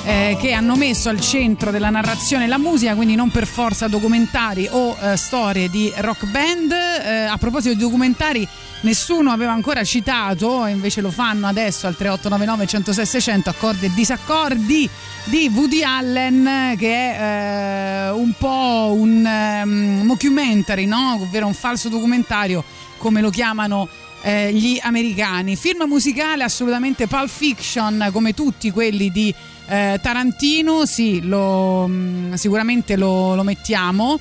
eh, 0.05 0.37
che 0.41 0.53
hanno 0.53 0.77
messo 0.77 1.09
al 1.09 1.21
centro 1.21 1.71
della 1.71 1.91
narrazione 1.91 2.47
la 2.47 2.59
musica, 2.59 2.95
quindi 2.95 3.15
non 3.15 3.31
per 3.31 3.47
forza 3.47 3.89
documentari 3.89 4.69
o 4.71 4.97
eh, 5.01 5.17
storie 5.17 5.69
di 5.69 5.93
rock 5.97 6.27
band. 6.27 6.71
Eh, 6.71 7.25
a 7.25 7.37
proposito 7.37 7.75
di 7.75 7.81
documentari, 7.81 8.47
nessuno 8.83 9.31
aveva 9.33 9.53
ancora 9.53 9.83
citato, 9.85 10.65
e 10.67 10.71
invece 10.71 11.01
lo 11.01 11.11
fanno 11.11 11.47
adesso 11.47 11.87
al 11.87 11.97
3899 11.97 12.67
106 12.67 13.07
600 13.07 13.51
accordi 13.51 13.87
e 13.87 13.91
disaccordi 13.95 14.89
di 15.25 15.51
Woody 15.53 15.83
Allen 15.83 16.75
che 16.77 17.17
è 17.17 18.07
eh, 18.07 18.11
un 18.11 18.33
po' 18.39 18.95
un 18.97 19.25
um, 19.25 20.01
mockumentary, 20.05 20.87
no? 20.87 21.19
ovvero 21.21 21.47
un 21.47 21.55
falso 21.55 21.89
documentario 21.89 22.65
come 22.99 23.21
lo 23.21 23.31
chiamano 23.31 23.89
eh, 24.23 24.53
gli 24.53 24.79
americani. 24.81 25.57
Film 25.57 25.85
musicale 25.89 26.45
assolutamente 26.45 27.07
Pulp 27.07 27.29
Fiction 27.29 28.09
come 28.13 28.35
tutti 28.35 28.71
quelli 28.71 29.11
di 29.11 29.35
eh, 29.73 29.99
Tarantino, 30.03 30.85
sì, 30.85 31.23
lo, 31.23 31.87
mh, 31.87 32.35
sicuramente 32.35 32.97
lo, 32.97 33.35
lo 33.35 33.43
mettiamo. 33.43 34.21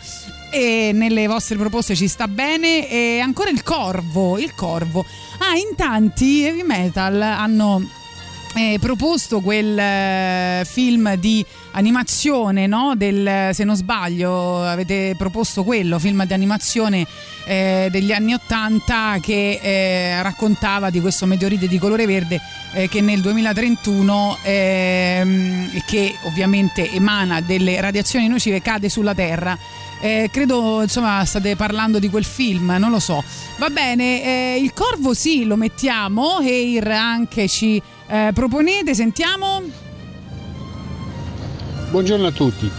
E 0.49 0.91
nelle 0.93 1.27
vostre 1.27 1.57
proposte 1.57 1.95
ci 1.95 2.07
sta 2.07 2.27
bene. 2.29 2.89
E 2.89 3.19
ancora 3.19 3.49
il 3.49 3.61
corvo 3.61 4.37
il 4.37 4.55
corvo. 4.55 5.05
Ah 5.39 5.55
in 5.55 5.75
tanti 5.75 6.43
heavy 6.43 6.63
metal 6.63 7.21
hanno 7.21 7.85
eh, 8.53 8.77
proposto 8.79 9.39
quel 9.39 9.77
eh, 9.77 10.63
film 10.65 11.15
di 11.15 11.45
animazione, 11.71 12.67
no? 12.67 12.93
Del, 12.97 13.49
se 13.53 13.63
non 13.63 13.75
sbaglio, 13.75 14.63
avete 14.63 15.15
proposto 15.17 15.63
quello, 15.63 15.99
film 15.99 16.25
di 16.25 16.33
animazione 16.33 17.07
eh, 17.45 17.87
degli 17.89 18.11
anni 18.11 18.33
Ottanta 18.33 19.17
che 19.21 19.59
eh, 19.61 20.21
raccontava 20.21 20.89
di 20.89 20.99
questo 20.99 21.25
meteorite 21.25 21.67
di 21.67 21.77
colore 21.77 22.05
verde 22.05 22.41
eh, 22.73 22.89
che 22.89 23.01
nel 23.01 23.21
2031 23.21 24.37
ehm, 24.43 25.81
che 25.85 26.15
ovviamente 26.23 26.91
emana 26.91 27.41
delle 27.41 27.79
radiazioni 27.79 28.27
nocive 28.27 28.61
cade 28.61 28.89
sulla 28.89 29.15
Terra. 29.15 29.57
Eh, 30.03 30.29
credo 30.31 30.81
insomma 30.81 31.23
state 31.25 31.55
parlando 31.55 31.99
di 31.99 32.09
quel 32.09 32.25
film, 32.25 32.75
non 32.79 32.89
lo 32.89 32.99
so. 32.99 33.23
Va 33.57 33.69
bene, 33.69 34.23
eh, 34.23 34.59
il 34.59 34.73
corvo 34.73 35.13
sì, 35.13 35.45
lo 35.45 35.55
mettiamo, 35.55 36.37
Air 36.37 36.87
anche 36.87 37.47
ci 37.47 37.79
eh, 38.11 38.31
proponete, 38.33 38.93
sentiamo. 38.93 39.61
Buongiorno 41.89 42.27
a 42.27 42.31
tutti. 42.31 42.69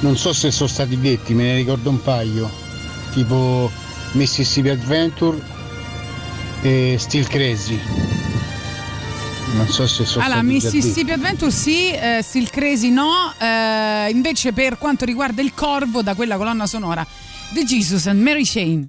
Non 0.00 0.16
so 0.16 0.32
se 0.32 0.50
sono 0.50 0.68
stati 0.68 0.98
detti, 0.98 1.34
me 1.34 1.44
ne 1.44 1.56
ricordo 1.56 1.90
un 1.90 2.00
paio, 2.00 2.50
tipo 3.12 3.70
Mississippi 4.12 4.68
Adventure 4.68 5.38
e 6.62 6.96
Still 6.98 7.26
Crazy. 7.26 7.78
Non 9.54 9.68
so 9.68 9.86
se 9.86 10.04
sono 10.04 10.24
Allora. 10.24 10.42
Mississippi 10.42 11.10
Adventure 11.10 11.50
sì, 11.50 11.90
eh, 11.90 12.20
Still 12.22 12.48
Crazy 12.48 12.90
no, 12.90 13.34
eh, 13.38 14.10
invece 14.10 14.52
per 14.52 14.78
quanto 14.78 15.04
riguarda 15.04 15.42
il 15.42 15.54
corvo 15.54 16.02
da 16.02 16.14
quella 16.14 16.36
colonna 16.36 16.66
sonora 16.66 17.06
The 17.52 17.64
Jesus 17.64 18.06
and 18.06 18.20
Mary 18.20 18.44
Chain. 18.44 18.88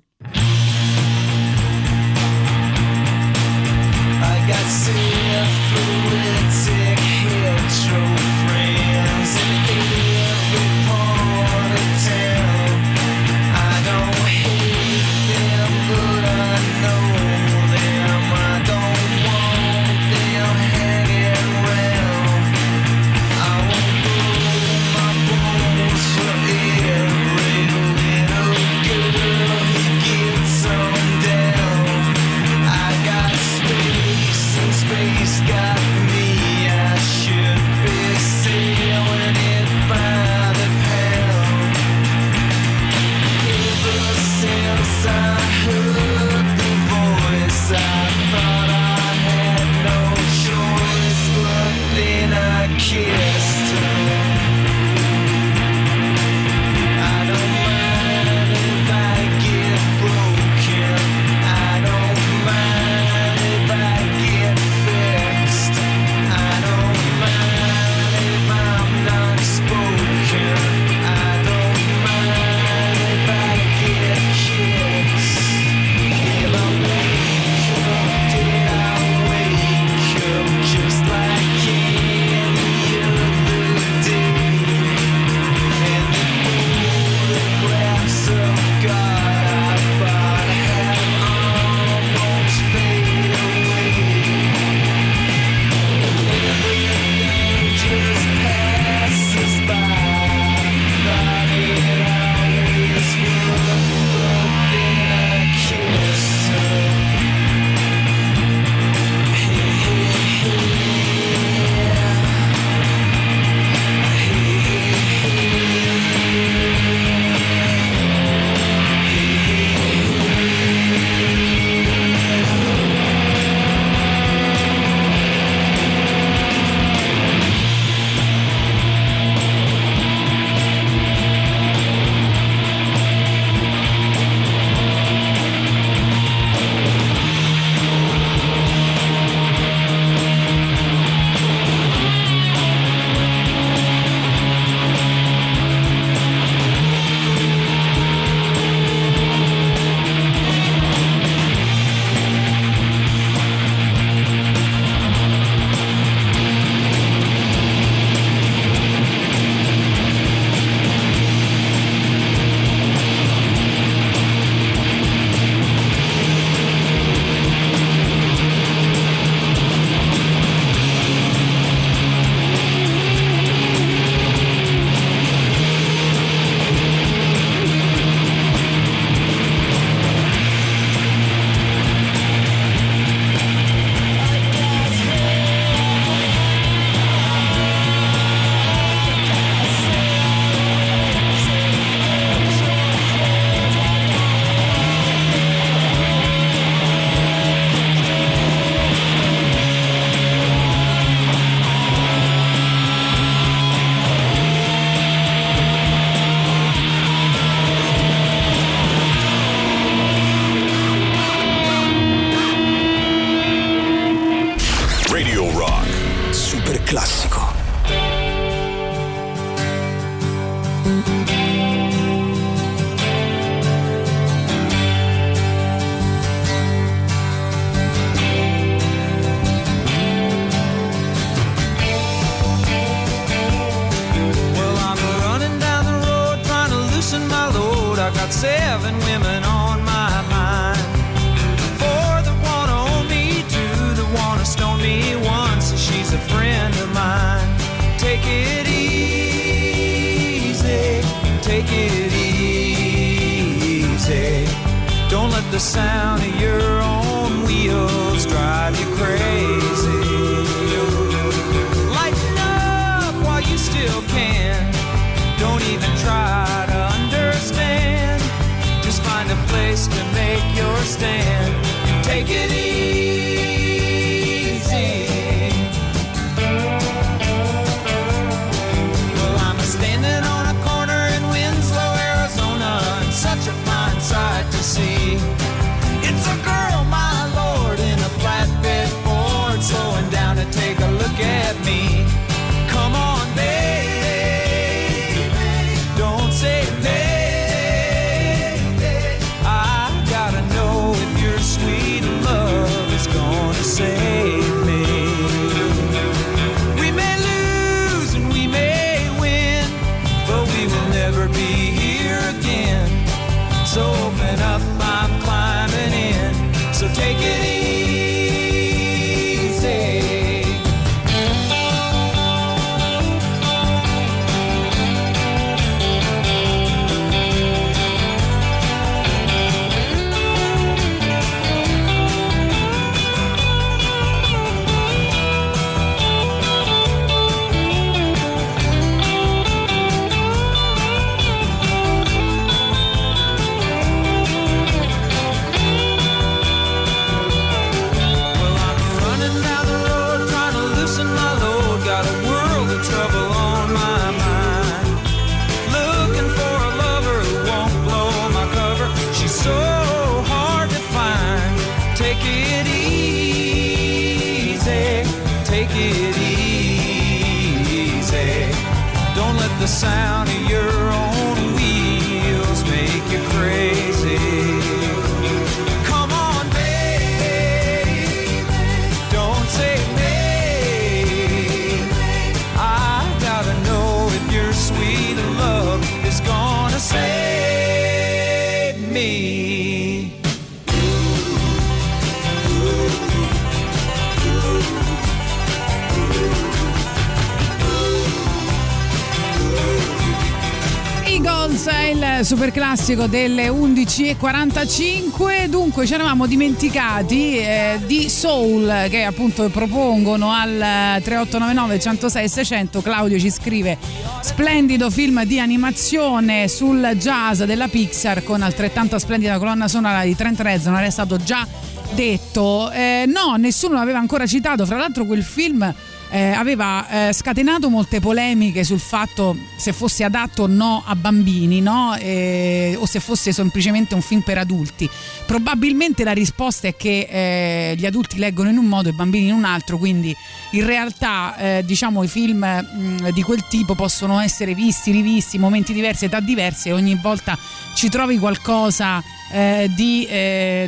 Classico 402.54 403.08
delle 403.08 403.50
11.45 403.50 405.48
dunque 405.48 405.88
ci 405.88 405.96
eravamo 405.96 406.28
dimenticati 406.28 407.38
eh, 407.40 407.80
di 407.86 408.08
Soul 408.10 408.86
che 408.90 409.04
appunto 409.04 409.50
propongono 409.50 410.32
al 410.32 411.02
3899 411.02 411.80
106 411.80 412.30
600 412.30 412.82
Claudio 412.82 413.20
ci 413.20 413.32
scrive 413.32 413.78
splendido 414.22 414.92
film 414.92 415.26
di 415.26 415.40
animazione 415.40 416.48
sul 416.48 416.92
jazz 416.96 417.42
della 417.42 417.68
Pixar 417.68 418.24
con 418.24 418.44
altrettanta 418.44 419.00
splendida 419.00 419.40
colonna 419.40 419.68
sonora 419.68 420.04
di 420.04 420.16
Trent 420.16 420.40
Reznor 420.40 420.84
è 420.84 420.92
stato 420.92 421.18
già 421.18 421.48
detto. 421.94 422.72
Eh, 422.72 423.06
no 423.08 423.36
nessuno 423.36 423.76
l'aveva 423.76 424.00
ancora 424.00 424.26
citato. 424.26 424.66
Fra 424.66 424.78
l'altro 424.78 425.06
quel 425.06 425.24
film 425.24 425.74
eh, 426.14 426.30
aveva 426.30 427.08
eh, 427.08 427.14
scatenato 427.14 427.72
molte 427.72 428.00
polemiche 428.00 428.64
sul 428.64 428.80
fatto 428.80 429.36
se 429.56 429.74
fosse 429.74 430.04
adatto 430.04 430.44
o 430.44 430.48
no 430.48 430.84
a 430.86 430.96
bambini, 430.96 431.60
no? 431.60 431.96
Eh, 431.96 432.76
o 432.78 432.86
se 432.86 433.00
fosse 433.00 433.32
semplicemente 433.32 433.96
un 433.96 434.02
film 434.02 434.22
per 434.22 434.38
adulti. 434.38 434.88
Probabilmente 435.26 436.04
la 436.04 436.12
risposta 436.12 436.68
è 436.68 436.76
che 436.76 437.08
eh, 437.10 437.76
gli 437.76 437.88
adulti 437.88 438.20
leggono 438.20 438.50
in 438.52 438.60
un 438.60 438.66
modo 438.66 438.90
e 438.90 438.92
i 438.92 438.96
bambini 438.96 439.30
in 439.30 439.34
un 439.34 439.44
altro, 439.44 439.80
quindi 439.80 440.16
in 440.52 440.66
realtà 440.68 441.36
eh, 441.36 441.64
diciamo 441.66 442.04
i 442.04 442.08
film 442.08 442.44
mh, 442.46 443.10
di 443.10 443.24
quel 443.24 443.48
tipo 443.48 443.74
possono 443.74 444.20
essere 444.20 444.54
visti, 444.54 444.92
rivisti, 444.92 445.40
momenti 445.40 445.74
diversi, 445.74 446.06
età 446.06 446.20
diverse 446.20 446.70
e 446.70 446.74
ogni 446.74 446.94
volta 446.94 447.36
ci 447.74 447.90
trovi 447.90 448.20
qualcosa 448.20 449.02
eh, 449.32 449.68
di, 449.76 450.08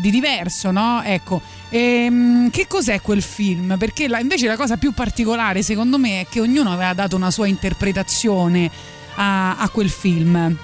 di 0.02 0.10
diverso, 0.10 0.72
no? 0.72 1.04
Ecco. 1.04 1.40
Ehm, 1.78 2.52
che 2.52 2.68
cos'è 2.68 3.02
quel 3.02 3.22
film? 3.22 3.76
Perché 3.78 4.08
la- 4.08 4.22
invece 4.22 4.48
la 4.48 4.56
cosa 4.56 4.78
più 4.78 4.94
particolare 4.94 5.62
secondo 5.62 5.98
me 5.98 6.22
è 6.22 6.28
che 6.30 6.40
ognuno 6.40 6.72
aveva 6.72 6.94
dato 6.94 7.18
una 7.18 7.32
sua 7.32 7.48
interpretazione 7.48 8.72
a, 9.16 9.58
a 9.58 9.68
quel 9.68 9.90
film. 9.90 10.56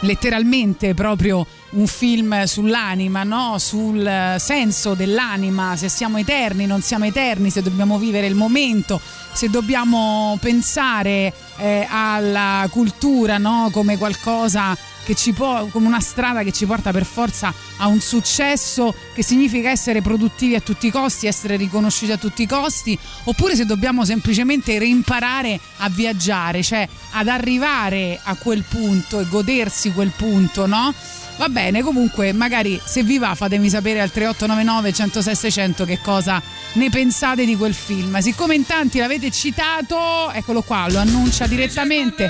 Letteralmente 0.00 0.94
proprio 0.94 1.46
un 1.70 1.86
film 1.86 2.44
sull'anima, 2.44 3.22
no? 3.22 3.58
sul 3.58 4.06
eh, 4.06 4.36
senso 4.38 4.94
dell'anima, 4.94 5.76
se 5.76 5.90
siamo 5.90 6.16
eterni, 6.16 6.64
non 6.64 6.80
siamo 6.80 7.04
eterni, 7.04 7.50
se 7.50 7.60
dobbiamo 7.60 7.98
vivere 7.98 8.26
il 8.26 8.34
momento, 8.34 8.98
se 9.32 9.50
dobbiamo 9.50 10.38
pensare 10.40 11.34
eh, 11.58 11.86
alla 11.86 12.66
cultura 12.70 13.36
no? 13.36 13.68
come 13.70 13.98
qualcosa 13.98 14.74
che 15.06 15.14
ci 15.14 15.32
può, 15.32 15.66
come 15.66 15.86
una 15.86 16.00
strada 16.00 16.42
che 16.42 16.50
ci 16.50 16.66
porta 16.66 16.90
per 16.90 17.04
forza 17.04 17.54
a 17.76 17.86
un 17.86 18.00
successo 18.00 18.92
che 19.14 19.22
significa 19.22 19.70
essere 19.70 20.02
produttivi 20.02 20.56
a 20.56 20.60
tutti 20.60 20.88
i 20.88 20.90
costi, 20.90 21.28
essere 21.28 21.54
riconosciuti 21.54 22.10
a 22.10 22.16
tutti 22.16 22.42
i 22.42 22.46
costi, 22.46 22.98
oppure 23.22 23.54
se 23.54 23.66
dobbiamo 23.66 24.04
semplicemente 24.04 24.76
reimparare 24.80 25.60
a 25.76 25.88
viaggiare, 25.88 26.60
cioè 26.64 26.88
ad 27.12 27.28
arrivare 27.28 28.18
a 28.20 28.34
quel 28.34 28.64
punto 28.68 29.20
e 29.20 29.28
godersi 29.28 29.92
quel 29.92 30.10
punto, 30.10 30.66
no? 30.66 30.92
Va 31.36 31.48
bene, 31.50 31.82
comunque 31.82 32.32
magari 32.32 32.80
se 32.84 33.02
vi 33.02 33.18
va 33.18 33.34
fatemi 33.34 33.68
sapere 33.68 34.00
al 34.00 34.10
3899 34.10 34.92
106 34.92 35.34
600 35.36 35.84
che 35.84 36.00
cosa 36.00 36.42
ne 36.72 36.90
pensate 36.90 37.44
di 37.44 37.56
quel 37.56 37.74
film. 37.74 38.18
Siccome 38.18 38.56
in 38.56 38.66
tanti 38.66 38.98
l'avete 38.98 39.30
citato, 39.30 40.32
eccolo 40.32 40.62
qua, 40.62 40.88
lo 40.88 40.98
annuncia 40.98 41.46
direttamente. 41.46 42.28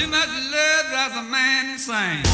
Too 0.00 0.06
much 0.06 0.28
love 0.28 0.86
drives 0.88 1.14
a 1.14 1.22
man 1.24 1.72
insane. 1.72 2.24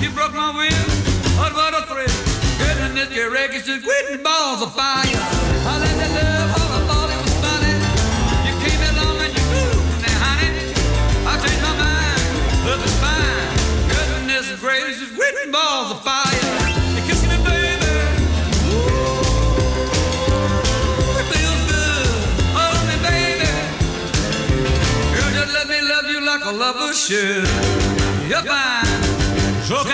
You 0.00 0.08
broke 0.08 0.32
my 0.32 0.56
will, 0.56 0.88
oh, 1.36 1.52
what 1.52 1.76
a 1.76 1.84
thrill. 1.84 2.08
Getting 2.56 2.94
this 2.94 3.12
record, 3.30 3.62
she's 3.62 3.84
quitting 3.84 4.22
balls 4.22 4.62
of 4.62 4.74
fire. 4.74 5.04
I 5.04 5.84
let 5.84 6.00
that 6.00 6.12
love, 6.16 6.88
all 6.88 7.04
I 7.04 7.12
it 7.12 7.20
was 7.20 7.36
funny. 7.44 7.76
You 8.48 8.54
came 8.64 8.80
along 8.96 9.20
and 9.20 9.36
you 9.36 9.44
moved 9.52 10.00
me, 10.00 10.12
honey. 10.16 10.72
I 11.28 11.36
changed 11.44 11.60
my 11.60 11.76
mind, 11.76 12.24
but 12.64 12.80
it's 12.80 12.96
fine. 12.96 13.52
Goodness 13.92 14.58
gracious, 14.58 15.00
just 15.00 15.14
quitting 15.14 15.52
balls 15.52 15.90
of 15.90 16.00
fire. 16.00 16.63
kalabaşı 26.44 27.44
yapan 28.30 28.86
çok 29.68 29.86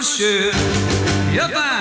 You're 0.00 1.48
fine. 1.48 1.77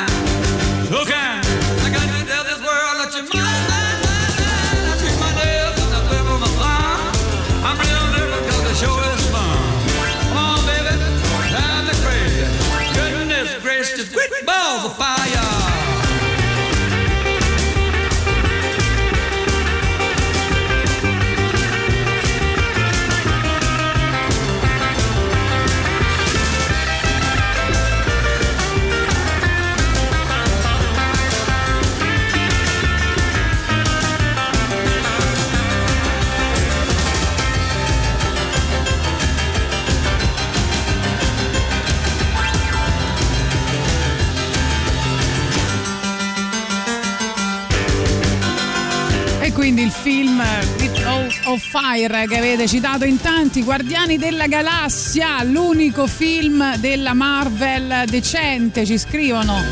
Of 51.58 51.64
Fire 51.70 52.28
che 52.28 52.38
avete 52.38 52.68
citato 52.68 53.04
in 53.04 53.20
tanti, 53.20 53.64
Guardiani 53.64 54.18
della 54.18 54.46
Galassia, 54.48 55.42
l'unico 55.44 56.06
film 56.06 56.78
della 56.78 57.14
Marvel 57.14 58.06
decente, 58.08 58.86
ci 58.86 58.98
scrivono. 59.00 59.64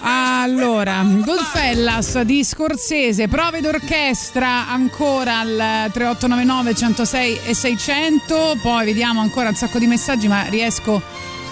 Allora, 0.00 1.02
Goodfellas 1.04 2.20
di 2.20 2.44
Scorsese, 2.44 3.26
prove 3.28 3.60
d'orchestra 3.60 4.68
ancora 4.68 5.40
al 5.40 5.90
3899 5.92 6.74
106 6.74 7.40
e 7.44 7.54
600, 7.54 8.56
poi 8.62 8.84
vediamo 8.86 9.20
ancora 9.20 9.48
un 9.48 9.56
sacco 9.56 9.78
di 9.80 9.86
messaggi 9.86 10.28
ma 10.28 10.44
riesco, 10.44 11.02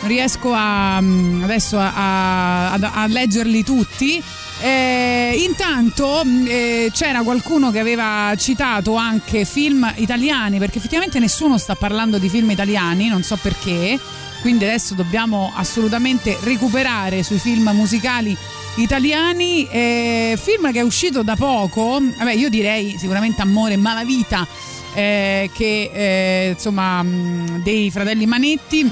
riesco 0.05 0.53
a, 0.55 1.01
mm, 1.01 1.43
adesso 1.43 1.79
a- 1.79 2.71
a- 2.73 2.93
a 2.95 3.07
leggerli 3.09 3.65
tutti. 3.65 4.23
Eh, 4.61 5.43
intanto 5.47 6.23
mh, 6.25 6.47
eh, 6.49 6.91
c'era 6.93 7.23
qualcuno 7.23 7.71
che 7.71 7.79
aveva 7.79 8.33
citato 8.39 8.95
anche 8.95 9.45
film 9.45 9.93
italiani 9.97 10.59
perché 10.59 10.79
effettivamente 10.79 11.19
nessuno 11.19 11.59
sta 11.59 11.75
parlando 11.75 12.19
di 12.19 12.29
film 12.29 12.51
italiani, 12.51 13.09
non 13.09 13.23
so 13.23 13.37
perché, 13.37 13.99
quindi 14.41 14.65
adesso 14.65 14.95
dobbiamo 14.95 15.53
assolutamente 15.55 16.39
recuperare 16.43 17.23
sui 17.23 17.39
film 17.39 17.71
musicali 17.75 18.37
italiani. 18.77 19.67
Eh, 19.69 20.39
film 20.41 20.73
che 20.73 20.81
è 20.81 20.83
uscito 20.83 21.23
da 21.23 21.37
poco, 21.37 22.01
vabbè 22.17 22.33
io 22.33 22.49
direi 22.49 22.97
sicuramente 22.99 23.43
Amore 23.43 23.75
e 23.75 23.77
Malavita 23.77 24.47
eh, 24.95 25.51
che 25.53 25.91
eh, 25.93 26.51
insomma 26.55 27.03
mh, 27.03 27.63
dei 27.63 27.91
fratelli 27.91 28.25
Manetti. 28.25 28.91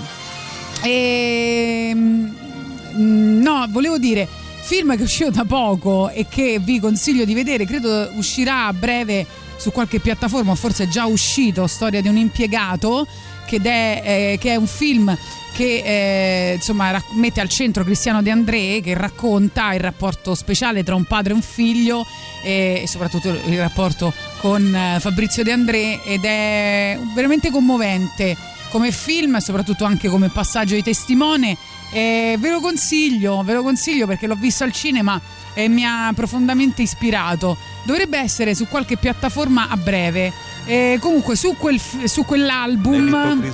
E, 0.82 1.92
mm, 1.94 3.40
no, 3.40 3.66
volevo 3.70 3.96
dire, 3.96 4.28
film 4.64 4.92
che 4.92 5.00
è 5.00 5.04
uscito 5.04 5.28
da 5.28 5.44
poco 5.44 6.08
e 6.08 6.26
che 6.26 6.58
vi 6.58 6.80
consiglio 6.80 7.26
di 7.26 7.34
vedere, 7.34 7.66
credo 7.66 8.10
uscirà 8.14 8.66
a 8.66 8.72
breve 8.72 9.26
su 9.56 9.70
qualche 9.70 10.00
piattaforma, 10.00 10.54
forse 10.54 10.84
è 10.84 10.88
già 10.88 11.04
uscito, 11.04 11.66
Storia 11.66 12.00
di 12.00 12.08
un 12.08 12.16
impiegato, 12.16 13.06
è, 13.46 14.02
eh, 14.04 14.38
che 14.40 14.52
è 14.52 14.56
un 14.56 14.66
film 14.66 15.16
che 15.52 15.82
eh, 15.84 16.54
insomma 16.54 16.90
rac- 16.90 17.12
mette 17.12 17.40
al 17.40 17.48
centro 17.48 17.84
Cristiano 17.84 18.22
De 18.22 18.30
André 18.30 18.80
che 18.82 18.94
racconta 18.94 19.72
il 19.74 19.80
rapporto 19.80 20.34
speciale 20.34 20.82
tra 20.82 20.96
un 20.96 21.04
padre 21.04 21.32
e 21.32 21.36
un 21.36 21.42
figlio 21.42 22.04
e, 22.42 22.80
e 22.82 22.88
soprattutto 22.88 23.28
il 23.28 23.58
rapporto 23.58 24.12
con 24.40 24.74
eh, 24.74 24.98
Fabrizio 24.98 25.44
De 25.44 25.52
André 25.52 26.02
ed 26.02 26.24
è 26.24 26.98
veramente 27.14 27.52
commovente 27.52 28.36
come 28.70 28.90
film 28.90 29.36
e 29.36 29.40
soprattutto 29.40 29.84
anche 29.84 30.08
come 30.08 30.30
passaggio 30.30 30.74
di 30.74 30.82
testimone 30.82 31.56
e 31.94 32.34
ve 32.40 32.50
lo 32.50 32.58
consiglio, 32.58 33.40
ve 33.44 33.52
lo 33.52 33.62
consiglio 33.62 34.08
perché 34.08 34.26
l'ho 34.26 34.34
visto 34.34 34.64
al 34.64 34.72
cinema 34.72 35.20
e 35.54 35.68
mi 35.68 35.84
ha 35.84 36.10
profondamente 36.12 36.82
ispirato. 36.82 37.56
Dovrebbe 37.84 38.18
essere 38.18 38.56
su 38.56 38.66
qualche 38.66 38.96
piattaforma 38.96 39.68
a 39.68 39.76
breve. 39.76 40.32
E 40.66 40.98
comunque 41.00 41.36
su, 41.36 41.54
quel, 41.56 41.78
su 41.78 42.24
quell'album 42.24 43.52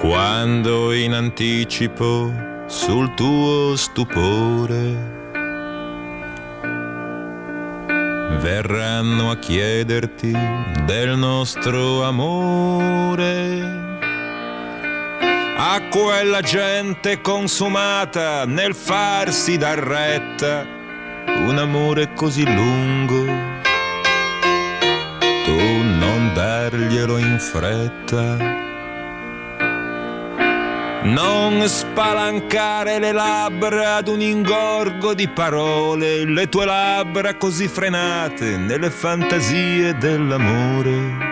Quando 0.00 0.92
in 0.92 1.12
anticipo 1.12 2.32
sul 2.66 3.14
tuo 3.14 3.76
stupore 3.76 5.19
verranno 8.38 9.30
a 9.30 9.36
chiederti 9.36 10.30
del 10.84 11.16
nostro 11.16 12.04
amore. 12.04 13.88
A 15.56 15.82
quella 15.90 16.40
gente 16.40 17.20
consumata 17.20 18.44
nel 18.46 18.74
farsi 18.74 19.58
dar 19.58 19.78
retta, 19.78 20.66
un 21.26 21.58
amore 21.58 22.12
così 22.14 22.44
lungo, 22.44 23.24
tu 25.44 25.82
non 25.98 26.32
darglielo 26.34 27.18
in 27.18 27.38
fretta. 27.38 28.69
Non 31.02 31.66
spalancare 31.66 32.98
le 32.98 33.12
labbra 33.12 33.96
ad 33.96 34.08
un 34.08 34.20
ingorgo 34.20 35.14
di 35.14 35.28
parole, 35.28 36.26
le 36.26 36.46
tue 36.50 36.66
labbra 36.66 37.36
così 37.36 37.68
frenate 37.68 38.58
nelle 38.58 38.90
fantasie 38.90 39.96
dell'amore. 39.96 41.28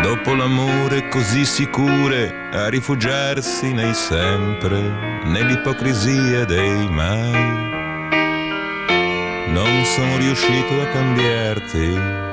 Dopo 0.00 0.34
l'amore 0.34 1.08
così 1.08 1.44
sicure 1.44 2.48
a 2.52 2.68
rifugiarsi 2.68 3.72
nei 3.72 3.92
sempre, 3.92 4.78
nell'ipocrisia 5.24 6.44
dei 6.44 6.88
mai. 6.88 7.32
Non 9.48 9.84
sono 9.84 10.16
riuscito 10.18 10.80
a 10.80 10.86
cambiarti 10.86 12.23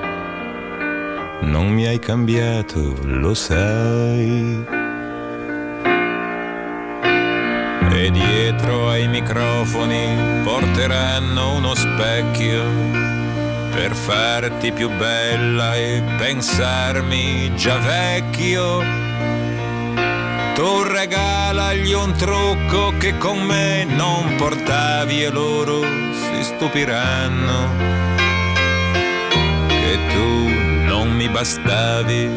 non 1.42 1.68
mi 1.68 1.86
hai 1.86 2.00
cambiato, 2.00 2.96
lo 3.04 3.34
sai. 3.34 4.66
E 7.94 8.10
dietro 8.12 8.90
ai 8.90 9.08
microfoni 9.08 10.44
porteranno 10.44 11.56
uno 11.56 11.76
specchio 11.76 12.64
per 13.72 13.94
farti 13.94 14.72
più 14.72 14.90
bella 14.90 15.76
e 15.76 16.02
pensarmi 16.18 17.56
già 17.56 17.78
vecchio. 17.78 18.80
Tu 20.54 20.84
regalagli 20.84 21.94
un 21.94 22.14
trucco 22.14 22.94
che 22.98 23.18
con 23.18 23.40
me 23.42 23.86
non 23.86 24.36
portavi 24.36 25.24
e 25.24 25.30
loro 25.30 25.82
si 25.82 26.44
stupiranno 26.44 27.70
che 29.68 29.98
tu 30.14 30.71
non 31.04 31.16
mi 31.16 31.28
bastavi. 31.28 32.30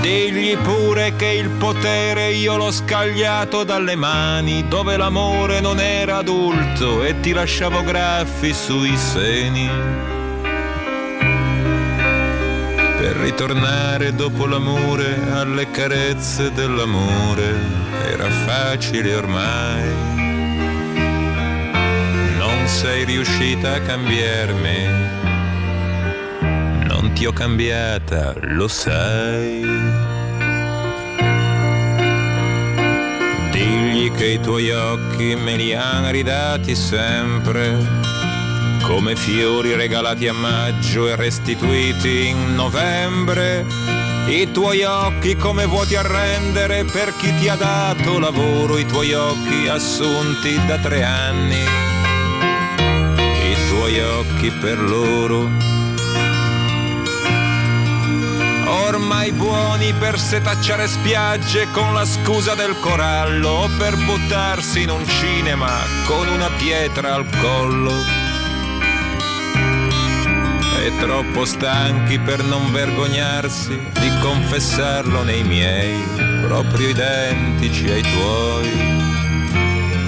Digli 0.00 0.56
pure 0.58 1.16
che 1.16 1.26
il 1.26 1.48
potere 1.50 2.30
io 2.30 2.56
l'ho 2.56 2.70
scagliato 2.70 3.64
dalle 3.64 3.96
mani 3.96 4.68
dove 4.68 4.96
l'amore 4.96 5.60
non 5.60 5.80
era 5.80 6.18
adulto 6.18 7.02
e 7.02 7.18
ti 7.18 7.32
lasciavo 7.32 7.82
graffi 7.82 8.52
sui 8.52 8.96
seni. 8.96 9.68
Per 12.98 13.16
ritornare 13.16 14.14
dopo 14.14 14.46
l'amore 14.46 15.18
alle 15.32 15.68
carezze 15.72 16.52
dell'amore 16.52 17.54
era 18.12 18.30
facile 18.30 19.14
ormai. 19.14 20.07
Sei 22.68 23.04
riuscita 23.04 23.74
a 23.74 23.80
cambiarmi, 23.80 24.86
non 26.86 27.10
ti 27.14 27.26
ho 27.26 27.32
cambiata, 27.32 28.34
lo 28.42 28.68
sai. 28.68 29.62
Digli 33.50 34.12
che 34.12 34.26
i 34.26 34.40
tuoi 34.40 34.70
occhi 34.70 35.34
me 35.34 35.56
li 35.56 35.74
han 35.74 36.10
ridati 36.12 36.76
sempre, 36.76 37.76
come 38.82 39.16
fiori 39.16 39.74
regalati 39.74 40.28
a 40.28 40.34
maggio 40.34 41.08
e 41.08 41.16
restituiti 41.16 42.28
in 42.28 42.54
novembre. 42.54 43.64
I 44.28 44.50
tuoi 44.52 44.82
occhi 44.84 45.36
come 45.36 45.64
vuoti 45.64 45.96
a 45.96 46.02
rendere 46.02 46.84
per 46.84 47.14
chi 47.16 47.34
ti 47.38 47.48
ha 47.48 47.56
dato 47.56 48.18
lavoro, 48.18 48.76
i 48.76 48.84
tuoi 48.86 49.14
occhi 49.14 49.66
assunti 49.68 50.60
da 50.66 50.76
tre 50.76 51.02
anni, 51.02 51.64
tuoi 53.88 54.00
occhi 54.00 54.50
per 54.50 54.78
loro 54.78 55.48
ormai 58.86 59.32
buoni 59.32 59.94
per 59.94 60.18
setacciare 60.18 60.86
spiagge 60.86 61.68
con 61.72 61.94
la 61.94 62.04
scusa 62.04 62.54
del 62.54 62.78
corallo 62.80 63.48
o 63.48 63.68
per 63.78 63.96
buttarsi 63.96 64.82
in 64.82 64.90
un 64.90 65.06
cinema 65.06 65.70
con 66.04 66.28
una 66.28 66.50
pietra 66.58 67.14
al 67.14 67.26
collo. 67.40 67.92
E 70.84 70.92
troppo 70.98 71.46
stanchi 71.46 72.18
per 72.18 72.44
non 72.44 72.70
vergognarsi 72.70 73.78
di 74.00 74.10
confessarlo 74.20 75.22
nei 75.22 75.44
miei, 75.44 76.02
proprio 76.42 76.88
identici 76.88 77.90
ai 77.90 78.02
tuoi. 78.02 78.96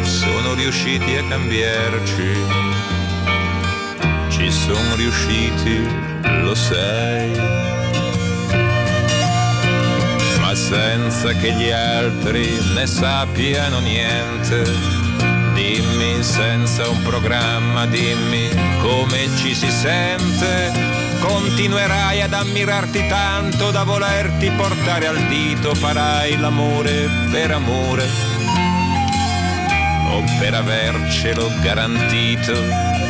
Sono 0.02 0.54
riusciti 0.54 1.16
a 1.16 1.24
cambiarci, 1.24 2.68
ci 4.40 4.50
sono 4.50 4.94
riusciti, 4.94 5.86
lo 6.40 6.54
sai 6.54 7.30
ma 10.40 10.54
senza 10.54 11.32
che 11.34 11.52
gli 11.52 11.70
altri 11.70 12.58
ne 12.74 12.86
sappiano 12.86 13.80
niente. 13.80 14.64
Dimmi 15.52 16.22
senza 16.22 16.88
un 16.88 17.02
programma, 17.02 17.84
dimmi 17.86 18.48
come 18.80 19.28
ci 19.36 19.54
si 19.54 19.70
sente. 19.70 20.72
Continuerai 21.20 22.22
ad 22.22 22.32
ammirarti 22.32 23.06
tanto 23.08 23.70
da 23.70 23.84
volerti 23.84 24.50
portare 24.52 25.06
al 25.06 25.22
dito, 25.26 25.74
farai 25.74 26.38
l'amore 26.38 27.08
per 27.30 27.50
amore 27.50 28.08
o 30.08 30.24
per 30.38 30.54
avercelo 30.54 31.52
garantito. 31.60 33.09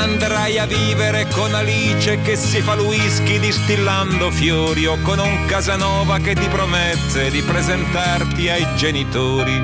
Andrai 0.00 0.56
a 0.58 0.64
vivere 0.64 1.26
con 1.28 1.54
Alice 1.54 2.22
che 2.22 2.34
si 2.34 2.62
fa 2.62 2.74
whisky 2.74 3.38
distillando 3.38 4.30
fiori 4.30 4.86
o 4.86 4.98
con 5.02 5.18
un 5.18 5.44
Casanova 5.44 6.16
che 6.20 6.34
ti 6.34 6.48
promette 6.48 7.30
di 7.30 7.42
presentarti 7.42 8.48
ai 8.48 8.66
genitori. 8.76 9.62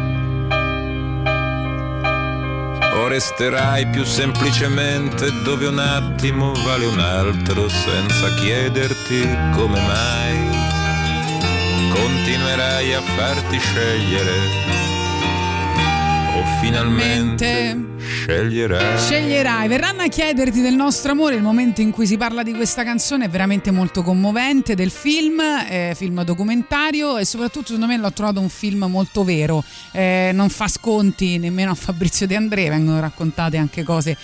O 2.97 3.09
resterai 3.09 3.87
più 3.87 4.05
semplicemente 4.05 5.33
dove 5.43 5.69
un 5.69 5.79
attimo 5.79 6.53
vale 6.53 6.85
un 6.85 6.99
altro 6.99 7.67
senza 7.71 8.35
chiederti 8.35 9.23
come 9.55 9.81
mai. 9.81 10.49
Continuerai 11.95 12.93
a 12.93 13.01
farti 13.01 13.59
scegliere 13.59 14.35
o 16.37 16.45
finalmente 16.61 17.96
sceglierai. 18.07 18.99
Sceglierai, 18.99 19.69
verranno 19.69 20.03
a 20.03 20.09
chiederti 20.09 20.61
del 20.61 20.75
nostro 20.75 21.13
amore. 21.13 21.35
Il 21.35 21.43
momento 21.43 21.81
in 21.81 21.91
cui 21.91 22.07
si 22.07 22.17
parla 22.17 22.43
di 22.43 22.53
questa 22.53 22.85
canzone 22.85 23.27
è 23.27 23.29
veramente 23.29 23.71
molto 23.71 24.03
commovente. 24.03 24.75
Del 24.75 24.91
film, 24.91 25.41
eh, 25.41 25.93
film 25.97 26.23
documentario 26.23 27.19
e 27.19 27.25
soprattutto, 27.25 27.67
secondo 27.67 27.87
me, 27.87 27.97
l'ho 27.97 28.13
trovato 28.13 28.41
un 28.41 28.49
film 28.49 28.85
molto 28.89 29.25
vero. 29.25 29.63
Eh, 29.93 30.31
non 30.33 30.49
fa 30.49 30.69
sconti 30.69 31.39
nemmeno 31.39 31.73
a 31.73 31.75
Fabrizio 31.75 32.27
De 32.27 32.37
André, 32.37 32.69
vengono 32.69 33.01
raccontate 33.01 33.57
anche 33.57 33.83
cose 33.83 34.17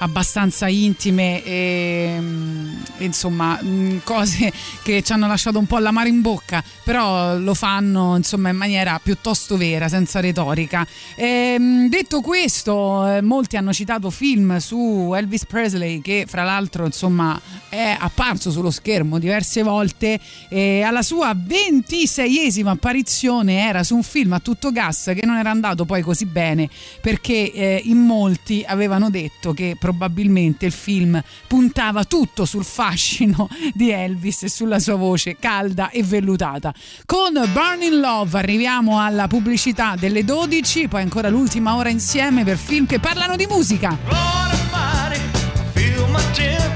abbastanza 0.00 0.66
intime 0.68 1.42
e 1.44 2.16
mm, 2.18 2.74
insomma 2.98 3.58
mm, 3.62 3.98
cose 4.04 4.52
che 4.82 5.02
ci 5.02 5.12
hanno 5.12 5.26
lasciato 5.26 5.58
un 5.58 5.66
po' 5.66 5.78
l'amaro 5.78 6.08
in 6.08 6.20
bocca 6.20 6.62
però 6.84 7.36
lo 7.38 7.54
fanno 7.54 8.16
insomma 8.16 8.48
in 8.50 8.56
maniera 8.56 8.98
piuttosto 9.02 9.56
vera 9.56 9.88
senza 9.88 10.20
retorica. 10.20 10.86
Ehm, 11.16 11.88
detto 11.88 12.20
questo 12.20 13.06
eh, 13.06 13.22
molti 13.22 13.56
hanno 13.56 13.72
citato 13.72 14.10
film 14.10 14.58
su 14.58 15.12
Elvis 15.14 15.46
Presley 15.46 16.00
che 16.00 16.24
fra 16.26 16.42
l'altro 16.42 16.84
insomma 16.84 17.40
è 17.68 17.96
apparso 17.98 18.50
sullo 18.50 18.70
schermo 18.70 19.18
diverse 19.18 19.62
volte 19.62 20.18
e 20.48 20.82
alla 20.82 21.02
sua 21.02 21.32
26esima 21.34 22.68
apparizione 22.68 23.66
era 23.66 23.82
su 23.84 23.94
un 23.94 24.02
film 24.02 24.32
a 24.32 24.40
tutto 24.40 24.72
gas 24.72 25.12
che 25.14 25.24
non 25.24 25.36
era 25.36 25.50
andato 25.50 25.84
poi 25.84 26.02
così 26.02 26.24
bene 26.24 26.68
perché 27.00 27.52
eh, 27.52 27.80
in 27.84 27.98
molti 27.98 28.64
avevano 28.66 29.10
detto 29.10 29.52
che 29.52 29.76
probabilmente 29.90 30.66
il 30.66 30.72
film 30.72 31.20
puntava 31.46 32.04
tutto 32.04 32.44
sul 32.44 32.64
fascino 32.64 33.48
di 33.74 33.90
Elvis 33.90 34.44
e 34.44 34.48
sulla 34.48 34.78
sua 34.78 34.94
voce 34.94 35.36
calda 35.38 35.90
e 35.90 36.02
vellutata. 36.04 36.72
Con 37.04 37.32
Burning 37.32 38.00
Love 38.00 38.38
arriviamo 38.38 39.00
alla 39.00 39.26
pubblicità 39.26 39.96
delle 39.98 40.24
12, 40.24 40.88
poi 40.88 41.02
ancora 41.02 41.28
l'ultima 41.28 41.74
ora 41.74 41.88
insieme 41.88 42.44
per 42.44 42.56
film 42.56 42.86
che 42.86 43.00
parlano 43.00 43.36
di 43.36 43.46
musica. 43.46 43.98
Feel 45.72 46.69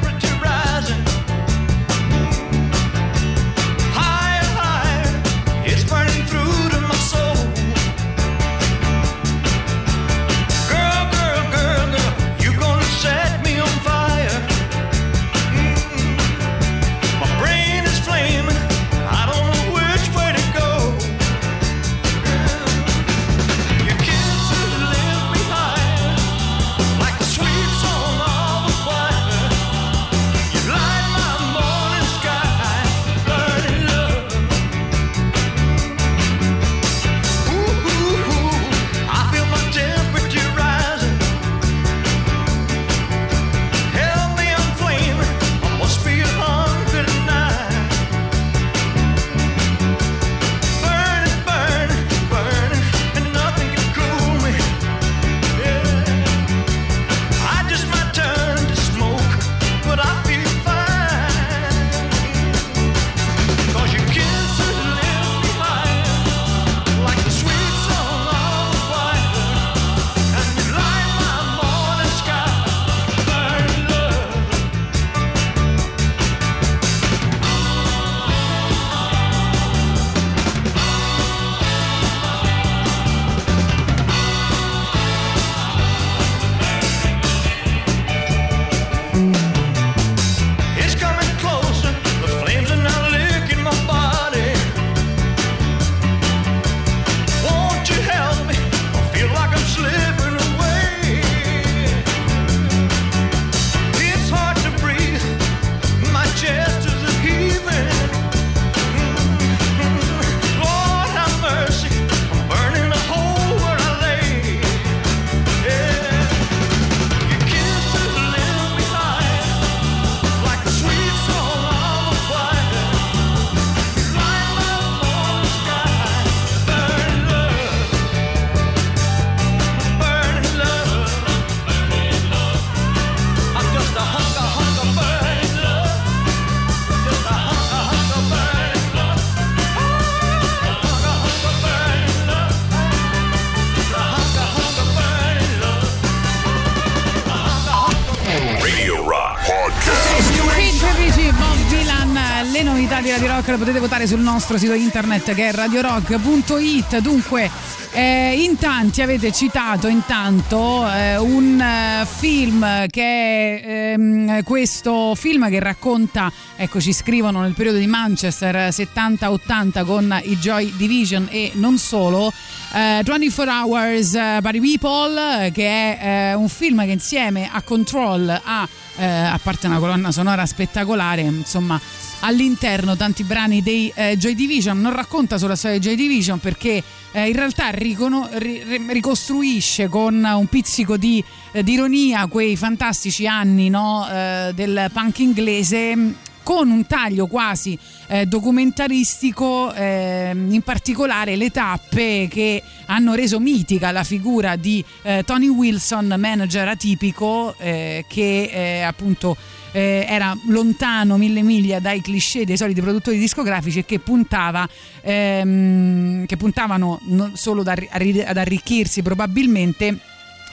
Rock 153.55 153.59
potete 153.59 153.79
votare 153.79 154.07
sul 154.07 154.21
nostro 154.21 154.59
sito 154.59 154.73
internet 154.73 155.35
che 155.35 155.49
è 155.49 155.53
radiorock.it. 155.53 156.99
Dunque, 156.99 157.51
eh, 157.93 158.43
in 158.43 158.57
tanti 158.57 159.01
avete 159.01 159.33
citato 159.33 159.87
intanto 159.87 160.89
eh, 160.91 161.17
un 161.19 161.61
eh, 161.61 162.07
film 162.07 162.87
che 162.89 163.61
è 163.61 163.93
ehm, 163.93 164.43
questo 164.43 165.15
film 165.15 165.49
che 165.49 165.61
racconta, 165.61 166.33
ecco 166.57 166.81
ci 166.81 166.93
scrivono 166.93 167.43
nel 167.43 167.53
periodo 167.53 167.79
di 167.79 167.87
Manchester 167.87 168.71
70-80 168.71 169.85
con 169.85 170.21
i 170.25 170.37
Joy 170.37 170.73
Division 170.77 171.29
e 171.31 171.53
non 171.55 171.79
solo. 171.79 172.33
eh, 172.73 173.03
24 173.05 173.53
Hours 173.53 174.15
eh, 174.15 174.39
Party 174.43 174.61
People, 174.61 175.47
eh, 175.47 175.53
che 175.53 175.67
è 175.67 176.31
eh, 176.31 176.35
un 176.35 176.49
film 176.49 176.85
che 176.85 176.93
insieme 176.93 177.49
a 177.53 177.63
Control 177.63 178.29
ha, 178.29 178.69
eh, 178.97 179.05
a 179.07 179.39
parte 179.41 179.67
una 179.67 179.79
colonna 179.79 180.11
sonora 180.11 180.45
spettacolare, 180.45 181.21
insomma, 181.21 181.81
all'interno 182.25 182.97
tanti 182.97 183.23
brani 183.23 183.63
dei 183.63 183.93
eh, 183.95 184.17
Joy 184.17 184.35
Division. 184.35 184.81
Non 184.81 184.95
racconta 184.95 185.37
solo 185.37 185.51
la 185.51 185.57
storia 185.57 185.79
dei 185.79 185.89
Joy 185.89 185.97
Division 185.97 186.41
perché 186.41 186.83
eh, 187.13 187.29
in 187.29 187.35
realtà 187.35 187.69
ricono- 187.69 188.29
ri- 188.33 188.63
ri- 188.63 188.87
ricostruisce 188.89 189.89
con 189.89 190.25
un 190.25 190.47
pizzico 190.47 190.97
di, 190.97 191.23
eh, 191.53 191.63
di 191.63 191.73
ironia 191.73 192.27
quei 192.27 192.57
fantastici 192.57 193.27
anni 193.27 193.69
no, 193.69 194.09
eh, 194.11 194.53
del 194.55 194.91
punk 194.93 195.19
inglese 195.19 196.15
con 196.43 196.71
un 196.71 196.87
taglio 196.87 197.27
quasi 197.27 197.77
eh, 198.07 198.27
documentaristico, 198.27 199.73
eh, 199.73 200.31
in 200.35 200.61
particolare 200.63 201.37
le 201.37 201.51
tappe 201.51 202.29
che 202.31 202.63
hanno 202.87 203.15
reso 203.15 203.41
mitica 203.41 203.91
la 203.91 204.05
figura 204.05 204.57
di 204.57 204.85
eh, 205.03 205.23
Tony 205.25 205.49
Wilson, 205.49 206.15
manager 206.19 206.69
atipico, 206.69 207.55
eh, 207.57 208.05
che 208.07 208.51
eh, 208.53 208.83
appunto 208.83 209.37
eh, 209.75 210.07
era 210.09 210.37
lontano 210.47 211.17
mille 211.17 211.43
miglia 211.43 211.81
dai 211.81 212.01
cliché 212.01 212.45
dei 212.45 212.57
soliti 212.57 212.81
produttori 212.81 213.19
discografici 213.19 213.81
e 213.81 213.85
che 213.85 213.99
puntava 213.99 214.69
ehm, 215.03 216.27
che 216.27 216.37
puntavano 216.37 217.01
solo 217.33 217.63
ad 217.63 218.37
arricchirsi 218.37 219.03
probabilmente 219.03 219.99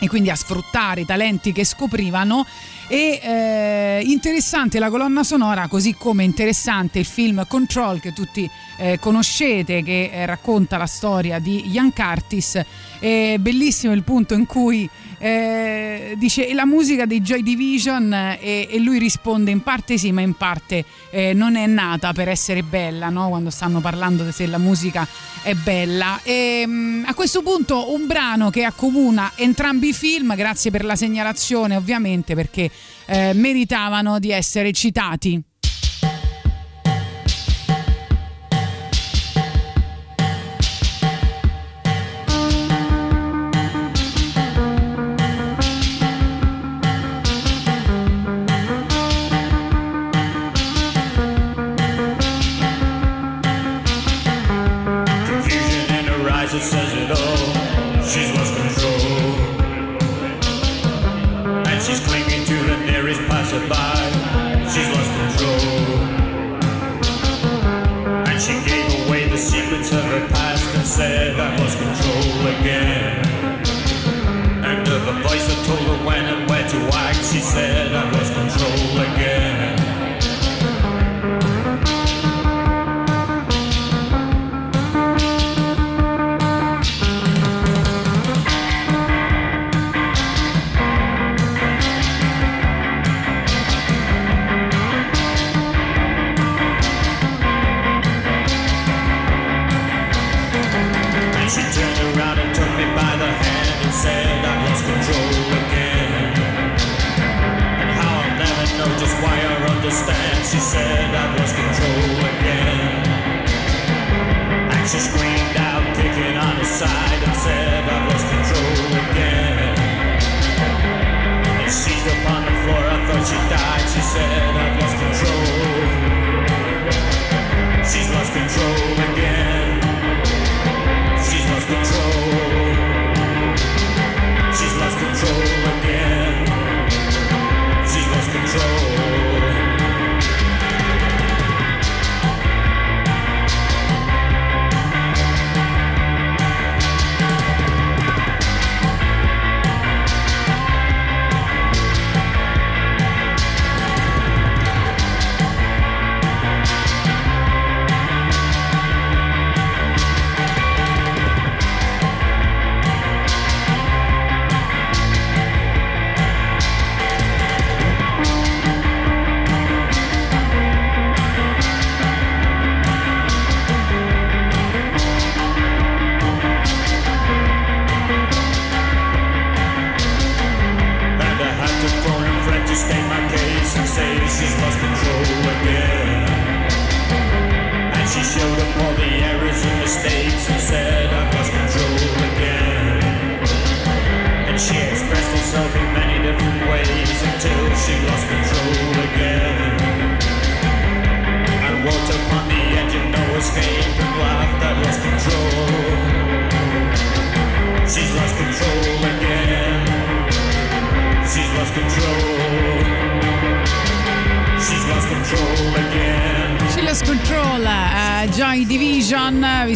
e 0.03 0.07
quindi 0.07 0.31
a 0.31 0.35
sfruttare 0.35 1.01
i 1.01 1.05
talenti 1.05 1.51
che 1.51 1.63
scoprivano. 1.63 2.43
E 2.87 3.19
eh, 3.21 4.01
interessante 4.03 4.79
la 4.79 4.89
colonna 4.89 5.23
sonora 5.23 5.67
così 5.67 5.93
come 5.93 6.23
interessante 6.23 6.97
il 6.97 7.05
film 7.05 7.45
Control 7.47 7.99
che 7.99 8.11
tutti 8.11 8.49
eh, 8.77 8.97
conoscete 8.99 9.83
che 9.83 10.09
eh, 10.11 10.25
racconta 10.25 10.77
la 10.77 10.87
storia 10.87 11.37
di 11.37 11.69
Ian 11.69 11.93
Curtis. 11.93 12.59
È 12.99 13.35
bellissimo 13.37 13.93
il 13.93 14.01
punto 14.01 14.33
in 14.33 14.47
cui 14.47 14.89
eh, 15.21 16.15
dice 16.17 16.47
"E 16.47 16.53
la 16.55 16.65
musica 16.65 17.05
dei 17.05 17.21
Joy 17.21 17.43
Division? 17.43 18.11
E, 18.11 18.67
e 18.69 18.79
lui 18.79 18.97
risponde 18.97 19.51
in 19.51 19.61
parte 19.61 19.99
sì 19.99 20.11
ma 20.11 20.21
in 20.21 20.33
parte 20.33 20.83
eh, 21.11 21.33
non 21.33 21.55
è 21.55 21.67
nata 21.67 22.11
per 22.11 22.27
essere 22.27 22.63
bella 22.63 23.09
no? 23.09 23.29
quando 23.29 23.51
stanno 23.51 23.81
parlando 23.81 24.31
se 24.31 24.47
la 24.47 24.57
musica 24.57 25.07
è 25.43 25.53
bella. 25.53 26.19
E, 26.23 26.65
mh, 26.65 27.03
a 27.05 27.13
questo 27.13 27.43
punto 27.43 27.93
un 27.93 28.07
brano 28.07 28.49
che 28.49 28.63
accomuna 28.63 29.33
entrambi 29.35 29.89
i 29.89 29.93
film 29.93 30.35
grazie 30.35 30.71
per 30.71 30.83
la 30.83 30.95
segnalazione 30.95 31.75
ovviamente 31.75 32.33
perché 32.33 32.71
eh, 33.05 33.33
meritavano 33.33 34.17
di 34.17 34.31
essere 34.31 34.71
citati 34.71 35.41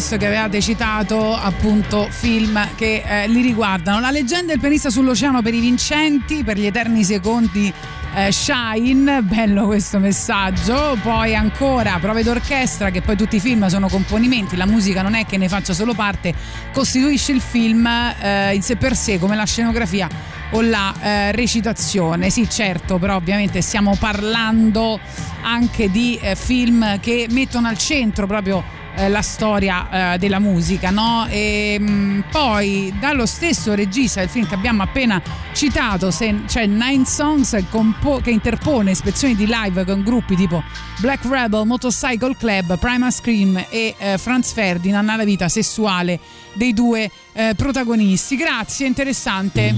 visto 0.06 0.24
che 0.24 0.26
avevate 0.26 0.60
citato 0.60 1.34
appunto 1.34 2.06
film 2.08 2.64
che 2.76 3.02
eh, 3.04 3.26
li 3.26 3.40
riguardano. 3.40 3.98
La 3.98 4.12
leggenda 4.12 4.52
del 4.52 4.60
pianista 4.60 4.88
sull'oceano 4.88 5.42
per 5.42 5.52
i 5.52 5.58
vincenti, 5.58 6.44
per 6.44 6.56
gli 6.56 6.64
eterni 6.64 7.02
secondi 7.02 7.72
eh, 8.14 8.30
Shine, 8.30 9.22
bello 9.22 9.66
questo 9.66 9.98
messaggio. 9.98 10.96
Poi 11.02 11.34
ancora 11.34 11.98
prove 12.00 12.22
d'orchestra, 12.22 12.90
che 12.90 13.02
poi 13.02 13.16
tutti 13.16 13.34
i 13.34 13.40
film 13.40 13.66
sono 13.66 13.88
componimenti, 13.88 14.54
la 14.54 14.66
musica 14.66 15.02
non 15.02 15.14
è 15.14 15.26
che 15.26 15.38
ne 15.38 15.48
faccia 15.48 15.72
solo 15.72 15.92
parte, 15.92 16.32
costituisce 16.72 17.32
il 17.32 17.40
film 17.40 17.84
eh, 17.84 18.54
in 18.54 18.62
sé 18.62 18.76
per 18.76 18.94
sé 18.94 19.18
come 19.18 19.34
la 19.34 19.44
scenografia 19.44 20.08
o 20.50 20.60
la 20.60 20.94
eh, 21.00 21.32
recitazione. 21.32 22.30
Sì, 22.30 22.48
certo, 22.48 22.98
però 22.98 23.16
ovviamente 23.16 23.60
stiamo 23.60 23.96
parlando 23.98 25.00
anche 25.42 25.90
di 25.90 26.16
eh, 26.22 26.36
film 26.36 27.00
che 27.00 27.26
mettono 27.28 27.66
al 27.66 27.76
centro 27.76 28.28
proprio 28.28 28.75
eh, 28.96 29.08
la 29.08 29.22
storia 29.22 30.14
eh, 30.14 30.18
della 30.18 30.38
musica, 30.38 30.90
no? 30.90 31.26
E 31.28 31.78
mh, 31.78 32.24
poi 32.30 32.92
dallo 32.98 33.26
stesso 33.26 33.74
regista 33.74 34.20
del 34.20 34.28
film 34.28 34.46
che 34.46 34.54
abbiamo 34.54 34.82
appena 34.82 35.22
citato, 35.52 36.10
se, 36.10 36.42
cioè 36.48 36.66
Nine 36.66 37.04
Songs 37.04 37.56
compo- 37.70 38.20
che 38.20 38.30
interpone 38.30 38.90
ispezioni 38.90 39.34
di 39.34 39.46
live 39.46 39.84
con 39.84 40.02
gruppi 40.02 40.34
tipo 40.34 40.62
Black 40.98 41.24
Rebel, 41.24 41.66
Motorcycle 41.66 42.36
Club, 42.36 42.78
Primal 42.78 43.12
Scream 43.12 43.64
e 43.68 43.94
eh, 43.98 44.18
Franz 44.18 44.52
Ferdinand 44.52 45.08
alla 45.08 45.24
vita 45.24 45.48
sessuale 45.48 46.18
dei 46.54 46.72
due 46.72 47.10
eh, 47.32 47.54
protagonisti. 47.54 48.36
Grazie, 48.36 48.86
interessante. 48.86 49.74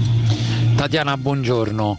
Tatiana, 0.75 1.17
buongiorno. 1.17 1.97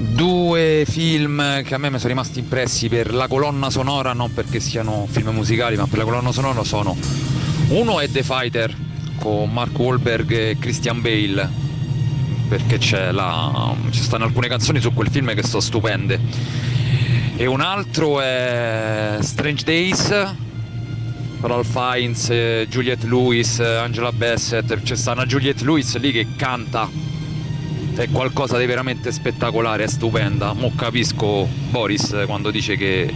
Due 0.00 0.84
film 0.88 1.62
che 1.62 1.74
a 1.74 1.78
me 1.78 1.90
mi 1.90 1.98
sono 1.98 2.08
rimasti 2.08 2.38
impressi 2.38 2.88
per 2.88 3.12
la 3.12 3.28
colonna 3.28 3.68
sonora, 3.68 4.14
non 4.14 4.32
perché 4.32 4.58
siano 4.58 5.06
film 5.06 5.28
musicali, 5.28 5.76
ma 5.76 5.86
per 5.86 5.98
la 5.98 6.04
colonna 6.04 6.32
sonora 6.32 6.64
sono 6.64 6.96
uno 7.68 8.00
è 8.00 8.10
The 8.10 8.22
Fighter 8.22 8.74
con 9.18 9.52
Mark 9.52 9.78
Wahlberg 9.78 10.32
e 10.32 10.56
Christian 10.58 11.02
Bale, 11.02 11.46
perché 12.48 12.78
c'è 12.78 13.12
la, 13.12 13.74
ci 13.90 14.00
stanno 14.00 14.24
alcune 14.24 14.48
canzoni 14.48 14.80
su 14.80 14.94
quel 14.94 15.10
film 15.10 15.34
che 15.34 15.42
sono 15.42 15.60
stupende. 15.60 16.18
E 17.36 17.44
un 17.44 17.60
altro 17.60 18.22
è 18.22 19.18
Strange 19.20 19.64
Days, 19.64 20.08
Ralph 21.42 21.70
Fiennes, 21.70 22.66
Juliette 22.70 23.06
Lewis, 23.06 23.60
Angela 23.60 24.12
Bassett, 24.12 24.80
c'è 24.82 24.96
sta 24.96 25.12
una 25.12 25.26
Juliette 25.26 25.62
Lewis 25.62 25.98
lì 25.98 26.10
che 26.10 26.26
canta 26.36 26.88
è 28.02 28.08
qualcosa 28.10 28.56
di 28.56 28.64
veramente 28.64 29.12
spettacolare, 29.12 29.84
è 29.84 29.86
stupenda. 29.86 30.54
Mo 30.54 30.72
capisco 30.74 31.46
Boris 31.68 32.22
quando 32.24 32.50
dice 32.50 32.74
che 32.76 33.12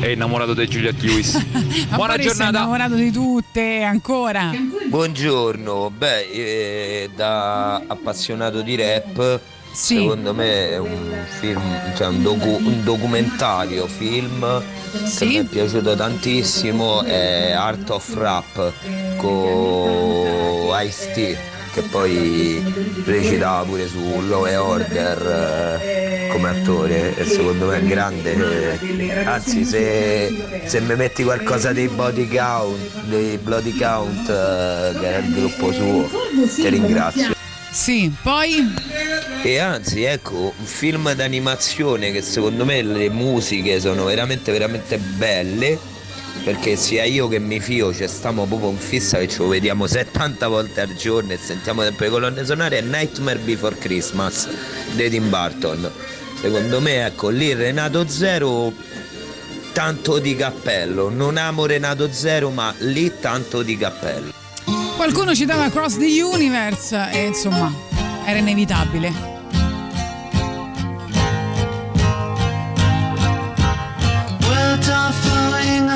è 0.00 0.08
innamorato 0.08 0.52
di 0.52 0.66
Juliette 0.66 1.06
Lewis. 1.06 1.40
Buona 1.94 2.14
Boris 2.14 2.26
è 2.26 2.28
giornata. 2.28 2.58
innamorato 2.58 2.94
di 2.96 3.12
tutte 3.12 3.82
ancora. 3.82 4.50
Buongiorno, 4.88 5.92
beh, 5.96 6.30
eh, 6.30 7.10
da 7.14 7.76
appassionato 7.86 8.62
di 8.62 8.74
rap, 8.74 9.40
secondo 9.70 10.34
me 10.34 10.70
è 10.70 10.78
un 10.78 11.14
film, 11.38 11.62
cioè 11.94 12.08
un, 12.08 12.22
docu- 12.22 12.60
un 12.60 12.82
documentario 12.82 13.86
film 13.86 14.60
che 15.18 15.24
mi 15.24 15.34
è 15.36 15.44
piaciuto 15.44 15.94
tantissimo, 15.94 17.04
è 17.04 17.52
Art 17.52 17.90
of 17.90 18.12
Rap 18.14 18.72
con 19.18 20.74
Ice-T 20.82 21.54
che 21.76 21.82
poi 21.82 22.62
recitava 23.04 23.62
pure 23.64 23.86
su 23.86 24.00
Law 24.26 24.44
and 24.44 24.56
Order 24.56 25.78
eh, 25.82 26.28
come 26.32 26.48
attore 26.48 27.14
e 27.14 27.24
secondo 27.26 27.66
me 27.66 27.76
è 27.76 27.82
grande 27.82 28.78
anzi 29.26 29.62
se, 29.62 30.62
se 30.64 30.80
mi 30.80 30.96
metti 30.96 31.22
qualcosa 31.22 31.74
dei 31.74 31.88
body 31.88 32.28
count 32.28 33.04
dei 33.04 33.36
bloody 33.36 33.76
count 33.76 34.26
eh, 34.26 34.98
che 34.98 35.06
era 35.06 35.18
il 35.18 35.34
gruppo 35.34 35.70
suo 35.70 36.08
ti 36.54 36.68
ringrazio 36.70 37.34
Sì, 37.70 38.10
poi 38.22 38.72
e 39.42 39.58
anzi, 39.58 40.02
ecco, 40.02 40.54
un 40.56 40.64
film 40.64 41.12
d'animazione 41.12 42.10
che 42.10 42.22
secondo 42.22 42.64
me 42.64 42.80
le 42.80 43.10
musiche 43.10 43.78
sono 43.78 44.04
veramente, 44.06 44.50
veramente 44.50 44.96
belle. 44.96 45.78
Perché 46.46 46.76
sia 46.76 47.02
io 47.02 47.26
che 47.26 47.40
mio 47.40 47.58
figlio 47.58 47.92
ci 47.92 48.06
stiamo 48.06 48.44
proprio 48.44 48.70
in 48.70 48.78
fissa 48.78 49.18
che 49.18 49.26
ce 49.26 49.38
lo 49.38 49.48
vediamo 49.48 49.88
70 49.88 50.46
volte 50.46 50.80
al 50.80 50.94
giorno 50.94 51.32
e 51.32 51.38
sentiamo 51.38 51.82
sempre 51.82 52.06
le 52.06 52.12
colonne 52.12 52.44
sonore 52.44 52.78
è 52.78 52.80
Nightmare 52.82 53.40
Before 53.40 53.76
Christmas 53.76 54.48
di 54.92 55.10
Tim 55.10 55.28
Burton. 55.28 55.90
Secondo 56.40 56.80
me, 56.80 57.04
ecco, 57.04 57.30
lì 57.30 57.52
Renato 57.52 58.06
Zero 58.06 58.72
tanto 59.72 60.20
di 60.20 60.36
cappello. 60.36 61.08
Non 61.08 61.36
amo 61.36 61.66
Renato 61.66 62.12
Zero, 62.12 62.50
ma 62.50 62.72
lì 62.78 63.12
tanto 63.18 63.62
di 63.62 63.76
cappello. 63.76 64.30
qualcuno 64.94 65.34
citava 65.34 65.68
Cross 65.68 65.98
the 65.98 66.22
Universe 66.22 67.10
e 67.10 67.26
insomma 67.26 67.74
era 68.24 68.38
inevitabile. 68.38 69.12
Words 74.46 74.88
are 74.88 75.12
flowing 75.12 75.95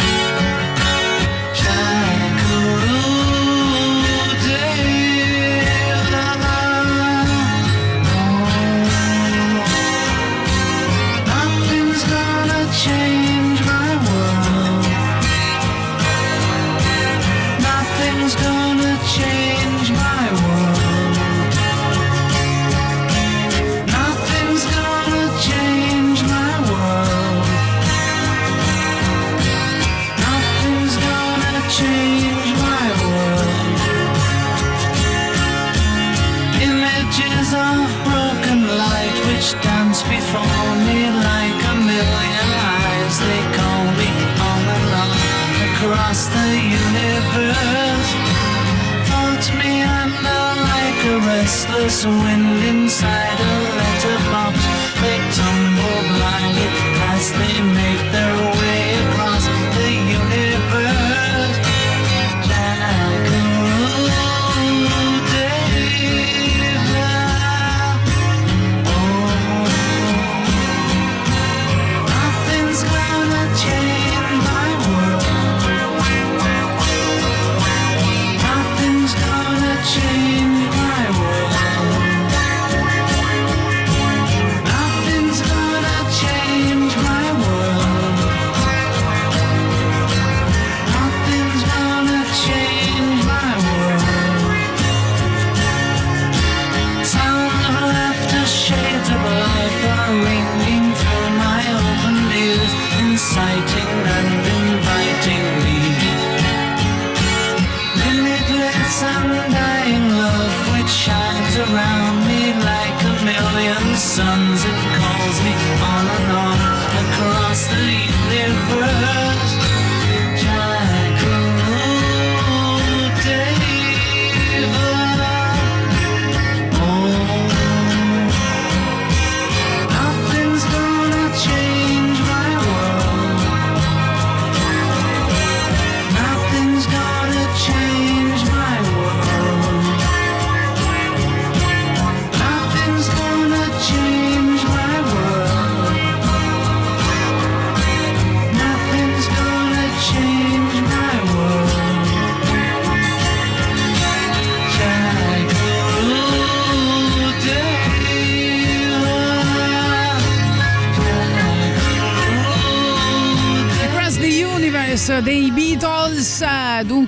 Restless 51.51 52.05
wind 52.05 52.63
inside 52.63 53.39
a 53.41 53.70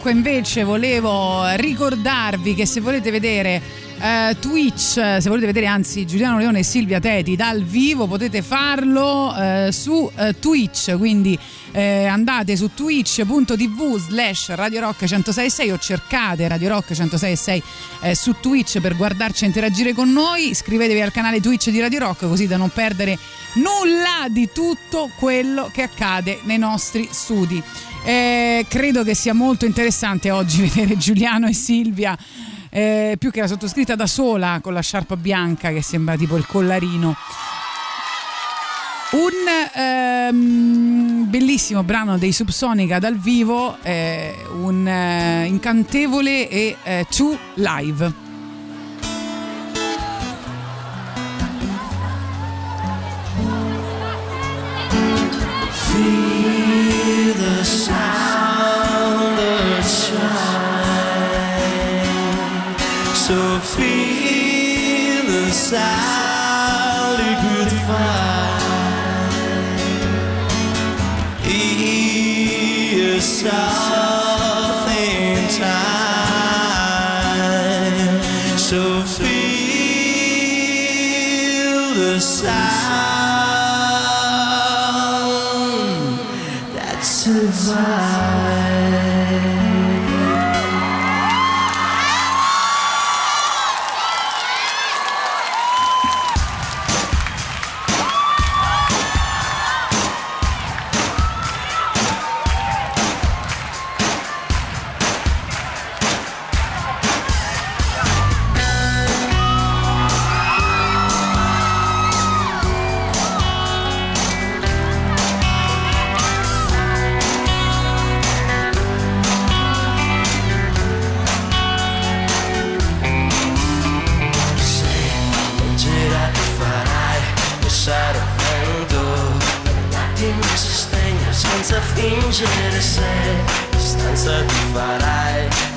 invece, 0.10 0.64
volevo 0.64 1.48
ricordarvi 1.56 2.56
che 2.56 2.66
se 2.66 2.82
volete 2.82 3.12
vedere 3.12 3.62
eh, 4.04 4.36
Twitch, 4.38 4.98
eh, 4.98 5.22
se 5.22 5.30
volete 5.30 5.46
vedere 5.46 5.66
anzi 5.66 6.06
Giuliano 6.06 6.38
Leone 6.38 6.60
e 6.60 6.64
Silvia 6.64 7.00
Teti 7.00 7.38
dal 7.38 7.64
vivo, 7.64 8.06
potete 8.06 8.42
farlo 8.42 9.34
eh, 9.34 9.70
su 9.72 10.12
eh, 10.18 10.38
Twitch. 10.38 10.98
Quindi 10.98 11.40
eh, 11.72 12.06
andate 12.06 12.58
su 12.58 12.74
twitch.tv 12.74 13.98
slash 13.98 14.50
Radio 14.56 14.82
Rock 14.82 15.04
1066 15.04 15.72
o 15.72 15.78
cercate 15.78 16.50
Radio 16.50 16.68
Rock 16.68 16.90
1066 16.90 17.64
eh, 18.02 18.14
su 18.14 18.36
Twitch 18.42 18.82
per 18.82 18.98
guardarci 18.98 19.46
e 19.46 19.48
interagire 19.48 19.94
con 19.94 20.12
noi. 20.12 20.50
Iscrivetevi 20.50 21.00
al 21.00 21.14
canale 21.14 21.40
Twitch 21.40 21.70
di 21.70 21.80
Radio 21.80 22.00
Rock 22.00 22.28
così 22.28 22.46
da 22.46 22.58
non 22.58 22.72
perdere 22.72 23.18
nulla 23.54 24.28
di 24.28 24.50
tutto 24.54 25.12
quello 25.18 25.70
che 25.72 25.82
accade 25.82 26.42
nei 26.44 26.58
nostri 26.58 27.08
studi. 27.10 27.64
Credo 28.04 29.04
che 29.04 29.16
sia 29.16 29.34
molto 29.34 29.64
interessante 29.64 30.30
oggi 30.30 30.64
vedere 30.68 30.98
Giuliano 30.98 31.48
e 31.48 31.54
Silvia. 31.54 32.18
Eh, 32.76 33.18
più 33.20 33.30
che 33.30 33.40
la 33.40 33.48
sottoscritta 33.48 33.94
da 33.94 34.08
sola 34.08 34.60
con 34.60 34.74
la 34.74 34.82
sciarpa 34.82 35.16
bianca 35.16 35.72
che 35.72 35.84
sembra 35.84 36.18
tipo 36.18 36.38
il 36.38 36.48
collarino. 36.48 37.16
Un 39.12 39.76
ehm, 39.76 41.30
bellissimo 41.30 41.84
brano 41.84 42.18
dei 42.18 42.32
Subsonica 42.32 42.98
dal 42.98 43.16
vivo, 43.16 43.78
eh, 43.84 44.36
un 44.60 44.88
eh, 44.88 45.46
incantevole 45.46 46.50
e 46.50 46.76
eh, 46.84 47.06
Two 47.12 47.38
Live. 47.54 48.23
Feel 65.74 65.80
the 65.80 66.14
sound 73.20 73.40
you 73.40 73.73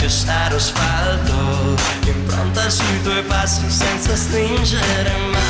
sarò 0.09 0.57
asfalto 0.57 1.77
Impronta 2.07 2.69
sui 2.71 3.03
tuoi 3.03 3.23
passi 3.25 3.69
senza 3.71 4.15
stringere 4.15 5.13
mai. 5.33 5.45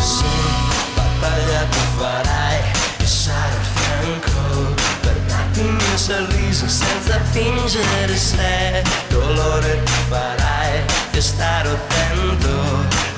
Se 0.00 0.24
battaglia 0.94 1.62
tu 1.70 1.78
farai, 1.98 2.60
io 2.98 3.06
sarò 3.06 3.36
al 3.46 3.64
fianco 3.74 4.74
Per 5.00 5.16
darti 5.26 5.60
il 5.60 5.72
mio 5.72 5.96
sorriso 6.56 6.68
senza 6.68 7.20
fingere 7.32 8.16
se 8.16 8.82
Dolore 9.08 9.82
ti 9.84 9.92
farai, 10.08 10.84
io 11.12 11.20
starò 11.20 11.70
attento 11.70 12.48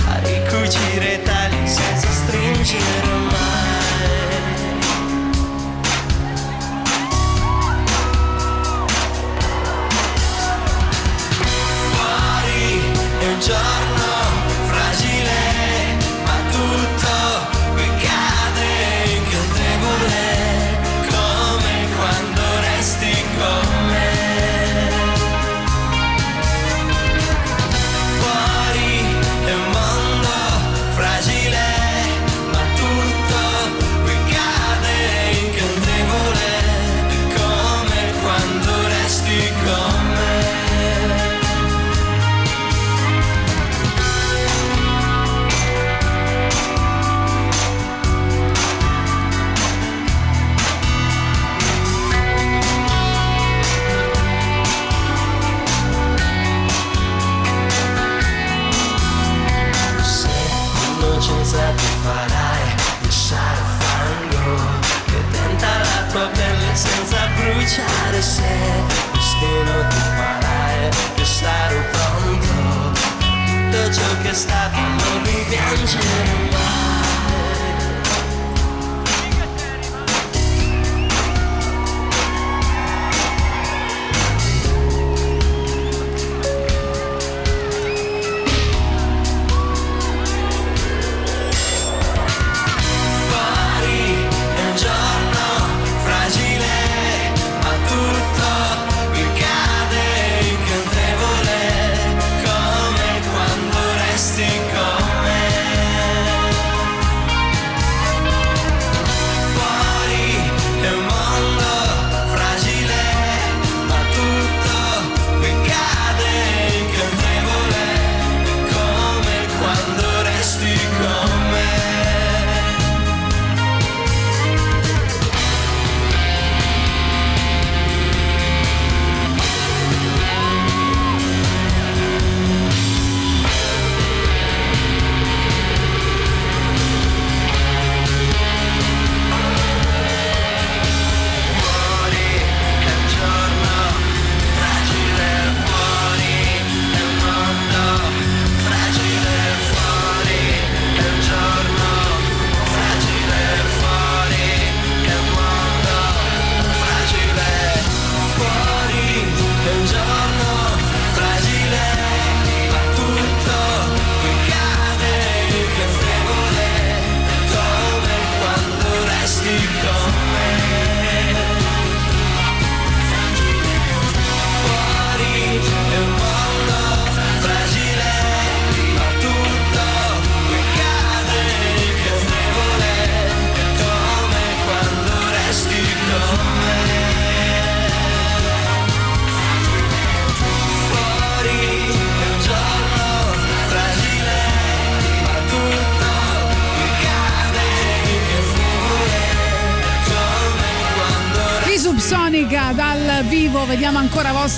A 0.09 0.19
ricucire 0.19 1.15
i 1.15 1.23
tagli 1.23 1.67
senza 1.67 2.09
stringere 2.09 3.07
mai. 3.31 3.47
Fuori 11.93 12.81
è 13.21 13.27
un 13.27 13.41
giorno 13.41 13.88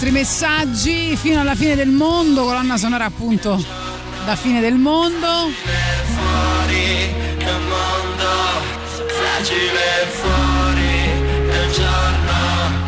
vostri 0.01 0.19
messaggi 0.19 1.15
fino 1.15 1.41
alla 1.41 1.55
fine 1.55 1.75
del 1.75 1.91
mondo, 1.91 2.45
colonna 2.45 2.79
sonora 2.79 3.05
appunto 3.05 3.63
da 4.25 4.35
fine 4.35 4.59
del 4.63 4.77
mondo. 4.77 5.51
fuori 6.15 7.13
che 7.37 7.53
mondo 7.69 8.29
fragile 9.09 10.07
fuori 10.09 11.45
nel 11.45 11.73
giorno 11.73 12.21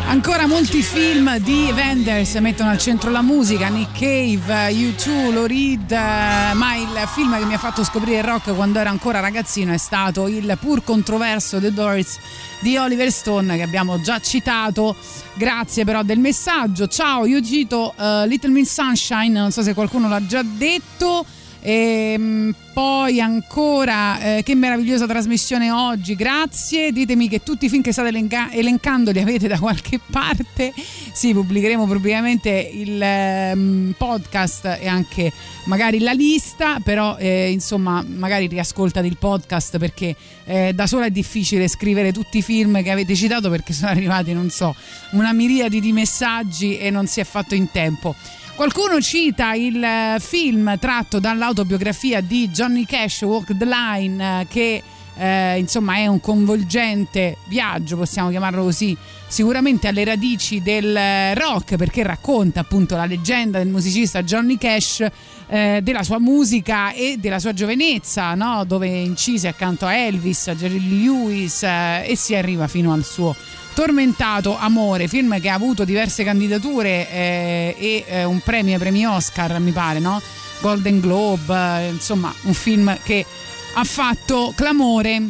Ancora 0.07 0.47
molti 0.47 0.81
film 0.81 1.37
di 1.37 1.71
Wenders 1.71 2.33
mettono 2.35 2.69
al 2.69 2.77
centro 2.77 3.09
la 3.09 3.21
musica, 3.21 3.67
Nick 3.67 3.93
Cave, 3.93 4.71
U2, 4.71 5.31
Lou 5.31 5.45
Reed, 5.45 5.91
eh, 5.91 6.53
ma 6.53 6.75
il 6.75 7.07
film 7.13 7.37
che 7.37 7.45
mi 7.45 7.53
ha 7.53 7.57
fatto 7.57 7.83
scoprire 7.83 8.17
il 8.17 8.23
rock 8.23 8.55
quando 8.55 8.79
ero 8.79 8.89
ancora 8.89 9.19
ragazzino 9.19 9.71
è 9.71 9.77
stato 9.77 10.27
il 10.27 10.55
pur 10.59 10.83
controverso 10.83 11.59
The 11.59 11.73
Doors 11.73 12.19
di 12.63 12.77
Oliver 12.77 13.11
Stone 13.11 13.57
che 13.57 13.61
abbiamo 13.61 13.99
già 13.99 14.19
citato. 14.19 14.95
Grazie 15.33 15.83
però 15.83 16.01
del 16.01 16.17
messaggio. 16.17 16.87
Ciao, 16.87 17.25
io 17.25 17.41
cito 17.41 17.93
eh, 17.99 18.25
Little 18.25 18.51
Miss 18.51 18.71
Sunshine, 18.71 19.37
non 19.37 19.51
so 19.51 19.61
se 19.61 19.73
qualcuno 19.73 20.07
l'ha 20.07 20.25
già 20.25 20.41
detto. 20.41 21.25
E 21.59 22.53
poi 22.73 22.92
ancora, 23.19 24.37
eh, 24.37 24.43
che 24.43 24.55
meravigliosa 24.55 25.05
trasmissione 25.05 25.71
oggi, 25.71 26.15
grazie. 26.15 26.91
Ditemi 26.91 27.27
che 27.27 27.43
tutti 27.43 27.65
i 27.65 27.69
film 27.69 27.81
che 27.81 27.91
state 27.91 28.09
elenca- 28.09 28.51
elencando 28.51 29.11
li 29.11 29.19
avete 29.19 29.47
da 29.47 29.59
qualche 29.59 29.99
parte. 30.11 30.73
Sì, 31.11 31.33
pubblicheremo 31.33 31.85
probabilmente 31.85 32.49
il 32.49 33.01
ehm, 33.01 33.95
podcast 33.97 34.77
e 34.79 34.87
anche 34.87 35.31
magari 35.65 35.99
la 35.99 36.11
lista, 36.11 36.79
però 36.83 37.17
eh, 37.17 37.51
insomma 37.51 38.03
magari 38.05 38.47
riascoltate 38.47 39.07
il 39.07 39.17
podcast 39.17 39.77
perché 39.77 40.15
eh, 40.45 40.73
da 40.73 40.87
sola 40.87 41.05
è 41.05 41.11
difficile 41.11 41.67
scrivere 41.67 42.11
tutti 42.11 42.39
i 42.39 42.41
film 42.41 42.81
che 42.83 42.91
avete 42.91 43.15
citato 43.15 43.49
perché 43.49 43.71
sono 43.73 43.91
arrivati, 43.91 44.33
non 44.33 44.49
so, 44.49 44.75
una 45.11 45.33
miriade 45.33 45.79
di 45.79 45.91
messaggi 45.91 46.77
e 46.77 46.89
non 46.89 47.07
si 47.07 47.19
è 47.19 47.23
fatto 47.23 47.55
in 47.55 47.69
tempo. 47.71 48.15
Qualcuno 48.55 49.01
cita 49.01 49.53
il 49.53 49.83
eh, 49.83 50.17
film 50.19 50.77
tratto 50.77 51.19
dall'autobiografia 51.19 52.21
di 52.21 52.49
Johnny 52.49 52.85
Cash, 52.85 53.21
Walk 53.21 53.57
the 53.57 53.65
Line, 53.65 54.41
eh, 54.41 54.47
che 54.47 54.83
eh, 55.15 55.57
insomma 55.57 55.95
è 55.95 56.05
un 56.05 56.19
convolgente 56.19 57.37
viaggio, 57.45 57.97
possiamo 57.97 58.29
chiamarlo 58.29 58.61
così, 58.61 58.95
sicuramente 59.27 59.87
alle 59.87 60.03
radici 60.03 60.61
del 60.61 60.95
eh, 60.95 61.33
rock, 61.33 61.77
perché 61.77 62.03
racconta 62.03 62.59
appunto 62.59 62.95
la 62.95 63.05
leggenda 63.05 63.57
del 63.57 63.69
musicista 63.69 64.21
Johnny 64.21 64.57
Cash, 64.59 65.03
eh, 65.47 65.79
della 65.81 66.03
sua 66.03 66.19
musica 66.19 66.93
e 66.93 67.17
della 67.19 67.39
sua 67.39 67.53
giovenezza, 67.53 68.35
no? 68.35 68.65
dove 68.65 68.87
incise 68.87 69.47
accanto 69.47 69.87
a 69.87 69.95
Elvis, 69.95 70.47
a 70.49 70.55
Jerry 70.55 70.79
Lewis 70.79 71.63
eh, 71.63 72.05
e 72.07 72.15
si 72.15 72.35
arriva 72.35 72.67
fino 72.67 72.93
al 72.93 73.03
suo 73.03 73.35
Tormentato 73.73 74.57
Amore, 74.57 75.07
film 75.07 75.39
che 75.41 75.49
ha 75.49 75.55
avuto 75.55 75.83
diverse 75.83 76.23
candidature 76.23 77.09
eh, 77.09 77.75
e 77.77 78.05
eh, 78.07 78.23
un 78.23 78.39
premio 78.39 78.77
premi 78.77 79.05
Oscar, 79.05 79.59
mi 79.59 79.71
pare, 79.71 79.99
no? 79.99 80.21
Golden 80.61 80.99
Globe, 80.99 81.53
eh, 81.53 81.89
insomma, 81.89 82.33
un 82.43 82.53
film 82.53 82.97
che 83.03 83.25
ha 83.73 83.83
fatto 83.83 84.53
clamore. 84.55 85.21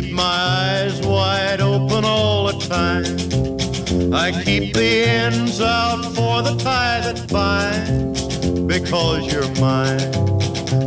Keep 0.00 0.12
my 0.12 0.22
eyes 0.22 1.00
wide 1.00 1.60
open 1.60 2.04
all 2.04 2.46
the 2.46 2.58
time. 2.66 3.04
I 4.14 4.30
keep 4.44 4.74
the 4.74 5.04
ends 5.08 5.60
out 5.60 6.04
for 6.14 6.42
the 6.42 6.56
tie 6.56 7.00
that 7.00 7.26
binds. 7.28 8.22
Because 8.66 9.32
you're 9.32 9.52
mine, 9.60 10.14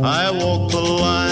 I 0.02 0.30
walk 0.30 0.70
the 0.70 0.80
line. 0.80 1.31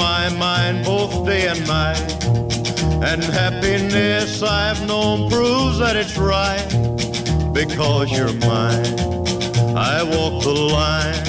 and. 1.59 1.97
And 3.03 3.23
happiness 3.23 4.41
I've 4.41 4.87
known 4.87 5.29
proves 5.29 5.79
that 5.79 5.95
it's 5.95 6.17
right 6.17 6.65
because 7.53 8.09
you're 8.11 8.33
mine. 8.33 8.85
I 9.75 10.03
walk 10.03 10.43
the 10.43 10.53
line. 10.53 11.25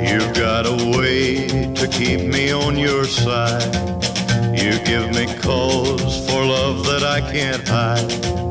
You've 0.00 0.34
got 0.34 0.66
a 0.66 0.96
way 0.96 1.48
to 1.74 1.88
keep 1.88 2.20
me 2.28 2.52
on 2.52 2.78
your 2.78 3.04
side. 3.04 3.74
You 4.54 4.78
give 4.84 5.10
me 5.14 5.26
cause 5.40 6.28
for 6.28 6.44
love 6.44 6.84
that 6.84 7.02
I 7.02 7.20
can't 7.32 7.66
hide. 7.66 8.45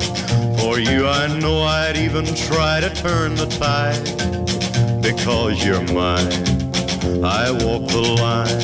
For 0.76 0.82
you, 0.82 1.08
I 1.08 1.28
know 1.40 1.64
I'd 1.64 1.96
even 1.96 2.26
try 2.26 2.82
to 2.82 2.90
turn 2.90 3.36
the 3.36 3.46
tide. 3.46 4.04
Because 5.02 5.66
you're 5.66 5.82
mine, 5.94 6.34
I 7.24 7.50
walk 7.50 7.88
the 7.88 8.02
line. 8.20 8.60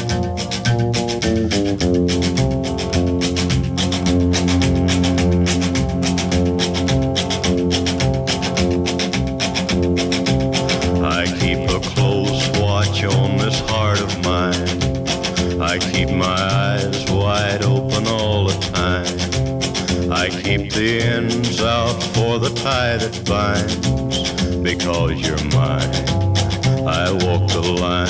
I 11.01 11.23
keep 11.39 11.69
a 11.69 11.79
close 11.79 12.45
watch 12.59 13.05
on 13.05 13.37
this 13.37 13.61
heart 13.69 14.01
of 14.01 14.11
mine. 14.21 15.61
I 15.61 15.77
keep 15.77 16.09
my 16.09 16.25
eyes 16.27 17.09
wide 17.09 17.63
open 17.63 18.05
all 18.05 18.47
the 18.49 18.59
time. 18.73 20.11
I 20.11 20.27
keep 20.27 20.73
the 20.73 20.99
ends 21.03 21.40
for 22.31 22.39
the 22.39 22.53
tie 22.61 22.95
that 22.95 23.25
binds. 23.27 23.75
Because 24.61 25.19
you're 25.19 25.43
mine, 25.51 25.91
I 26.87 27.11
walk 27.11 27.49
the 27.51 27.59
line. 27.59 28.07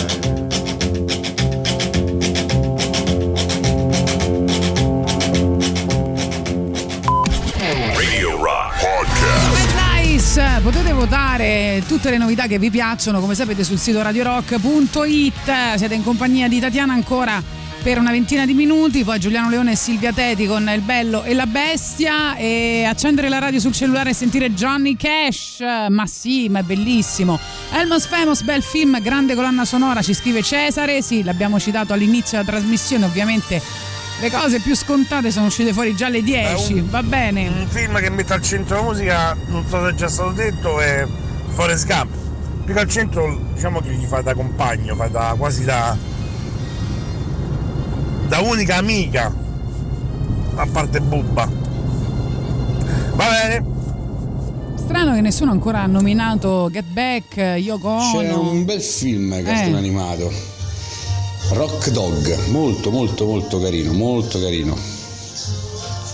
Radio 7.95 8.37
Rock 8.37 8.73
Podcast. 8.79 9.75
Nice! 9.95 10.59
Potete 10.61 10.91
votare 10.91 11.81
tutte 11.87 12.11
le 12.11 12.17
novità 12.17 12.45
che 12.45 12.59
vi 12.59 12.69
piacciono, 12.69 13.19
come 13.19 13.33
sapete, 13.33 13.63
sul 13.63 13.79
sito 13.79 14.03
radiorock.it. 14.03 15.77
Siete 15.77 15.95
in 15.95 16.03
compagnia 16.03 16.47
di 16.47 16.59
Tatiana 16.59 16.93
ancora 16.93 17.41
per 17.81 17.97
una 17.97 18.11
ventina 18.11 18.45
di 18.45 18.53
minuti, 18.53 19.03
poi 19.03 19.19
Giuliano 19.19 19.49
Leone 19.49 19.71
e 19.71 19.75
Silvia 19.75 20.13
Teti 20.13 20.45
con 20.45 20.69
Il 20.73 20.81
bello 20.81 21.23
e 21.23 21.33
la 21.33 21.47
bestia 21.47 22.35
e 22.35 22.83
accendere 22.87 23.27
la 23.27 23.39
radio 23.39 23.59
sul 23.59 23.73
cellulare 23.73 24.11
e 24.11 24.13
sentire 24.13 24.53
Johnny 24.53 24.95
Cash. 24.95 25.59
Ma 25.89 26.05
sì, 26.05 26.47
ma 26.47 26.59
è 26.59 26.63
bellissimo. 26.63 27.39
Elmos 27.71 28.05
Famous, 28.05 28.43
bel 28.43 28.61
film, 28.61 29.01
grande 29.01 29.33
colonna 29.33 29.65
sonora, 29.65 30.01
ci 30.01 30.13
scrive 30.13 30.43
Cesare. 30.43 31.01
Sì, 31.01 31.23
l'abbiamo 31.23 31.59
citato 31.59 31.93
all'inizio 31.93 32.37
della 32.37 32.51
trasmissione, 32.51 33.05
ovviamente 33.05 33.61
le 34.19 34.29
cose 34.29 34.59
più 34.59 34.75
scontate 34.75 35.31
sono 35.31 35.47
uscite 35.47 35.73
fuori 35.73 35.95
già 35.95 36.05
alle 36.05 36.21
10. 36.21 36.81
Va 36.87 37.01
bene. 37.01 37.47
Un 37.47 37.67
film 37.67 37.99
che 37.99 38.09
mette 38.11 38.33
al 38.33 38.43
centro 38.43 38.75
la 38.75 38.83
musica, 38.83 39.35
non 39.47 39.65
so 39.67 39.83
se 39.83 39.89
è 39.89 39.93
già 39.95 40.07
stato 40.07 40.31
detto, 40.31 40.79
è 40.79 41.07
Forrest 41.49 41.87
Gump. 41.87 42.09
Più 42.63 42.75
che 42.75 42.79
al 42.79 42.89
centro, 42.89 43.41
diciamo 43.53 43.79
che 43.79 43.89
gli 43.89 44.05
fa 44.05 44.21
da 44.21 44.35
compagno, 44.35 44.95
fa 44.95 45.07
da 45.07 45.33
quasi 45.35 45.63
da. 45.63 46.09
Da 48.31 48.39
unica 48.39 48.77
amica, 48.77 49.29
a 50.55 50.65
parte 50.71 51.01
Bubba. 51.01 51.49
Va 53.15 53.25
bene? 53.29 53.65
Strano 54.75 55.13
che 55.15 55.19
nessuno 55.19 55.51
ancora 55.51 55.81
ha 55.81 55.85
nominato 55.85 56.69
Get 56.71 56.85
Back, 56.85 57.35
Yoko 57.57 57.97
C'è 58.13 58.29
Ono. 58.31 58.51
un 58.51 58.63
bel 58.63 58.79
film 58.79 59.31
cartone 59.43 59.71
Eh. 59.71 59.77
animato. 59.77 60.31
Rock 61.49 61.89
Dog, 61.89 62.47
molto 62.51 62.89
molto 62.89 63.25
molto 63.25 63.59
carino, 63.59 63.91
molto 63.91 64.39
carino. 64.39 64.77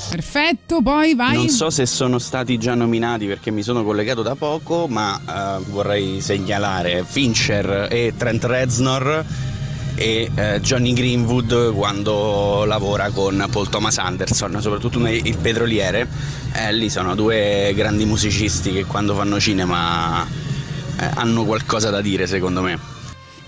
Perfetto, 0.09 0.81
poi 0.81 1.13
vai. 1.13 1.35
Non 1.35 1.49
so 1.49 1.69
se 1.69 1.85
sono 1.85 2.17
stati 2.17 2.57
già 2.57 2.73
nominati 2.73 3.27
perché 3.27 3.51
mi 3.51 3.61
sono 3.61 3.83
collegato 3.83 4.23
da 4.23 4.33
poco, 4.33 4.87
ma 4.87 5.59
eh, 5.59 5.63
vorrei 5.69 6.19
segnalare 6.21 7.03
Fincher 7.05 7.89
e 7.91 8.13
Trent 8.17 8.43
Reznor 8.43 9.23
e 9.97 10.29
eh, 10.33 10.59
Johnny 10.61 10.93
Greenwood 10.93 11.73
quando 11.73 12.65
lavora 12.65 13.09
con 13.09 13.47
Paul 13.49 13.67
Thomas 13.67 13.97
Anderson, 13.97 14.61
soprattutto 14.61 14.99
il 15.07 15.37
petroliere. 15.37 16.07
Eh, 16.53 16.71
lì 16.73 16.89
sono 16.89 17.15
due 17.15 17.73
grandi 17.75 18.05
musicisti 18.05 18.71
che 18.71 18.85
quando 18.85 19.15
fanno 19.15 19.39
cinema 19.39 20.23
eh, 20.25 21.09
hanno 21.15 21.45
qualcosa 21.45 21.89
da 21.89 22.01
dire 22.01 22.27
secondo 22.27 22.61
me. 22.61 22.96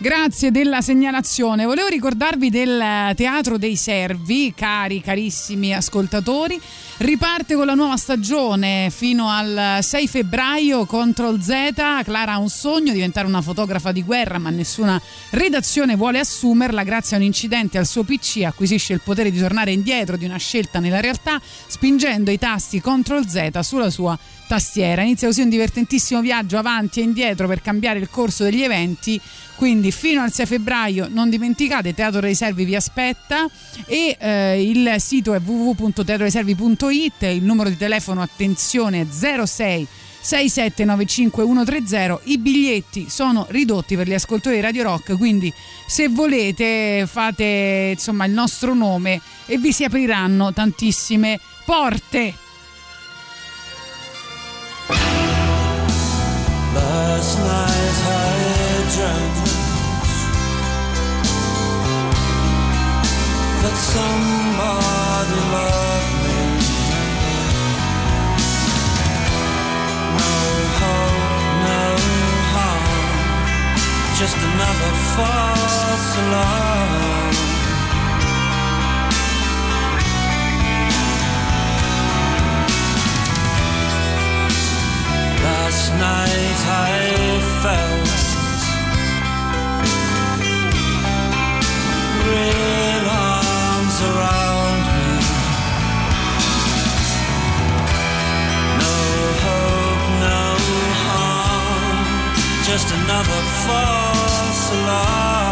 Grazie 0.02 0.50
della 0.52 0.80
segnalazione. 0.80 1.66
Volevo 1.66 1.90
ricordarvi 1.90 2.50
del 2.50 3.14
Teatro 3.18 3.58
dei 3.58 3.76
Servi, 3.76 4.54
cari, 4.56 5.02
carissimi 5.02 5.76
ascoltatori. 5.76 6.58
Riparte 7.00 7.56
con 7.56 7.66
la 7.66 7.74
nuova 7.74 7.98
stagione 7.98 8.92
fino 8.96 9.30
al 9.30 9.80
6 9.82 10.08
febbraio. 10.08 10.86
Control 10.86 11.42
Z. 11.42 11.74
Clara 12.06 12.32
ha 12.32 12.38
un 12.38 12.48
sogno, 12.48 12.94
diventare 12.94 13.28
una 13.28 13.42
fotografa 13.42 13.92
di 13.92 14.02
guerra, 14.02 14.38
ma 14.38 14.50
nessuna 14.50 15.02
redazione 15.32 15.98
vuole 15.98 16.20
assumerla. 16.20 16.84
Grazie 16.84 17.18
a 17.18 17.20
un 17.20 17.26
incidente 17.26 17.78
al 17.78 17.86
suo 17.86 18.04
PC 18.04 18.44
acquisisce 18.46 18.94
il 18.94 19.02
potere 19.04 19.32
di 19.32 19.40
tornare 19.40 19.74
indietro 19.74 20.16
di 20.16 20.24
una 20.24 20.38
scelta 20.38 20.80
nella 20.80 21.02
realtà, 21.02 21.42
spingendo 21.68 22.32
i 22.32 22.38
tasti 22.38 22.80
Control 22.80 23.28
Z 23.28 23.60
sulla 23.60 23.90
sua 23.90 24.18
tastiera. 24.50 25.04
Inizia 25.04 25.28
così 25.28 25.42
un 25.42 25.50
divertentissimo 25.50 26.22
viaggio 26.22 26.58
avanti 26.58 27.02
e 27.02 27.04
indietro 27.04 27.46
per 27.48 27.62
cambiare 27.62 28.00
il 28.00 28.10
corso 28.10 28.44
degli 28.44 28.64
eventi. 28.64 29.22
Quindi 29.54 29.92
fino 29.92 30.24
al 30.24 30.32
6 30.32 30.46
febbraio 30.48 31.08
non 31.12 31.30
dimenticate, 31.30 31.94
Teatro 31.94 32.22
dei 32.22 32.34
Servi 32.34 32.66
vi 32.66 32.76
aspetta 32.76 33.48
e 33.86 34.18
eh, 34.20 34.64
il 34.64 34.96
sito 34.98 35.36
è 35.36 35.40
www.teatrodeservi.it, 35.40 37.22
il 37.24 37.44
numero 37.44 37.70
di 37.70 37.78
telefono 37.78 38.22
attenzione 38.22 39.02
è 39.02 39.46
06 39.46 39.88
6795 40.22 41.44
130 41.44 42.20
i 42.26 42.38
biglietti 42.38 43.08
sono 43.10 43.46
ridotti 43.50 43.96
per 43.96 44.08
gli 44.08 44.14
ascoltatori 44.14 44.56
di 44.56 44.62
Radio 44.62 44.84
Rock 44.84 45.16
quindi 45.16 45.52
se 45.88 46.10
volete 46.10 47.08
fate 47.08 47.92
insomma 47.94 48.26
il 48.26 48.34
nostro 48.34 48.74
nome 48.74 49.22
e 49.46 49.58
vi 49.58 49.72
si 49.72 49.86
apriranno 49.86 50.52
tantissime 50.52 51.40
porte 51.64 52.34
Last 57.20 57.38
night 57.38 57.98
I 58.08 58.30
dreamt 58.96 59.48
that 63.62 63.76
somebody 63.94 65.40
loved 65.54 66.16
me. 66.24 66.40
No 70.16 70.36
hope, 70.80 71.28
no 71.68 71.84
harm, 72.54 72.84
just 74.18 74.38
another 74.38 74.94
false 75.16 76.10
alarm. 76.24 76.99
Last 85.70 85.92
night 85.92 86.62
I 86.66 86.98
felt 87.62 88.10
real 92.26 93.06
arms 93.30 93.98
around 94.10 94.82
me. 94.96 95.10
No 98.82 98.98
hope, 99.46 100.06
no 100.26 100.42
harm, 101.06 101.98
just 102.66 102.88
another 102.92 103.42
false 103.68 104.64
alarm. 104.74 105.49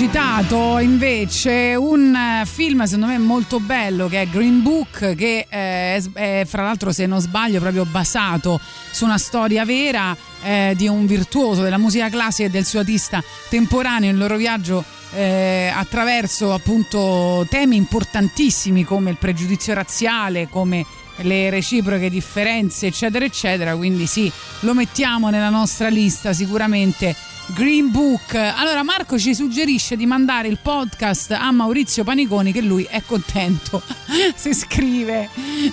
Citato 0.00 0.78
invece 0.78 1.74
un 1.74 2.14
eh, 2.14 2.46
film 2.46 2.84
secondo 2.84 3.04
me 3.04 3.18
molto 3.18 3.60
bello 3.60 4.08
che 4.08 4.22
è 4.22 4.28
Green 4.28 4.62
Book 4.62 5.14
che 5.14 5.46
eh, 5.46 5.46
è, 5.50 6.02
è, 6.14 6.44
fra 6.46 6.62
l'altro 6.62 6.90
se 6.90 7.04
non 7.04 7.20
sbaglio 7.20 7.60
proprio 7.60 7.84
basato 7.84 8.58
su 8.90 9.04
una 9.04 9.18
storia 9.18 9.66
vera 9.66 10.16
eh, 10.42 10.72
di 10.74 10.88
un 10.88 11.04
virtuoso 11.04 11.60
della 11.60 11.76
musica 11.76 12.08
classica 12.08 12.48
e 12.48 12.50
del 12.50 12.64
suo 12.64 12.78
artista 12.78 13.22
temporaneo 13.50 14.10
il 14.10 14.16
loro 14.16 14.38
viaggio 14.38 14.82
eh, 15.12 15.70
attraverso 15.74 16.54
appunto 16.54 17.46
temi 17.50 17.76
importantissimi 17.76 18.84
come 18.84 19.10
il 19.10 19.18
pregiudizio 19.18 19.74
razziale, 19.74 20.48
come 20.48 20.82
le 21.16 21.50
reciproche 21.50 22.08
differenze 22.08 22.86
eccetera 22.86 23.22
eccetera. 23.26 23.76
Quindi 23.76 24.06
sì 24.06 24.32
lo 24.60 24.72
mettiamo 24.72 25.28
nella 25.28 25.50
nostra 25.50 25.88
lista 25.88 26.32
sicuramente 26.32 27.14
Green 27.46 27.90
Book. 27.90 28.34
Allora 28.34 28.82
Marco 28.82 29.18
ci 29.18 29.34
suggerisce 29.34 29.96
di 29.96 30.06
mandare 30.06 30.48
il 30.48 30.58
podcast 30.60 31.32
a 31.32 31.50
Maurizio 31.50 32.04
Paniconi 32.04 32.52
che 32.52 32.60
lui 32.60 32.86
è 32.88 33.02
contento. 33.04 33.82
si 34.34 34.54
scrive. 34.54 35.28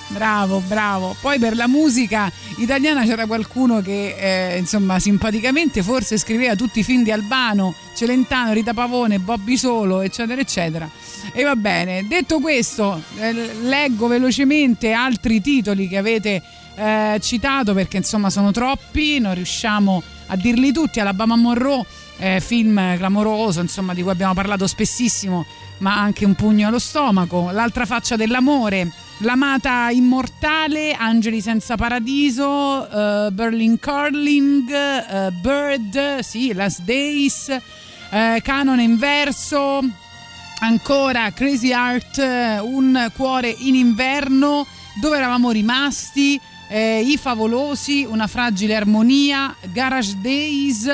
Bravo, 0.07 0.60
bravo. 0.68 1.15
Poi 1.22 1.39
per 1.39 1.56
la 1.56 1.68
musica 1.68 2.31
italiana 2.57 3.03
c'era 3.06 3.26
qualcuno 3.26 3.81
che 3.81 4.15
eh, 4.18 4.57
insomma 4.57 4.99
simpaticamente 4.99 5.84
forse 5.84 6.18
scriveva 6.18 6.56
tutti 6.56 6.80
i 6.80 6.84
film 6.84 7.03
di 7.03 7.11
Albano, 7.11 7.76
Celentano, 7.95 8.53
Rita 8.53 8.73
Pavone, 8.73 9.19
Bobby 9.19 9.57
Solo, 9.57 10.02
eccetera, 10.02 10.41
eccetera. 10.41 10.89
E 11.31 11.44
va 11.44 11.56
bene. 11.56 12.07
Detto 12.07 12.39
questo, 12.39 13.02
eh, 13.19 13.34
leggo 13.61 14.07
velocemente 14.07 14.91
altri 14.91 15.41
titoli 15.41 15.88
che 15.88 15.98
avete 15.98 16.41
eh, 16.76 17.19
citato 17.22 17.73
perché 17.73 17.98
insomma 17.98 18.30
sono 18.30 18.52
troppi, 18.52 19.19
non 19.19 19.34
riusciamo 19.34 20.02
a 20.02 20.16
dirli 20.35 20.71
tutti. 20.71 20.99
Alabama 20.99 21.35
Monroe, 21.35 21.85
eh, 22.17 22.39
film 22.41 22.97
clamoroso, 22.97 23.61
insomma, 23.61 23.93
di 23.93 24.01
cui 24.01 24.11
abbiamo 24.11 24.33
parlato 24.33 24.67
spessissimo, 24.67 25.45
ma 25.79 25.99
anche 25.99 26.25
un 26.25 26.35
pugno 26.35 26.67
allo 26.67 26.79
stomaco. 26.79 27.49
L'altra 27.51 27.85
faccia 27.85 28.15
dell'amore. 28.15 28.91
L'amata 29.21 29.89
immortale, 29.89 30.93
Angeli 30.93 31.41
senza 31.41 31.75
paradiso, 31.75 32.87
eh, 32.87 33.31
Berlin 33.31 33.79
Curling, 33.79 34.69
eh, 34.71 35.31
Bird, 35.31 36.19
sì, 36.19 36.53
Last 36.53 36.81
Days, 36.81 37.49
eh, 38.11 38.39
Canone 38.43 38.83
inverso, 38.83 39.79
ancora 40.59 41.31
Crazy 41.31 41.71
Heart, 41.71 42.17
eh, 42.19 42.59
Un 42.59 43.11
cuore 43.15 43.55
in 43.57 43.73
inverno, 43.73 44.67
Dove 44.99 45.17
eravamo 45.17 45.51
rimasti, 45.51 46.39
eh, 46.68 47.02
I 47.06 47.18
favolosi, 47.18 48.06
Una 48.10 48.27
fragile 48.27 48.76
armonia, 48.76 49.56
Garage 49.72 50.15
Days, 50.18 50.88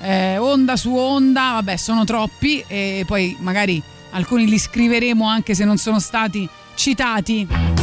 eh, 0.00 0.38
Onda 0.38 0.76
su 0.76 0.94
Onda, 0.94 1.52
vabbè 1.54 1.76
sono 1.76 2.04
troppi 2.04 2.64
e 2.66 3.04
poi 3.06 3.36
magari 3.40 3.82
alcuni 4.10 4.48
li 4.48 4.58
scriveremo 4.58 5.26
anche 5.26 5.54
se 5.54 5.64
non 5.64 5.76
sono 5.76 6.00
stati 6.00 6.48
citati. 6.74 7.79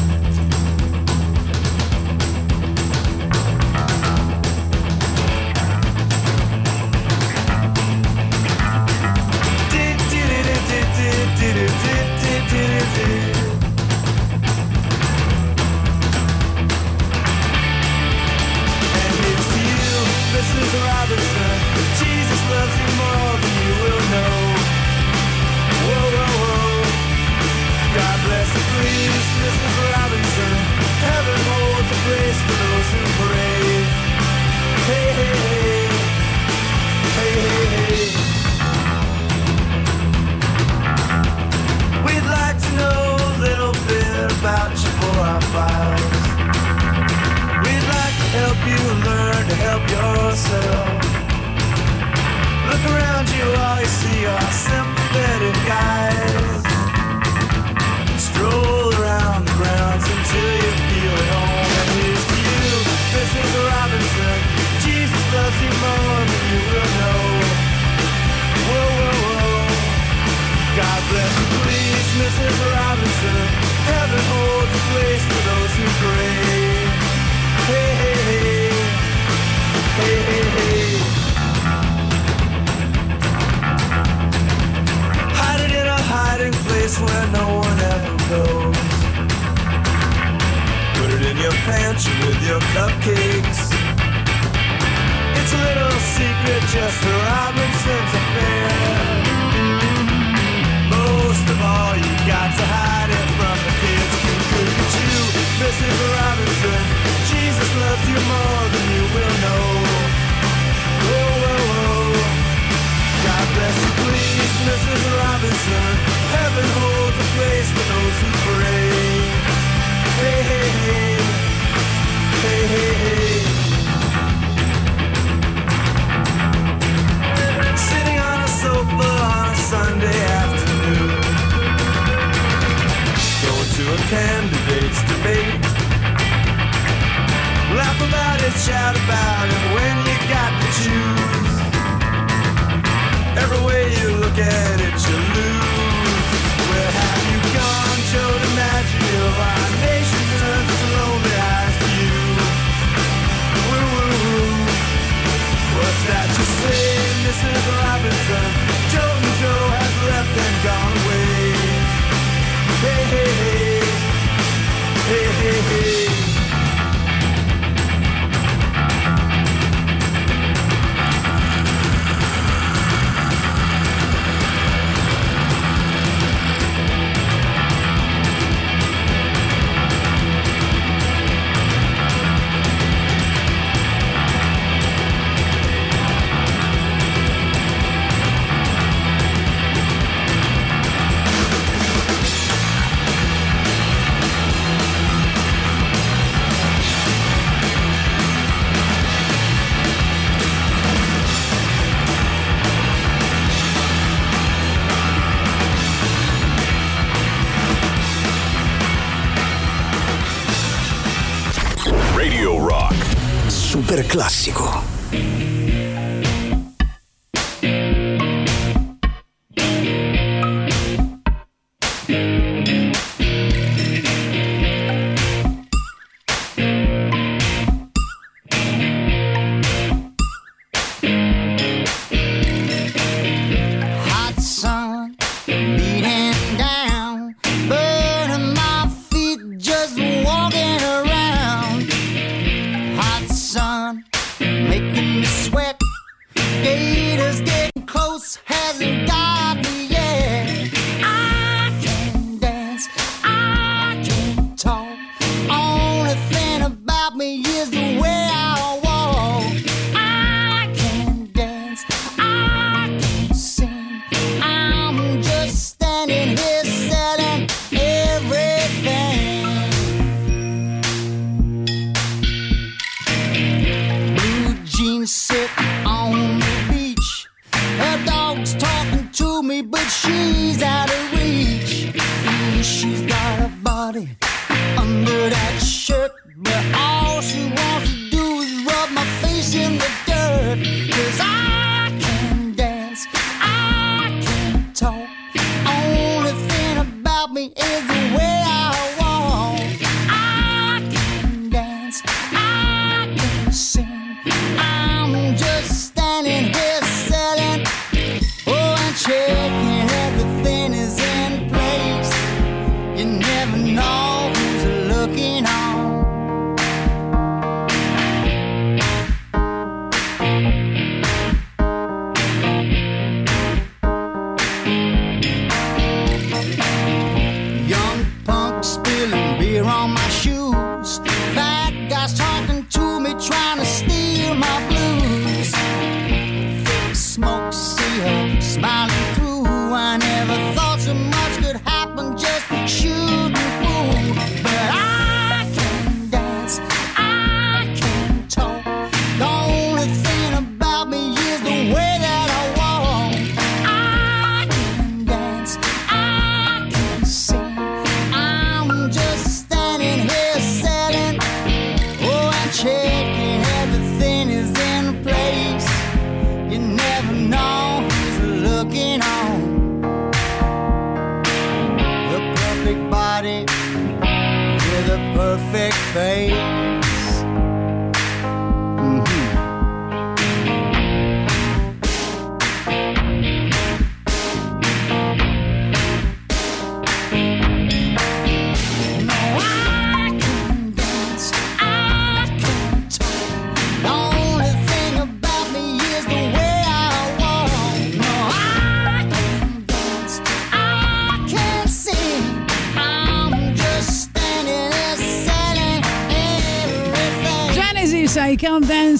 Classico. 214.18 214.66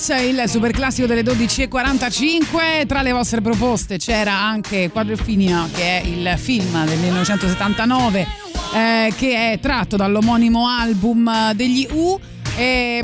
Kiss, 0.08 0.14
il 0.22 0.44
super 0.48 0.72
classico 0.72 1.06
delle 1.08 1.22
12.45. 1.22 2.86
Tra 2.86 3.02
le 3.02 3.12
vostre 3.12 3.42
proposte 3.42 3.98
c'era 3.98 4.34
anche 4.34 4.90
Quadrofinia, 4.90 5.68
che 5.74 6.02
è 6.02 6.06
il 6.06 6.34
film 6.38 6.86
del 6.86 6.98
1979, 7.00 8.28
eh, 8.74 9.14
che 9.18 9.52
è 9.52 9.60
tratto 9.60 9.98
dall'omonimo 9.98 10.68
album 10.68 11.52
degli 11.54 11.86
U. 11.92 12.18
E, 12.56 13.04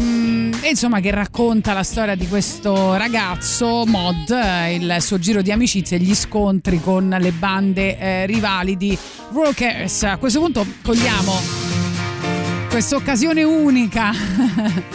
e, 0.62 0.70
insomma 0.70 1.00
che 1.00 1.12
racconta 1.12 1.74
la 1.74 1.84
storia 1.84 2.16
di 2.16 2.28
questo 2.28 2.96
ragazzo 2.96 3.86
Mod, 3.86 4.32
eh, 4.32 4.74
il 4.76 4.98
suo 5.00 5.20
giro 5.20 5.44
di 5.44 5.52
amicizie 5.52 5.98
e 5.98 6.00
gli 6.00 6.16
scontri 6.16 6.82
con 6.82 7.16
le 7.20 7.32
bande 7.32 8.00
eh, 8.00 8.26
rivali 8.26 8.78
di 8.78 8.98
Rockers. 9.32 10.04
A 10.04 10.18
questo 10.18 10.40
punto 10.40 10.66
cogliamo 10.82 11.74
questa 12.70 12.96
occasione 12.96 13.44
unica 13.44 14.12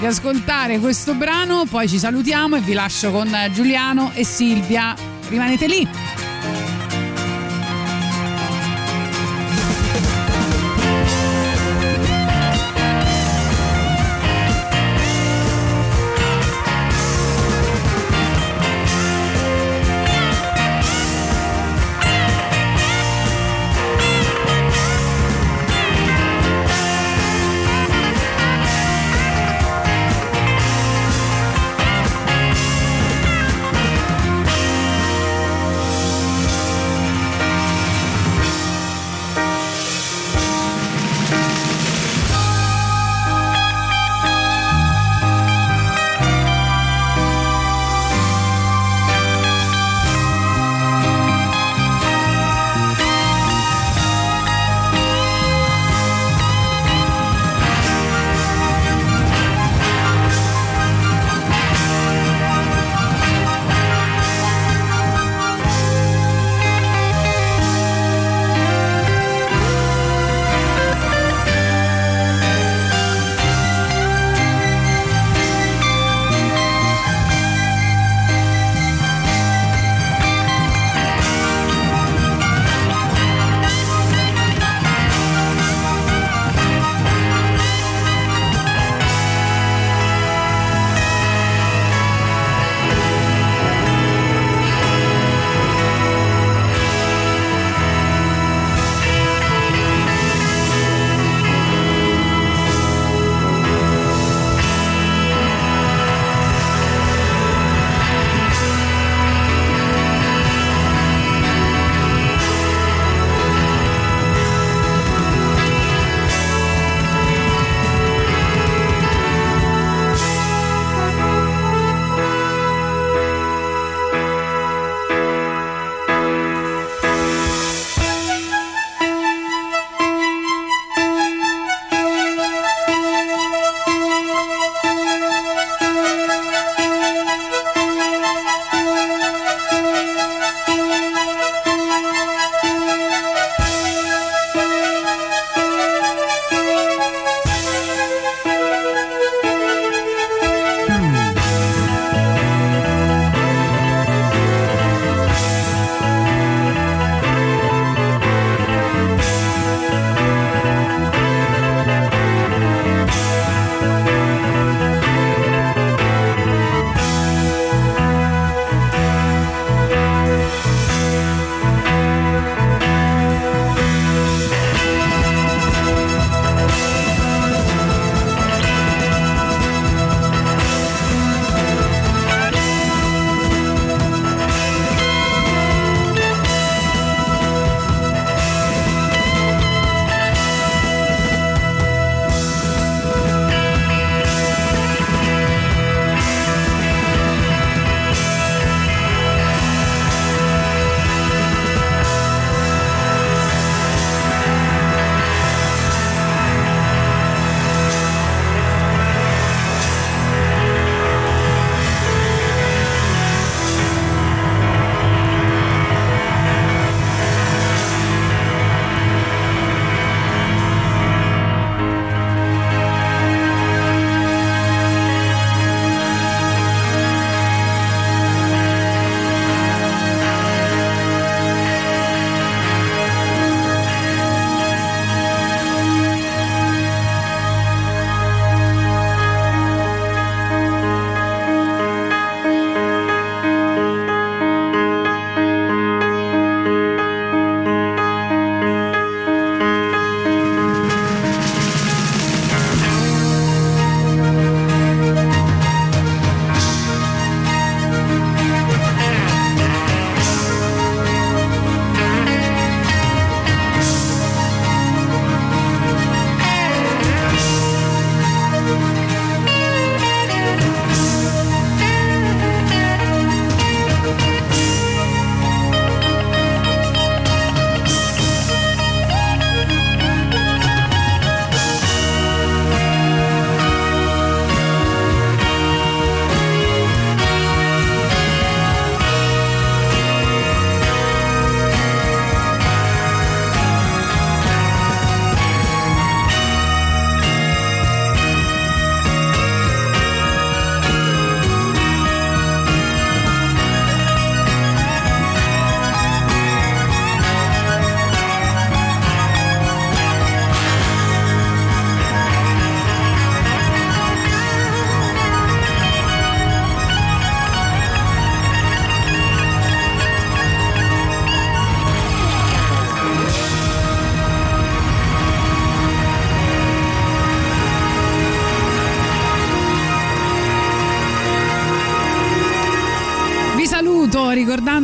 di 0.00 0.06
ascoltare 0.06 0.78
questo 0.78 1.14
brano, 1.14 1.66
poi 1.68 1.86
ci 1.86 1.98
salutiamo 1.98 2.56
e 2.56 2.60
vi 2.60 2.72
lascio 2.72 3.10
con 3.10 3.30
Giuliano 3.52 4.12
e 4.14 4.24
Silvia. 4.24 4.94
Rimanete 5.28 5.66
lì! 5.66 5.99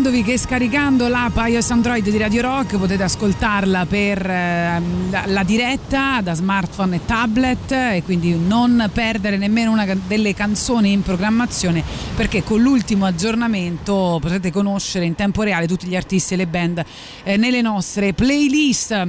ricordandovi 0.06 0.22
che 0.22 0.38
scaricando 0.38 1.08
l'app 1.08 1.36
iOS 1.36 1.70
Android 1.70 2.08
di 2.08 2.16
Radio 2.16 2.42
Rock 2.42 2.76
potete 2.76 3.02
ascoltarla 3.02 3.86
per 3.86 4.24
eh, 4.24 4.82
la 5.26 5.42
diretta 5.42 6.20
da 6.22 6.34
smartphone 6.34 6.96
e 6.96 7.00
tablet 7.04 7.72
e 7.72 8.02
quindi 8.04 8.36
non 8.38 8.88
perdere 8.92 9.36
nemmeno 9.36 9.72
una 9.72 9.86
delle 10.06 10.34
canzoni 10.34 10.92
in 10.92 11.02
programmazione 11.02 11.82
perché 12.14 12.44
con 12.44 12.60
l'ultimo 12.60 13.04
aggiornamento 13.04 14.18
potrete 14.20 14.52
conoscere 14.52 15.06
in 15.06 15.14
tempo 15.14 15.42
reale 15.42 15.66
tutti 15.66 15.86
gli 15.86 15.96
artisti 15.96 16.34
e 16.34 16.36
le 16.36 16.46
band 16.46 16.84
eh, 17.24 17.36
nelle 17.36 17.60
nostre 17.60 18.12
playlist. 18.12 19.04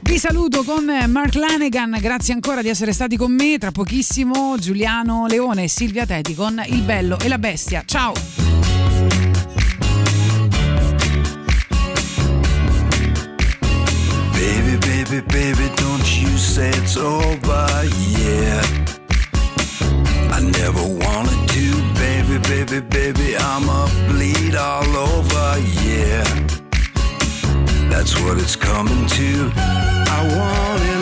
Vi 0.00 0.18
saluto 0.18 0.64
con 0.64 0.84
Mark 0.84 1.34
Lanegan, 1.34 1.98
grazie 2.00 2.32
ancora 2.32 2.62
di 2.62 2.68
essere 2.68 2.92
stati 2.92 3.16
con 3.16 3.32
me, 3.32 3.58
tra 3.58 3.72
pochissimo 3.72 4.56
Giuliano 4.58 5.26
Leone 5.26 5.64
e 5.64 5.68
Silvia 5.68 6.06
Teti 6.06 6.34
con 6.34 6.62
Il 6.66 6.82
Bello 6.82 7.18
e 7.18 7.28
la 7.28 7.38
Bestia. 7.38 7.82
Ciao! 7.84 8.47
Baby, 15.30 15.68
don't 15.76 16.20
you 16.20 16.36
say 16.38 16.70
it's 16.70 16.96
over, 16.96 17.66
yeah. 18.16 18.60
I 20.32 20.40
never 20.40 20.82
wanted 20.82 21.48
to, 21.48 21.66
baby, 21.94 22.38
baby, 22.48 22.80
baby, 22.80 23.36
I'ma 23.36 23.88
bleed 24.08 24.54
all 24.54 24.96
over, 24.96 25.58
yeah. 25.84 26.24
That's 27.90 28.20
what 28.22 28.38
it's 28.38 28.56
coming 28.56 29.06
to. 29.06 29.52
I 29.56 30.20
want 30.36 30.82
it. 30.82 30.97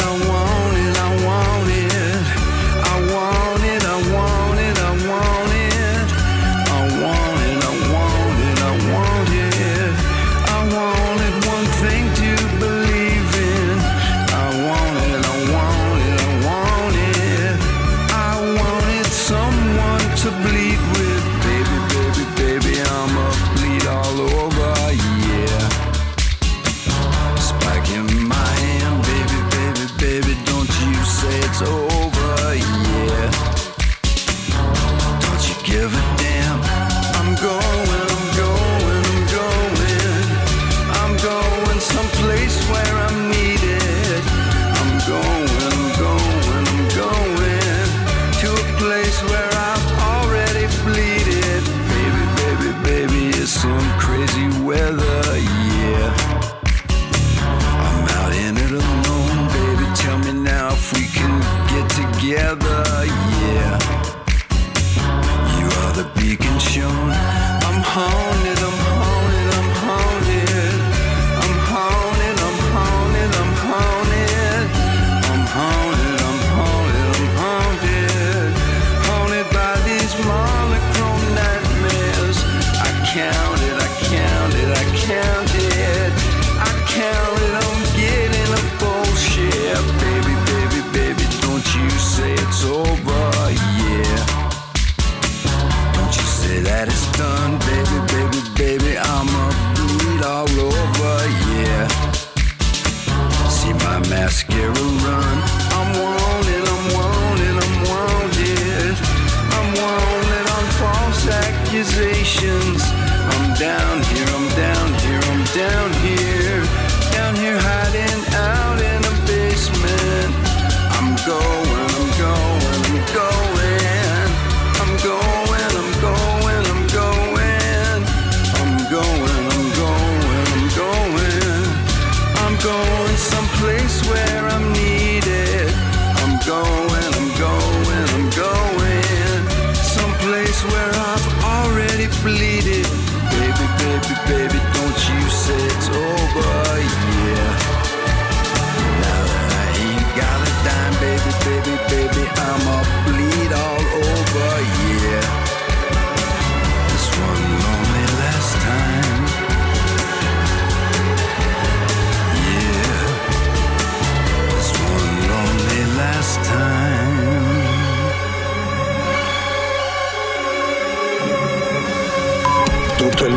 home. 67.97 68.26